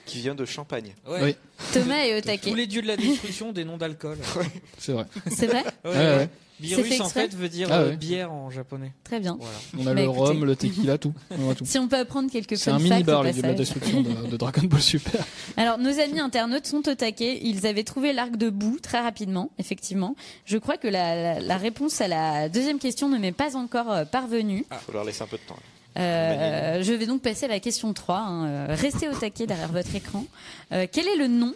Qui 0.09 0.19
vient 0.19 0.35
de 0.35 0.45
Champagne. 0.45 0.95
Ouais. 1.09 1.19
Oui. 1.23 1.37
Thomas 1.73 1.97
est 2.05 2.17
au 2.17 2.21
Tous 2.21 2.27
taquet. 2.27 2.55
les 2.55 2.67
dieux 2.67 2.83
de 2.83 2.87
la 2.89 2.97
destruction 2.97 3.53
des 3.53 3.65
noms 3.65 3.77
d'alcool. 3.77 4.19
C'est 4.79 4.93
vrai. 4.93 5.05
C'est 5.31 5.47
vrai 5.47 5.65
Ouais, 5.85 5.91
Ouais, 5.91 5.97
ouais. 5.97 6.17
ouais. 6.17 6.29
C'est 6.61 6.67
Virus 6.67 6.87
fait 6.89 7.01
en 7.01 7.09
fait 7.09 7.33
veut 7.37 7.49
dire 7.49 7.69
Ah 7.71 7.83
euh, 7.83 7.91
ouais. 7.91 7.97
bière 7.97 8.33
en 8.33 8.51
japonais. 8.51 8.91
Très 9.05 9.21
bien. 9.21 9.39
Voilà. 9.41 9.57
On 9.77 9.81
a 9.83 9.85
Bah, 9.85 9.95
le 9.95 10.03
écoutez. 10.09 10.19
rhum, 10.19 10.45
le 10.45 10.57
tequila, 10.57 10.99
tout. 10.99 11.15
On 11.31 11.51
a 11.51 11.55
tout. 11.55 11.65
Si 11.65 11.79
on 11.79 11.87
peut 11.87 11.99
apprendre 11.99 12.33
quelques 12.33 12.57
C'est 12.57 12.73
un 12.73 12.81
mini 12.81 13.05
bar 13.05 13.23
les 13.23 13.33
dieux 13.33 13.43
de 13.43 13.47
la 13.47 13.55
destruction 13.55 14.01
de, 14.03 14.27
de 14.27 14.37
Dragon 14.37 14.63
Ball 14.65 14.81
Super. 14.83 15.25
Alors, 15.57 15.79
nos 15.79 16.01
amis 16.01 16.19
internautes 16.19 16.67
sont 16.67 16.89
au 16.89 16.95
taquet. 16.97 17.39
Ils 17.45 17.65
avaient 17.65 17.85
trouvé 17.85 18.13
l'arc 18.13 18.37
de 18.37 18.51
boue 18.51 18.79
très 18.83 18.99
rapidement, 19.01 19.53
effectivement. 19.59 20.17
Je 20.47 20.59
crois 20.59 20.79
que 20.79 20.89
la, 20.89 21.35
la- 21.35 21.41
la 21.41 21.57
réponse 21.59 22.01
à 22.01 22.09
la 22.09 22.49
deuxième 22.49 22.81
question 22.81 23.09
ne 23.09 23.19
m'est 23.19 23.31
pas 23.31 23.55
encore 23.57 23.93
euh, 23.93 24.05
parvenue. 24.05 24.65
Il 24.69 24.77
faut 24.79 24.93
leur 24.93 25.05
laisser 25.05 25.23
un 25.23 25.27
peu 25.29 25.37
de 25.37 25.43
temps. 25.47 25.55
Euh, 25.97 26.83
je 26.83 26.93
vais 26.93 27.07
donc 27.07 27.23
passer 27.23 27.47
à 27.47 27.49
la 27.49 27.61
question 27.61 27.93
3. 27.93 28.17
hein. 28.19 28.67
Restez 28.75 29.09
au 29.09 29.15
taquet 29.15 29.47
derrière 29.47 29.73
votre 29.73 29.95
écran. 29.95 30.25
Euh, 30.73 30.87
quel 30.91 31.07
est 31.09 31.17
le 31.17 31.27
nom 31.27 31.55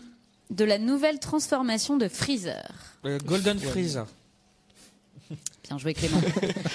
de 0.51 0.65
la 0.65 0.79
nouvelle 0.79 1.19
transformation 1.19 1.97
de 1.97 2.09
Freezer 2.09 2.69
Euh, 3.05 3.19
Golden 3.25 3.59
Freezer. 3.59 4.07
Bien 5.69 5.79
joué 5.79 5.95
Clément. 5.95 6.21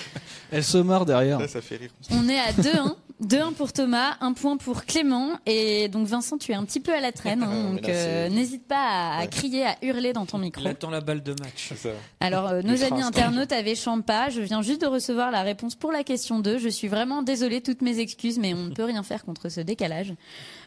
Elle 0.51 0.63
se 0.63 0.77
marre 0.77 1.05
derrière. 1.05 1.47
Ça 1.49 1.61
fait 1.61 1.75
rire. 1.77 1.91
On 2.09 2.27
est 2.29 2.39
à 2.39 2.51
2-1. 2.53 2.95
2-1 3.23 3.53
pour 3.53 3.73
Thomas, 3.73 4.15
un 4.21 4.33
point 4.33 4.57
pour 4.57 4.85
Clément. 4.85 5.39
Et 5.47 5.87
donc 5.89 6.05
Vincent, 6.05 6.37
tu 6.37 6.51
es 6.51 6.55
un 6.55 6.63
petit 6.65 6.79
peu 6.79 6.93
à 6.93 6.99
la 6.99 7.11
traîne. 7.11 7.41
hein. 7.41 7.49
Ah, 7.49 7.55
mais 7.55 7.79
donc 7.81 7.89
euh, 7.89 8.29
n'hésite 8.29 8.67
pas 8.67 9.15
à, 9.17 9.21
Ouais. 9.21 9.27
crier, 9.27 9.65
à 9.65 9.75
hurler 9.81 10.13
dans 10.13 10.25
ton 10.27 10.37
micro. 10.37 10.61
Il 10.61 10.67
attend 10.67 10.91
la 10.91 11.01
balle 11.01 11.23
de 11.23 11.33
match. 11.41 11.73
Alors, 12.19 12.47
euh, 12.47 12.61
nos 12.61 12.83
amis 12.83 13.01
internautes 13.01 13.51
avaient 13.51 13.73
Champa. 13.75 14.29
Je 14.29 14.41
viens 14.41 14.61
juste 14.61 14.81
de 14.81 14.87
recevoir 14.87 15.31
la 15.31 15.41
réponse 15.41 15.73
pour 15.75 15.91
la 15.91 16.03
question 16.03 16.39
2. 16.39 16.59
Je 16.59 16.69
suis 16.69 16.87
vraiment 16.87 17.23
désolée, 17.23 17.61
toutes 17.61 17.81
mes 17.81 17.97
excuses, 17.99 18.37
mais 18.37 18.53
on 18.53 18.65
ne 18.65 18.73
peut 18.73 18.83
rien 18.85 19.01
faire 19.01 19.25
contre 19.25 19.49
ce 19.49 19.61
décalage. 19.61 20.13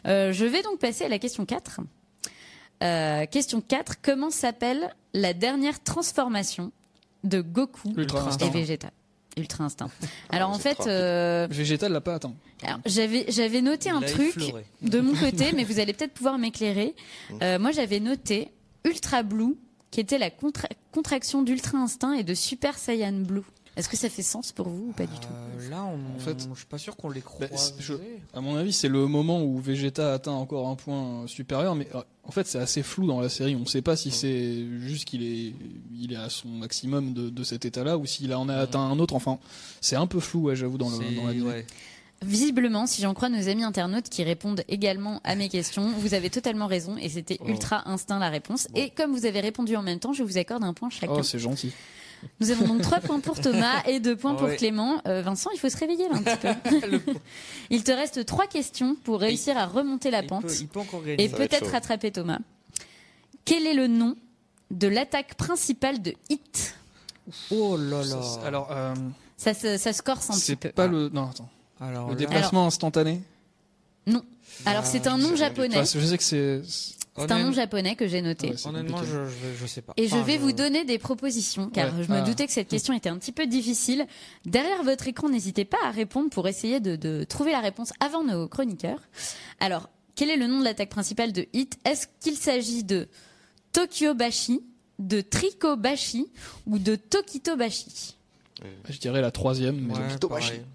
Euh, 0.07 0.33
je 0.33 0.43
vais 0.45 0.61
donc 0.61 0.77
passer 0.79 1.05
à 1.05 1.09
la 1.09 1.19
question 1.19 1.45
4. 1.45 1.79
Euh, 2.83 3.25
question 3.27 3.61
4. 3.61 4.01
Comment 4.01 4.29
s'appelle 4.29 4.93
la 5.13 5.33
dernière 5.33 5.81
transformation 5.83 6.71
de 7.23 7.39
Goku 7.41 7.93
et. 7.97 8.49
Vegeta? 8.49 8.89
Ultra 9.37 9.63
instinct. 9.63 9.89
Alors 10.29 10.49
en 10.49 10.59
fait, 10.59 10.79
euh, 10.87 11.47
Végétal 11.49 11.91
l'a 11.93 12.01
pas 12.01 12.15
atteint. 12.15 12.33
j'avais 12.85 13.25
j'avais 13.29 13.61
noté 13.61 13.89
un 13.89 14.01
truc 14.01 14.29
effleuré. 14.37 14.65
de 14.81 14.99
mon 14.99 15.13
côté, 15.19 15.51
mais 15.53 15.63
vous 15.63 15.79
allez 15.79 15.93
peut-être 15.93 16.13
pouvoir 16.13 16.37
m'éclairer. 16.37 16.95
Euh, 17.41 17.57
moi, 17.59 17.71
j'avais 17.71 17.99
noté 17.99 18.49
Ultra 18.85 19.23
Blue, 19.23 19.55
qui 19.89 19.99
était 19.99 20.17
la 20.17 20.29
contra- 20.29 20.67
contraction 20.91 21.41
d'Ultra 21.43 21.77
Instinct 21.77 22.13
et 22.13 22.23
de 22.23 22.33
Super 22.33 22.77
Saiyan 22.77 23.13
Blue. 23.13 23.43
Est-ce 23.77 23.87
que 23.87 23.95
ça 23.95 24.09
fait 24.09 24.21
sens 24.21 24.51
pour 24.51 24.67
vous 24.67 24.87
ou 24.89 24.91
pas 24.91 25.05
du 25.05 25.17
tout 25.19 25.29
Euh, 25.31 25.69
là, 25.69 25.85
on, 25.85 26.17
En 26.17 26.19
fait- 26.19 26.45
je 26.53 26.57
suis 26.57 26.65
pas 26.67 26.77
sûr 26.77 26.97
qu'on 26.97 27.09
les 27.09 27.21
Bah, 27.21 27.47
croise. 27.47 27.73
je- 27.79 27.93
À 28.33 28.41
mon 28.41 28.55
avis, 28.57 28.73
c'est 28.73 28.89
le 28.89 29.07
moment 29.07 29.41
où 29.43 29.59
Vegeta 29.59 30.13
atteint 30.13 30.33
encore 30.33 30.67
un 30.67 30.75
point 30.75 31.25
supérieur, 31.25 31.73
mais 31.75 31.87
euh, 31.95 32.01
en 32.25 32.31
fait, 32.31 32.45
c'est 32.47 32.59
assez 32.59 32.83
flou 32.83 33.07
dans 33.07 33.21
la 33.21 33.29
série. 33.29 33.55
On 33.55 33.59
ne 33.61 33.65
sait 33.65 33.81
pas 33.81 33.95
si 33.95 34.11
c'est 34.11 34.65
juste 34.81 35.05
qu'il 35.05 35.23
est, 35.23 35.53
il 35.97 36.11
est 36.11 36.17
à 36.17 36.29
son 36.29 36.49
maximum 36.49 37.13
de, 37.13 37.29
de 37.29 37.43
cet 37.45 37.63
état-là 37.63 37.97
ou 37.97 38.05
s'il 38.05 38.33
en 38.35 38.49
a 38.49 38.55
atteint 38.55 38.81
un 38.81 38.99
autre. 38.99 39.15
Enfin, 39.15 39.39
c'est 39.79 39.95
un 39.95 40.05
peu 40.07 40.19
flou, 40.19 40.41
ouais, 40.43 40.55
j'avoue, 40.57 40.77
dans, 40.77 40.89
le, 40.89 40.97
C'est- 40.97 41.15
dans 41.15 41.27
la 41.27 41.33
ouais. 41.33 41.65
Visiblement, 42.23 42.85
si 42.85 43.01
j'en 43.01 43.13
crois 43.15 43.29
nos 43.29 43.47
amis 43.47 43.63
internautes 43.63 44.09
qui 44.09 44.21
répondent 44.23 44.63
également 44.67 45.21
à 45.23 45.35
mes 45.35 45.49
questions, 45.49 45.91
vous 45.97 46.13
avez 46.13 46.29
totalement 46.29 46.67
raison 46.67 46.95
et 46.97 47.09
c'était 47.09 47.37
Oh. 47.39 47.47
Ultra 47.47 47.89
Instinct 47.89 48.19
la 48.19 48.29
réponse. 48.29 48.67
Et 48.75 48.91
comme 48.91 49.11
vous 49.15 49.25
avez 49.25 49.39
répondu 49.39 49.75
en 49.75 49.81
même 49.81 49.97
temps, 49.99 50.13
je 50.13 50.21
vous 50.21 50.37
accorde 50.37 50.63
un 50.63 50.73
point 50.73 50.89
chacun. 50.91 51.13
Oh, 51.17 51.23
c'est 51.23 51.39
gentil. 51.39 51.71
Nous 52.39 52.51
avons 52.51 52.67
donc 52.67 52.81
3 52.81 52.99
points 52.99 53.19
pour 53.19 53.39
Thomas 53.39 53.81
et 53.87 53.99
2 53.99 54.15
points 54.15 54.35
pour 54.35 54.47
Ouais. 54.47 54.55
Clément. 54.57 55.01
Euh, 55.07 55.21
Vincent, 55.21 55.49
il 55.53 55.59
faut 55.59 55.69
se 55.69 55.77
réveiller 55.77 56.07
là 56.09 56.15
un 56.15 56.21
petit 56.23 56.37
peu. 56.99 57.13
il 57.69 57.83
te 57.83 57.91
reste 57.91 58.25
3 58.25 58.47
questions 58.47 58.95
pour 59.03 59.19
réussir 59.19 59.57
à 59.57 59.65
remonter 59.65 60.11
la 60.11 60.21
il, 60.21 60.27
pente 60.27 60.43
peut, 60.43 60.53
il 60.59 60.67
peut 60.67 60.79
encore 60.79 61.03
gagner. 61.03 61.23
et 61.23 61.29
peut-être 61.29 61.71
rattraper 61.71 62.11
Thomas. 62.11 62.39
Quel 63.45 63.65
est 63.65 63.73
le 63.73 63.87
nom 63.87 64.15
de 64.69 64.87
l'attaque 64.87 65.35
principale 65.35 66.01
de 66.01 66.13
Hit 66.29 66.75
Oh 67.49 67.77
là 67.77 68.03
là. 68.03 68.21
Ça, 68.21 68.41
Alors, 68.45 68.69
euh, 68.71 68.93
ça, 69.37 69.53
se- 69.53 69.77
ça 69.77 69.93
se 69.93 70.01
corse 70.01 70.29
un 70.29 70.33
petit 70.33 70.41
c'est 70.41 70.55
peu. 70.55 70.69
pas 70.69 70.87
le. 70.87 71.09
Non, 71.09 71.29
attends. 71.29 71.49
Alors, 71.79 72.09
Le 72.09 72.15
déplacement 72.15 72.67
instantané. 72.67 73.21
Non. 74.07 74.23
Alors 74.65 74.85
c'est 74.85 75.07
un 75.07 75.17
je 75.17 75.23
nom 75.23 75.35
japonais. 75.35 75.77
Enfin, 75.79 75.99
je 75.99 76.05
sais 76.05 76.17
que 76.17 76.23
c'est. 76.23 76.61
C'est 77.17 77.31
un 77.31 77.43
nom 77.43 77.51
japonais 77.51 77.95
que 77.97 78.07
j'ai 78.07 78.21
noté. 78.21 78.51
Ouais, 78.51 78.67
Honnêtement, 78.67 79.03
je, 79.03 79.25
je, 79.27 79.55
je 79.59 79.65
sais 79.67 79.81
pas. 79.81 79.93
Et 79.97 80.07
je 80.07 80.15
vais 80.15 80.37
vous 80.37 80.53
donner 80.53 80.85
des 80.85 80.97
propositions, 80.97 81.69
car 81.69 81.93
Ouais. 81.93 82.03
je 82.03 82.09
me 82.11 82.17
Ah. 82.17 82.21
doutais 82.21 82.45
que 82.47 82.53
cette 82.53 82.69
question 82.69 82.93
était 82.93 83.09
un 83.09 83.17
petit 83.17 83.33
peu 83.33 83.47
difficile. 83.47 84.07
Derrière 84.45 84.81
votre 84.83 85.07
écran, 85.09 85.27
n'hésitez 85.27 85.65
pas 85.65 85.77
à 85.83 85.91
répondre 85.91 86.29
pour 86.29 86.47
essayer 86.47 86.79
de, 86.79 86.95
de 86.95 87.25
trouver 87.25 87.51
la 87.51 87.59
réponse 87.59 87.91
avant 87.99 88.23
nos 88.23 88.47
chroniqueurs. 88.47 89.01
Alors, 89.59 89.89
quel 90.15 90.29
est 90.29 90.37
le 90.37 90.47
nom 90.47 90.59
de 90.59 90.63
l'attaque 90.63 90.89
principale 90.89 91.33
de 91.33 91.47
Hit? 91.51 91.77
Est-ce 91.83 92.07
qu'il 92.21 92.37
s'agit 92.37 92.85
de 92.85 93.09
Tokyo 93.73 94.13
Bashi, 94.13 94.61
de 94.99 95.19
Triko 95.19 95.75
Bashi 95.75 96.27
ou 96.65 96.79
de 96.79 96.95
Tokito 96.95 97.57
Bashi 97.57 98.15
Je 98.89 98.97
dirais 98.99 99.21
la 99.21 99.31
troisième, 99.31 99.79
mais. 99.81 99.93
Ouais, 99.95 100.15
Tobashi. 100.17 100.47
pareil. 100.49 100.65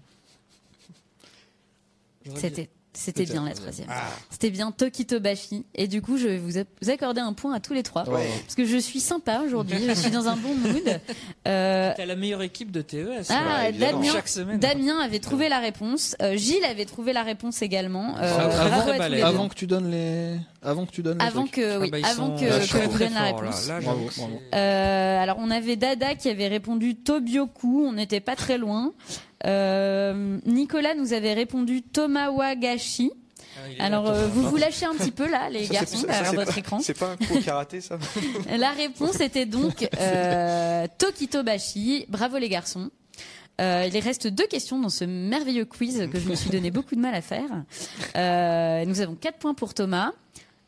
J'aurais 2.25 2.39
C'était 2.41 2.69
c'était 2.97 3.23
Peut-être, 3.25 3.31
bien 3.33 3.45
la 3.45 3.53
troisième. 3.53 3.87
Ah. 3.91 4.03
C'était 4.31 4.49
bien 4.49 4.71
Tokito 4.71 5.19
Bashi. 5.19 5.65
Et 5.75 5.87
du 5.87 6.01
coup, 6.01 6.17
je 6.17 6.27
vais 6.27 6.37
vous 6.39 6.57
accorder 6.89 7.21
un 7.21 7.33
point 7.33 7.53
à 7.53 7.59
tous 7.59 7.73
les 7.73 7.83
trois. 7.83 8.09
Ouais. 8.09 8.27
Parce 8.43 8.55
que 8.55 8.65
je 8.65 8.77
suis 8.77 8.99
sympa 8.99 9.41
aujourd'hui, 9.45 9.77
je 9.87 9.93
suis 9.93 10.09
dans 10.11 10.27
un 10.27 10.35
bon 10.35 10.53
mood. 10.55 10.99
Euh, 11.47 11.93
T'as 11.95 12.05
la 12.05 12.15
meilleure 12.17 12.41
équipe 12.41 12.71
de 12.71 12.81
TES. 12.81 13.27
Ah. 13.29 13.71
Damien, 13.71 14.11
Chaque 14.11 14.27
semaine. 14.27 14.59
Damien 14.59 14.99
avait 14.99 15.19
trouvé 15.19 15.47
la 15.47 15.59
réponse. 15.59 16.15
Euh, 16.21 16.35
Gilles 16.35 16.65
avait 16.65 16.83
trouvé 16.83 17.13
la 17.13 17.23
réponse 17.23 17.61
également. 17.61 18.17
Euh, 18.17 18.37
Avant- 18.37 18.49
bravo 18.49 18.91
avant- 19.23 19.47
que 19.47 19.53
tu 19.55 19.65
donnes 19.67 19.89
les. 19.89 20.35
Avant 20.61 20.85
que 20.85 20.91
tu 20.91 21.03
donnes 21.03 21.19
les 21.19 21.25
Avant 21.25 21.41
trucs. 21.43 21.53
que, 21.53 21.83
Ah 21.83 21.87
bah, 21.89 21.97
avant 22.05 22.35
que, 22.35 22.43
Ah, 22.45 22.59
que 22.59 22.67
très, 22.67 22.83
je 22.83 22.89
vous 22.89 22.99
donne 22.99 23.13
la 23.13 23.19
là. 23.21 23.25
réponse. 23.37 23.67
Là, 23.69 23.79
Bravo, 23.79 24.09
Euh, 24.53 25.19
alors, 25.23 25.37
on 25.39 25.49
avait 25.51 25.77
Dada 25.77 26.15
qui 26.15 26.29
avait 26.29 26.47
répondu 26.49 26.95
Tobioku, 26.95 27.85
on 27.87 27.93
n'était 27.93 28.19
pas 28.19 28.35
très 28.35 28.57
loin. 28.57 28.91
Euh, 29.45 30.39
Nicolas 30.45 30.95
nous 30.95 31.13
avait 31.13 31.33
répondu 31.33 31.81
Tomawagashi. 31.83 33.11
Ah, 33.79 33.85
Alors, 33.85 34.07
euh, 34.09 34.27
vous 34.27 34.43
vous 34.49 34.57
lâchez 34.57 34.85
un 34.85 34.93
petit 34.93 35.11
peu 35.11 35.29
là, 35.29 35.49
les 35.49 35.65
Ça, 35.65 35.73
garçons, 35.73 36.01
derrière 36.07 36.33
votre 36.33 36.53
pas- 36.53 36.59
écran. 36.59 36.79
C'est 36.79 36.97
pas 36.97 37.11
un 37.11 37.17
coup 37.17 37.39
karaté, 37.43 37.81
ça 37.81 37.97
La 38.57 38.71
réponse 38.71 39.19
était 39.19 39.45
donc 39.45 39.87
euh, 39.99 40.85
Tokitobashi. 40.97 42.05
Bravo 42.09 42.37
les 42.37 42.49
garçons. 42.49 42.89
Euh, 43.59 43.89
il 43.91 43.99
reste 43.99 44.27
deux 44.27 44.45
questions 44.45 44.79
dans 44.79 44.89
ce 44.89 45.03
merveilleux 45.03 45.65
quiz 45.65 46.07
que 46.13 46.19
je 46.19 46.29
me 46.29 46.35
suis 46.35 46.51
donné 46.51 46.69
beaucoup 46.69 46.95
de 46.95 46.99
mal 47.01 47.15
à 47.15 47.21
faire. 47.21 47.49
Euh, 48.15 48.85
nous 48.85 49.01
avons 49.01 49.15
4 49.15 49.39
points 49.39 49.55
pour 49.55 49.73
Thomas, 49.73 50.11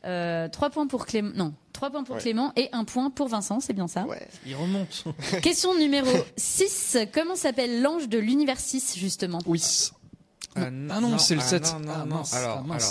euh, 0.06 0.48
3 0.48 0.70
points 0.70 0.88
pour 0.88 1.06
Clément, 1.06 1.32
non, 1.36 1.54
3 1.74 1.90
points 1.90 2.04
pour 2.04 2.16
Ouais. 2.16 2.22
Clément 2.22 2.54
et 2.56 2.70
1 2.72 2.84
point 2.86 3.10
pour 3.10 3.28
Vincent, 3.28 3.60
c'est 3.60 3.74
bien 3.74 3.88
ça 3.88 4.06
Ouais. 4.06 4.28
Il 4.46 4.56
remonte. 4.56 5.04
Question 5.42 5.78
numéro 5.78 6.10
6. 6.38 6.98
Comment 7.14 7.36
s'appelle 7.36 7.82
l'ange 7.82 8.08
de 8.10 8.18
l'univers 8.18 8.60
6 8.60 8.98
justement? 8.98 9.40
Oui. 9.46 9.62
Ah, 10.56 10.62
Ah 10.66 10.70
non, 10.72 11.18
c'est 11.18 11.36
le 11.36 11.42
ah, 11.42 11.44
7. 11.44 11.74
non, 11.74 11.80
non, 11.80 11.92
Ah, 11.94 12.06
non. 12.06 12.16
mince, 12.18 12.34
Alors, 12.34 12.58
ah, 12.64 12.68
mince. 12.68 12.90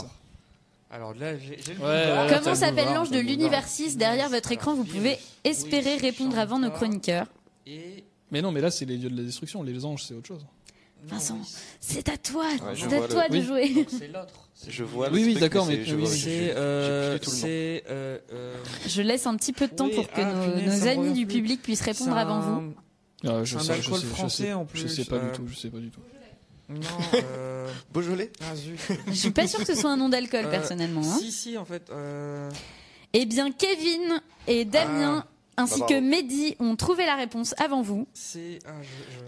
alors, 0.90 1.12
alors 1.12 1.14
là, 1.14 1.38
j'ai 1.38 1.56
le 1.56 1.80
Ouais, 1.84 2.28
Comment 2.34 2.50
le 2.50 2.54
s'appelle 2.56 2.94
l'ange 2.94 3.10
de 3.10 3.18
l'univers 3.18 3.60
boulevard. 3.60 3.68
6 3.68 3.96
Derrière 3.96 4.28
votre 4.30 4.52
écran, 4.52 4.74
vous 4.74 4.84
pouvez 4.84 5.18
espérer 5.44 5.96
répondre 5.96 6.38
avant 6.38 6.58
nos 6.58 6.70
chroniqueurs. 6.70 7.26
Et 7.66 8.04
Mais 8.30 8.40
non, 8.42 8.52
mais 8.52 8.60
là, 8.60 8.70
c'est 8.70 8.84
les 8.84 8.96
dieux 8.96 9.10
de 9.10 9.16
la 9.16 9.22
destruction. 9.22 9.62
Les 9.62 9.84
anges, 9.84 10.04
c'est 10.04 10.14
autre 10.14 10.28
chose. 10.28 10.46
Vincent. 11.04 11.38
C'est 11.80 12.08
à 12.08 12.16
toi, 12.16 12.44
c'est 12.74 12.92
à 12.92 13.08
toi 13.08 13.24
le- 13.28 13.34
de 13.34 13.38
Oui. 13.40 13.46
jouer. 13.46 13.86
c'est 13.88 14.08
l'autre. 14.08 14.34
Je 14.68 14.82
vois 14.84 15.08
Oui, 15.10 15.20
le 15.22 15.26
oui, 15.28 15.34
d'accord, 15.36 15.66
mais- 15.66 15.76
oui, 15.86 15.94
oui. 16.00 16.06
C'est 16.06 16.52
euh, 16.56 17.18
euh, 17.44 18.18
euh, 18.32 18.56
Je 18.86 19.02
laisse 19.02 19.26
un 19.26 19.36
petit 19.36 19.52
peu 19.52 19.68
de 19.68 19.74
temps 19.74 19.86
Oui, 19.86 19.94
pour 19.94 20.08
que 20.10 20.20
ah, 20.20 20.32
nos, 20.34 20.52
punaise, 20.58 20.86
amis 20.88 21.12
du 21.12 21.26
plus. 21.26 21.36
public 21.36 21.62
puissent 21.62 21.80
répondre 21.82 22.16
avant 22.16 22.40
vous. 22.40 22.74
Ah, 23.24 23.44
je 23.44 23.56
Un 23.56 23.60
sais, 23.60 23.74
je 23.80 23.82
sais, 23.94 24.00
je 24.00 24.06
français, 24.06 24.42
sais, 24.44 24.52
en 24.52 24.66
Je 24.74 24.86
sais 24.86 25.04
pas 25.04 25.16
euh, 25.16 25.30
du 25.30 25.36
tout. 25.36 25.46
Je 25.48 25.56
sais 25.56 25.70
pas 25.70 25.78
du 25.78 25.90
tout. 25.90 26.00
Non, 26.68 26.80
euh, 27.14 27.68
Beaujolais 27.92 28.30
ah 28.42 28.54
zut. 28.54 28.78
Je 29.06 29.12
suis 29.14 29.30
pas 29.30 29.46
sûre 29.46 29.60
que 29.60 29.66
ce 29.66 29.74
soit 29.74 29.90
un 29.90 29.96
nom 29.96 30.08
d'alcool 30.10 30.44
Euh, 30.46 30.50
personnellement. 30.50 31.00
hein. 31.02 31.18
Si, 31.18 31.32
si, 31.32 31.56
en 31.56 31.64
fait. 31.64 31.88
Euh... 31.90 32.50
Eh 33.14 33.24
bien, 33.24 33.50
Kevin 33.52 34.20
et 34.46 34.64
Damien 34.66 35.24
ainsi 35.58 35.80
Bah, 35.80 35.86
que 35.88 35.92
bravo. 35.94 36.06
Mehdi 36.06 36.56
ont 36.60 36.74
trouvé 36.76 37.04
la 37.04 37.16
réponse 37.16 37.54
avant 37.58 37.82
vous. 37.82 38.06
C'est. 38.14 38.58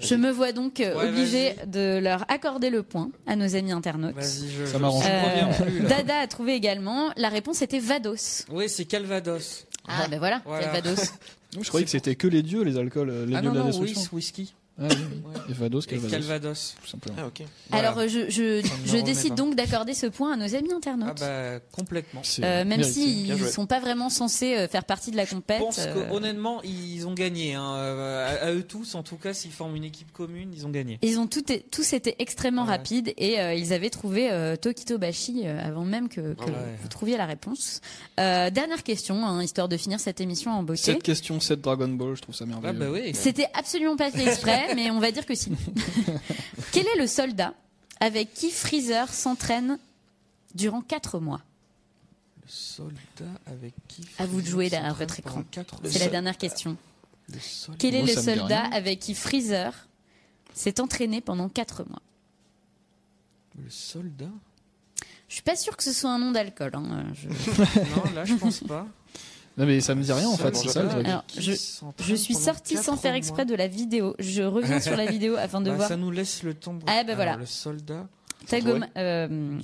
Je, 0.00 0.06
Je 0.06 0.14
me 0.14 0.30
vois 0.30 0.52
donc 0.52 0.80
euh, 0.80 0.96
Ouais, 0.96 1.08
obligée 1.10 1.54
de 1.66 1.98
leur 2.02 2.24
accorder 2.30 2.70
le 2.70 2.82
point 2.82 3.10
à 3.26 3.36
nos 3.36 3.54
amis 3.56 3.72
internautes. 3.72 4.14
Vas-y, 4.14 4.48
je. 4.50 4.64
Ça 4.64 4.72
je- 4.74 4.78
m'arrange. 4.78 5.04
je 5.04 5.28
reviens 5.30 5.48
Euh, 5.50 5.64
plus, 5.70 5.78
là. 5.80 5.88
Dada 5.88 6.18
a 6.20 6.26
trouvé 6.26 6.54
également. 6.54 7.10
La 7.16 7.28
réponse 7.28 7.60
était 7.60 7.78
Vados. 7.80 8.46
Oui, 8.50 8.68
c'est 8.70 8.86
Calvados. 8.86 9.66
Ah, 9.86 10.06
ben 10.10 10.18
voilà, 10.18 10.40
Voilà. 10.46 10.64
Calvados. 10.68 11.12
Je 11.60 11.66
croyais 11.68 11.84
que 11.84 11.90
c'était 11.90 12.14
que 12.14 12.28
les 12.28 12.42
dieux, 12.44 12.62
les 12.62 12.78
alcools, 12.78 13.10
euh, 13.10 13.26
les 13.26 13.34
ah 13.34 13.40
dieux 13.40 13.48
non, 13.48 13.54
de 13.54 13.58
la 13.58 13.64
non, 13.64 13.70
destruction. 13.70 14.00
whis- 14.02 14.12
whisky. 14.12 14.54
Ah 14.80 14.86
oui, 14.88 14.96
oui. 15.26 15.40
Calvados, 15.48 15.86
Calvados. 15.86 16.74
tout 16.82 16.88
simplement. 16.88 17.16
Ah, 17.20 17.26
ok. 17.26 17.42
Voilà. 17.70 17.88
Alors, 17.88 17.98
euh, 18.00 18.08
je, 18.08 18.30
je, 18.30 18.66
je 18.86 18.96
décide 18.98 19.34
donc 19.34 19.54
d'accorder 19.54 19.94
ce 19.94 20.06
point 20.06 20.32
à 20.32 20.36
nos 20.36 20.54
amis 20.54 20.68
Ah 20.72 20.76
internautes. 20.76 21.20
bah, 21.20 21.60
complètement. 21.72 22.22
Euh, 22.42 22.64
même 22.64 22.82
s'ils 22.82 23.24
Bien 23.34 23.36
ne 23.36 23.46
sont 23.50 23.66
pas 23.66 23.80
vraiment 23.80 24.08
censés 24.10 24.56
euh, 24.56 24.68
faire 24.68 24.84
partie 24.84 25.10
de 25.10 25.16
la 25.16 25.24
Je 25.26 25.34
compète. 25.34 25.58
pense 25.58 25.78
euh, 25.80 25.92
que 26.08 26.12
honnêtement, 26.14 26.62
ils 26.62 27.06
ont 27.06 27.12
gagné. 27.14 27.54
Hein. 27.54 27.74
À, 27.74 28.46
à 28.46 28.52
eux 28.52 28.62
tous, 28.62 28.94
en 28.94 29.02
tout 29.02 29.16
cas, 29.16 29.34
s'ils 29.34 29.50
forment 29.52 29.76
une 29.76 29.84
équipe 29.84 30.12
commune, 30.12 30.50
ils 30.54 30.66
ont 30.66 30.70
gagné. 30.70 30.98
Ils 31.02 31.18
ont 31.18 31.26
tout, 31.26 31.44
tous 31.70 31.92
été 31.92 32.14
extrêmement 32.18 32.62
Ouais. 32.64 32.68
rapides 32.70 33.12
et 33.16 33.40
euh, 33.40 33.54
ils 33.54 33.72
avaient 33.72 33.90
trouvé 33.90 34.30
euh, 34.30 34.56
Tokito 34.56 34.98
Bashi 34.98 35.46
avant 35.46 35.84
même 35.84 36.08
que, 36.08 36.34
que 36.34 36.44
Ouais. 36.44 36.52
vous 36.80 36.88
trouviez 36.88 37.16
la 37.16 37.26
réponse. 37.26 37.80
Euh, 38.18 38.50
dernière 38.50 38.82
question, 38.82 39.26
hein, 39.26 39.42
histoire 39.42 39.68
de 39.68 39.76
finir 39.76 40.00
cette 40.00 40.20
émission 40.20 40.50
en 40.52 40.62
beauté. 40.62 40.80
Cette 40.82 41.02
question, 41.02 41.40
cette 41.40 41.60
Dragon 41.60 41.88
Ball, 41.88 42.14
je 42.16 42.22
trouve 42.22 42.34
ça 42.34 42.46
merveilleux. 42.46 42.76
Ah 42.80 42.84
bah 42.86 42.90
oui. 42.92 43.10
C'était 43.14 43.48
absolument 43.54 43.96
pas 43.96 44.10
fait 44.10 44.24
exprès, 44.26 44.69
mais 44.74 44.90
on 44.90 45.00
va 45.00 45.10
dire 45.12 45.26
que 45.26 45.34
si. 45.34 45.50
Quel 46.72 46.86
est 46.86 46.96
le 46.98 47.06
soldat 47.06 47.54
avec 48.00 48.32
qui 48.34 48.50
Freezer 48.50 49.12
s'entraîne 49.12 49.78
durant 50.54 50.80
4 50.82 51.18
mois? 51.20 51.40
Le 52.42 52.48
soldat 52.48 53.30
avec 53.46 53.74
qui. 53.88 54.06
À 54.18 54.26
vous 54.26 54.36
de 54.36 54.42
Freezer 54.42 54.50
jouer 54.50 54.70
derrière 54.70 54.94
votre 54.94 55.18
écran. 55.18 55.44
C'est 55.52 55.82
mois. 55.82 55.98
la 55.98 56.08
dernière 56.08 56.38
question. 56.38 56.76
Le 57.32 57.38
soldat. 57.38 57.78
Quel 57.78 57.94
est 57.94 58.02
Moi, 58.02 58.14
le 58.14 58.20
soldat 58.22 58.64
avec 58.72 58.98
qui 59.00 59.14
Freezer 59.14 59.86
s'est 60.54 60.80
entraîné 60.80 61.20
pendant 61.20 61.48
4 61.48 61.84
mois? 61.88 62.02
Le 63.62 63.70
soldat? 63.70 64.26
Je 65.28 65.34
suis 65.34 65.42
pas 65.42 65.54
sûre 65.54 65.76
que 65.76 65.84
ce 65.84 65.92
soit 65.92 66.10
un 66.10 66.18
nom 66.18 66.32
d'alcool. 66.32 66.72
hein, 66.74 66.84
euh, 66.90 67.02
je- 67.14 67.28
Non, 67.94 68.14
là, 68.14 68.24
je 68.24 68.34
pense 68.34 68.60
pas. 68.60 68.86
Non, 69.56 69.66
mais 69.66 69.80
ça 69.80 69.94
me 69.94 70.02
dit 70.02 70.12
rien 70.12 70.28
en 70.28 70.36
fait, 70.36 70.54
c'est 70.56 70.68
ça 70.68 70.82
le 70.82 70.88
truc. 70.88 71.06
Alors, 71.06 71.24
je- 71.36 72.14
suis 72.14 72.34
sortie 72.34 72.76
sans 72.76 72.96
faire 72.96 73.12
mois. 73.12 73.18
exprès 73.18 73.44
de 73.44 73.54
la 73.54 73.66
vidéo. 73.66 74.14
Je 74.18 74.42
reviens 74.42 74.80
sur 74.80 74.96
la 74.96 75.06
vidéo 75.06 75.36
afin 75.38 75.60
de 75.60 75.70
Bah, 75.70 75.76
voir. 75.76 75.88
Ça 75.88 75.96
nous 75.96 76.10
laisse 76.10 76.42
le 76.42 76.54
temps. 76.54 76.74
de- 76.74 76.82
Ah, 76.86 77.04
bah, 77.04 77.14
voilà. 77.14 77.36
Le 77.36 77.46
soldat. 77.46 78.06
Tagoma- 78.48 78.88
euh, 78.96 79.58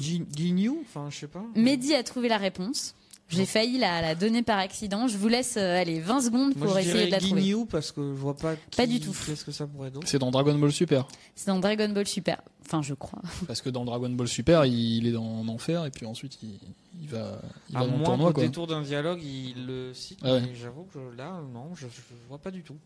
Enfin, 0.82 1.06
je 1.10 1.16
sais 1.16 1.26
pas. 1.28 1.42
Mehdi 1.54 1.94
a 1.94 2.02
trouvé 2.02 2.28
la 2.28 2.36
réponse. 2.36 2.94
J'ai 3.28 3.44
failli 3.46 3.78
la, 3.78 4.02
la 4.02 4.14
donner 4.14 4.42
par 4.42 4.58
accident. 4.58 5.08
Je 5.08 5.16
vous 5.16 5.26
laisse 5.26 5.56
euh, 5.56 5.80
allez 5.80 5.98
20 5.98 6.20
secondes 6.20 6.54
Moi, 6.56 6.66
pour 6.66 6.74
je 6.76 6.80
essayer 6.80 6.92
dirais 6.94 7.06
de 7.06 7.10
la 7.12 7.18
trouver. 7.18 7.40
Ginyu 7.42 7.66
parce 7.66 7.90
que 7.90 8.00
je 8.00 8.20
vois 8.20 8.36
pas. 8.36 8.54
Pas 8.76 8.86
qui- 8.86 8.98
du 8.98 9.00
tout. 9.00 9.12
Qu'est-ce 9.26 9.44
que 9.44 9.50
ça 9.50 9.66
pourrait 9.66 9.90
C'est 10.04 10.18
dans 10.20 10.30
Dragon 10.30 10.54
Ball 10.56 10.70
Super. 10.70 11.08
C'est 11.34 11.48
dans 11.48 11.58
Dragon 11.58 11.88
Ball 11.88 12.06
Super. 12.06 12.40
Enfin, 12.66 12.82
je 12.82 12.94
crois. 12.94 13.22
Parce 13.46 13.60
que 13.62 13.70
dans 13.70 13.84
Dragon 13.84 14.10
Ball 14.10 14.26
Super, 14.28 14.64
il 14.64 15.06
est 15.06 15.12
dans 15.12 15.24
en 15.40 15.48
enfer 15.48 15.84
et 15.84 15.90
puis 15.90 16.04
ensuite 16.06 16.38
il, 16.42 16.58
il 17.00 17.08
va, 17.08 17.40
il 17.70 17.76
À 17.76 17.80
va 17.80 17.86
dans 17.86 17.92
le 17.92 17.96
moins 17.98 18.04
tournoi 18.06 18.28
qu'au 18.30 18.34
quoi. 18.34 18.44
détour 18.44 18.66
d'un 18.66 18.82
dialogue, 18.82 19.22
il 19.22 19.66
le 19.66 19.94
cite. 19.94 20.18
Ah 20.22 20.32
ouais. 20.34 20.42
J'avoue 20.54 20.84
que 20.92 20.98
là, 21.16 21.40
non, 21.52 21.74
je, 21.76 21.86
je 21.86 22.00
vois 22.28 22.38
pas 22.38 22.50
du 22.50 22.62
tout. 22.62 22.76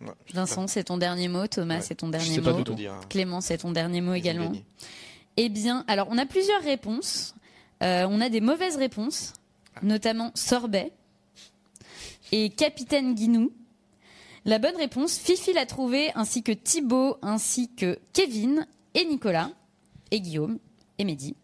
Ouais, 0.00 0.08
Vincent, 0.34 0.66
c'est 0.66 0.84
ton 0.84 0.96
dernier 0.98 1.28
mot. 1.28 1.46
Thomas, 1.46 1.76
Ouais. 1.76 1.80
c'est 1.82 1.94
ton 1.96 2.06
Je 2.08 2.12
dernier 2.12 2.34
sais 2.34 2.40
pas 2.42 2.52
mot. 2.52 2.64
hein. 2.68 3.00
Clément, 3.08 3.40
c'est 3.40 3.58
ton 3.58 3.72
dernier 3.72 4.00
mot 4.00 4.14
Ils 4.14 4.18
également. 4.18 4.52
Eh 5.36 5.48
bien, 5.50 5.84
alors 5.88 6.08
on 6.10 6.16
a 6.18 6.24
plusieurs 6.26 6.62
réponses. 6.62 7.34
Euh, 7.82 8.06
on 8.08 8.20
a 8.22 8.28
des 8.30 8.40
mauvaises 8.40 8.76
réponses, 8.76 9.34
Ah. 9.74 9.80
notamment 9.82 10.30
Sorbet 10.34 10.92
et 12.32 12.48
Capitaine 12.50 13.14
Guinou. 13.14 13.52
La 14.44 14.58
bonne 14.58 14.76
réponse, 14.76 15.18
Fifi 15.18 15.52
l'a 15.52 15.66
trouvé, 15.66 16.10
ainsi 16.14 16.42
que 16.42 16.52
Thibaut, 16.52 17.16
ainsi 17.20 17.68
que 17.74 17.98
Kevin 18.12 18.66
et 18.96 19.04
Nicolas, 19.04 19.50
et 20.10 20.20
Guillaume, 20.20 20.58
et 20.98 21.04
Mehdi. 21.04 21.36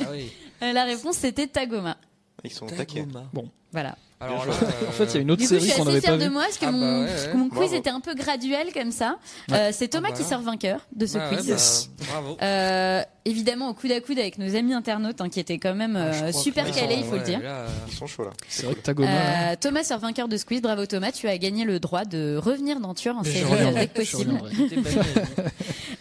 Ah 0.00 0.08
oui. 0.10 0.32
La 0.60 0.84
réponse, 0.84 1.16
c'était 1.16 1.46
Tagoma. 1.46 1.98
Ils 2.44 2.52
sont 2.52 2.66
taqués. 2.66 3.00
Tagoma. 3.06 3.30
Voilà. 3.72 3.96
Alors 4.22 4.44
Bien 4.44 4.52
là, 4.52 4.58
joué. 4.58 4.68
En 4.88 4.92
fait, 4.92 5.04
il 5.04 5.14
y 5.14 5.16
a 5.18 5.20
une 5.20 5.30
autre 5.30 5.42
Du 5.42 5.48
coup, 5.48 5.54
je 5.54 5.58
série 5.60 5.70
suis 5.70 5.76
qu'on 5.76 5.82
assez 5.82 5.88
n'avait 5.90 6.00
pas 6.00 6.06
fière 6.08 6.18
de 6.18 6.24
vue. 6.24 6.30
moi 6.30 6.42
parce 6.44 6.58
que 6.58 6.66
Ah 6.66 6.70
mon, 6.72 6.80
bah 6.80 7.00
ouais, 7.00 7.06
parce 7.08 7.22
que 7.24 7.28
ouais. 7.28 7.34
mon 7.34 7.48
quiz 7.48 7.58
Bravo. 7.58 7.74
était 7.74 7.90
un 7.90 8.00
peu 8.00 8.14
graduel 8.14 8.72
comme 8.72 8.92
ça. 8.92 9.16
Euh, 9.52 9.70
c'est 9.72 9.88
Thomas 9.88 10.08
Ah 10.12 10.16
qui 10.16 10.22
bah. 10.22 10.28
sort 10.28 10.40
vainqueur 10.42 10.80
de 10.94 11.06
ce 11.06 11.18
Ouais, 11.18 11.24
ouais, 11.24 11.36
quiz. 11.36 11.46
bah, 11.46 11.52
Yes. 11.52 11.90
bravo. 12.08 12.36
Euh, 12.40 13.02
évidemment, 13.24 13.68
au 13.70 13.74
coude 13.74 13.92
à 13.92 14.00
coude 14.00 14.18
avec 14.18 14.38
nos 14.38 14.54
amis 14.54 14.74
internautes 14.74 15.20
hein, 15.20 15.28
qui 15.28 15.40
étaient 15.40 15.58
quand 15.58 15.74
même 15.74 15.96
Ah, 15.96 16.12
je 16.12 16.24
euh, 16.24 16.32
super 16.32 16.64
que 16.70 16.74
calés, 16.74 16.96
il 16.98 17.04
faut 17.04 17.12
ouais, 17.12 17.18
le 17.18 17.24
dire. 17.24 17.40
là, 17.40 17.48
euh, 17.62 17.68
Ils 17.88 17.94
sont 17.94 18.06
chauds 18.06 18.24
là. 18.24 18.30
C'est 18.48 18.66
vrai 18.66 18.74
que 18.74 19.02
là, 19.02 19.52
Euh, 19.52 19.56
Thomas 19.60 19.82
sort 19.84 19.98
vainqueur 19.98 20.28
de 20.28 20.36
ce 20.36 20.44
quiz. 20.44 20.62
Bravo 20.62 20.86
Thomas, 20.86 21.10
tu 21.12 21.26
as 21.28 21.36
gagné 21.38 21.64
le 21.64 21.80
droit 21.80 22.04
de 22.04 22.36
revenir 22.36 22.78
dans 22.80 22.94
Tueur 22.94 23.16
en 23.18 23.24
je 23.24 23.30
série 23.32 23.52
avec 23.66 23.90
je 23.96 24.00
possible. 24.00 24.38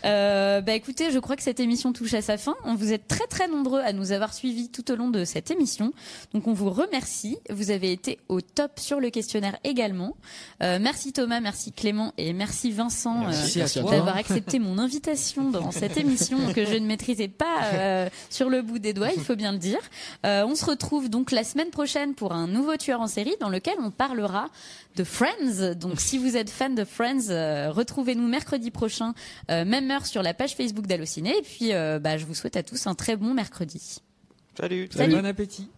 Euh, 0.03 0.61
bah 0.61 0.74
écoutez, 0.74 1.11
je 1.11 1.19
crois 1.19 1.36
que 1.36 1.43
cette 1.43 1.59
émission 1.59 1.93
touche 1.93 2.15
à 2.15 2.24
sa 2.24 2.38
fin. 2.39 2.55
On 2.63 2.74
vous 2.74 2.91
êtes 2.91 3.07
très 3.07 3.28
très 3.28 3.47
nombreux 3.47 3.82
à 3.82 3.93
nous 3.93 4.11
avoir 4.11 4.34
suivis 4.34 4.69
tout 4.69 4.89
au 4.91 4.95
long 4.95 5.09
de 5.09 5.26
cette 5.26 5.51
émission. 5.51 5.93
Donc 6.34 6.47
on 6.47 6.53
vous 6.53 6.72
remercie. 6.72 7.38
Vous 7.51 7.69
avez 7.69 7.91
été 7.91 8.11
au 8.30 8.41
top 8.41 8.80
sur 8.80 8.99
le 8.99 9.09
questionnaire 9.09 9.57
également. 9.64 10.16
Euh, 10.64 10.80
merci 10.82 11.14
Thomas, 11.14 11.39
merci 11.39 11.72
Clément 11.72 12.14
et 12.18 12.34
merci 12.34 12.72
Vincent. 12.72 13.26
Merci 13.26 13.62
euh, 13.62 13.84
d'avoir 13.84 14.18
accepté 14.18 14.59
mon 14.59 14.78
invitation 14.78 15.49
dans 15.49 15.72
cette 15.72 15.97
émission 15.97 16.53
que 16.53 16.66
je 16.66 16.76
ne 16.76 16.86
maîtrisais 16.86 17.28
pas 17.28 17.64
euh, 17.74 18.09
sur 18.30 18.49
le 18.49 18.62
bout 18.62 18.80
des 18.80 18.93
doigts, 18.93 19.12
il 19.16 19.22
faut 19.22 19.36
bien 19.36 19.51
le 19.51 19.57
dire. 19.57 19.80
Euh, 20.26 20.45
on 20.45 20.55
se 20.55 20.66
retrouve 20.66 21.09
donc 21.09 21.32
la 21.32 21.43
semaine 21.43 21.70
prochaine 21.70 22.14
pour 22.14 22.34
un 22.34 22.47
nouveau 22.47 22.78
tueur 22.78 23.01
en 23.01 23.07
série 23.07 23.36
dans 23.39 23.49
lequel 23.49 23.76
on 23.80 23.91
parlera 23.91 24.49
de 24.95 25.03
Friends. 25.03 25.76
Donc 25.76 25.99
si 25.99 26.18
vous 26.18 26.38
êtes 26.38 26.49
fan 26.49 26.76
de 26.76 26.84
Friends, 26.84 27.30
euh, 27.30 27.72
retrouvez-nous 27.72 28.28
mercredi 28.28 28.72
prochain, 28.72 29.14
euh, 29.49 29.66
même 29.66 29.89
heure 29.91 30.05
sur 30.05 30.24
la 30.24 30.34
page 30.34 30.55
Facebook 30.55 30.88
d'Allociné. 30.88 31.38
Et 31.38 31.41
puis 31.41 31.74
euh, 31.74 31.99
bah, 31.99 32.18
je 32.18 32.26
vous 32.26 32.36
souhaite 32.36 32.57
à 32.57 32.64
tous 32.64 32.88
un 32.88 32.95
très 32.95 33.16
bon 33.16 33.34
mercredi. 33.34 33.99
Salut. 34.57 34.89
Salut. 34.91 35.16
Bon 35.16 35.26
appétit. 35.26 35.70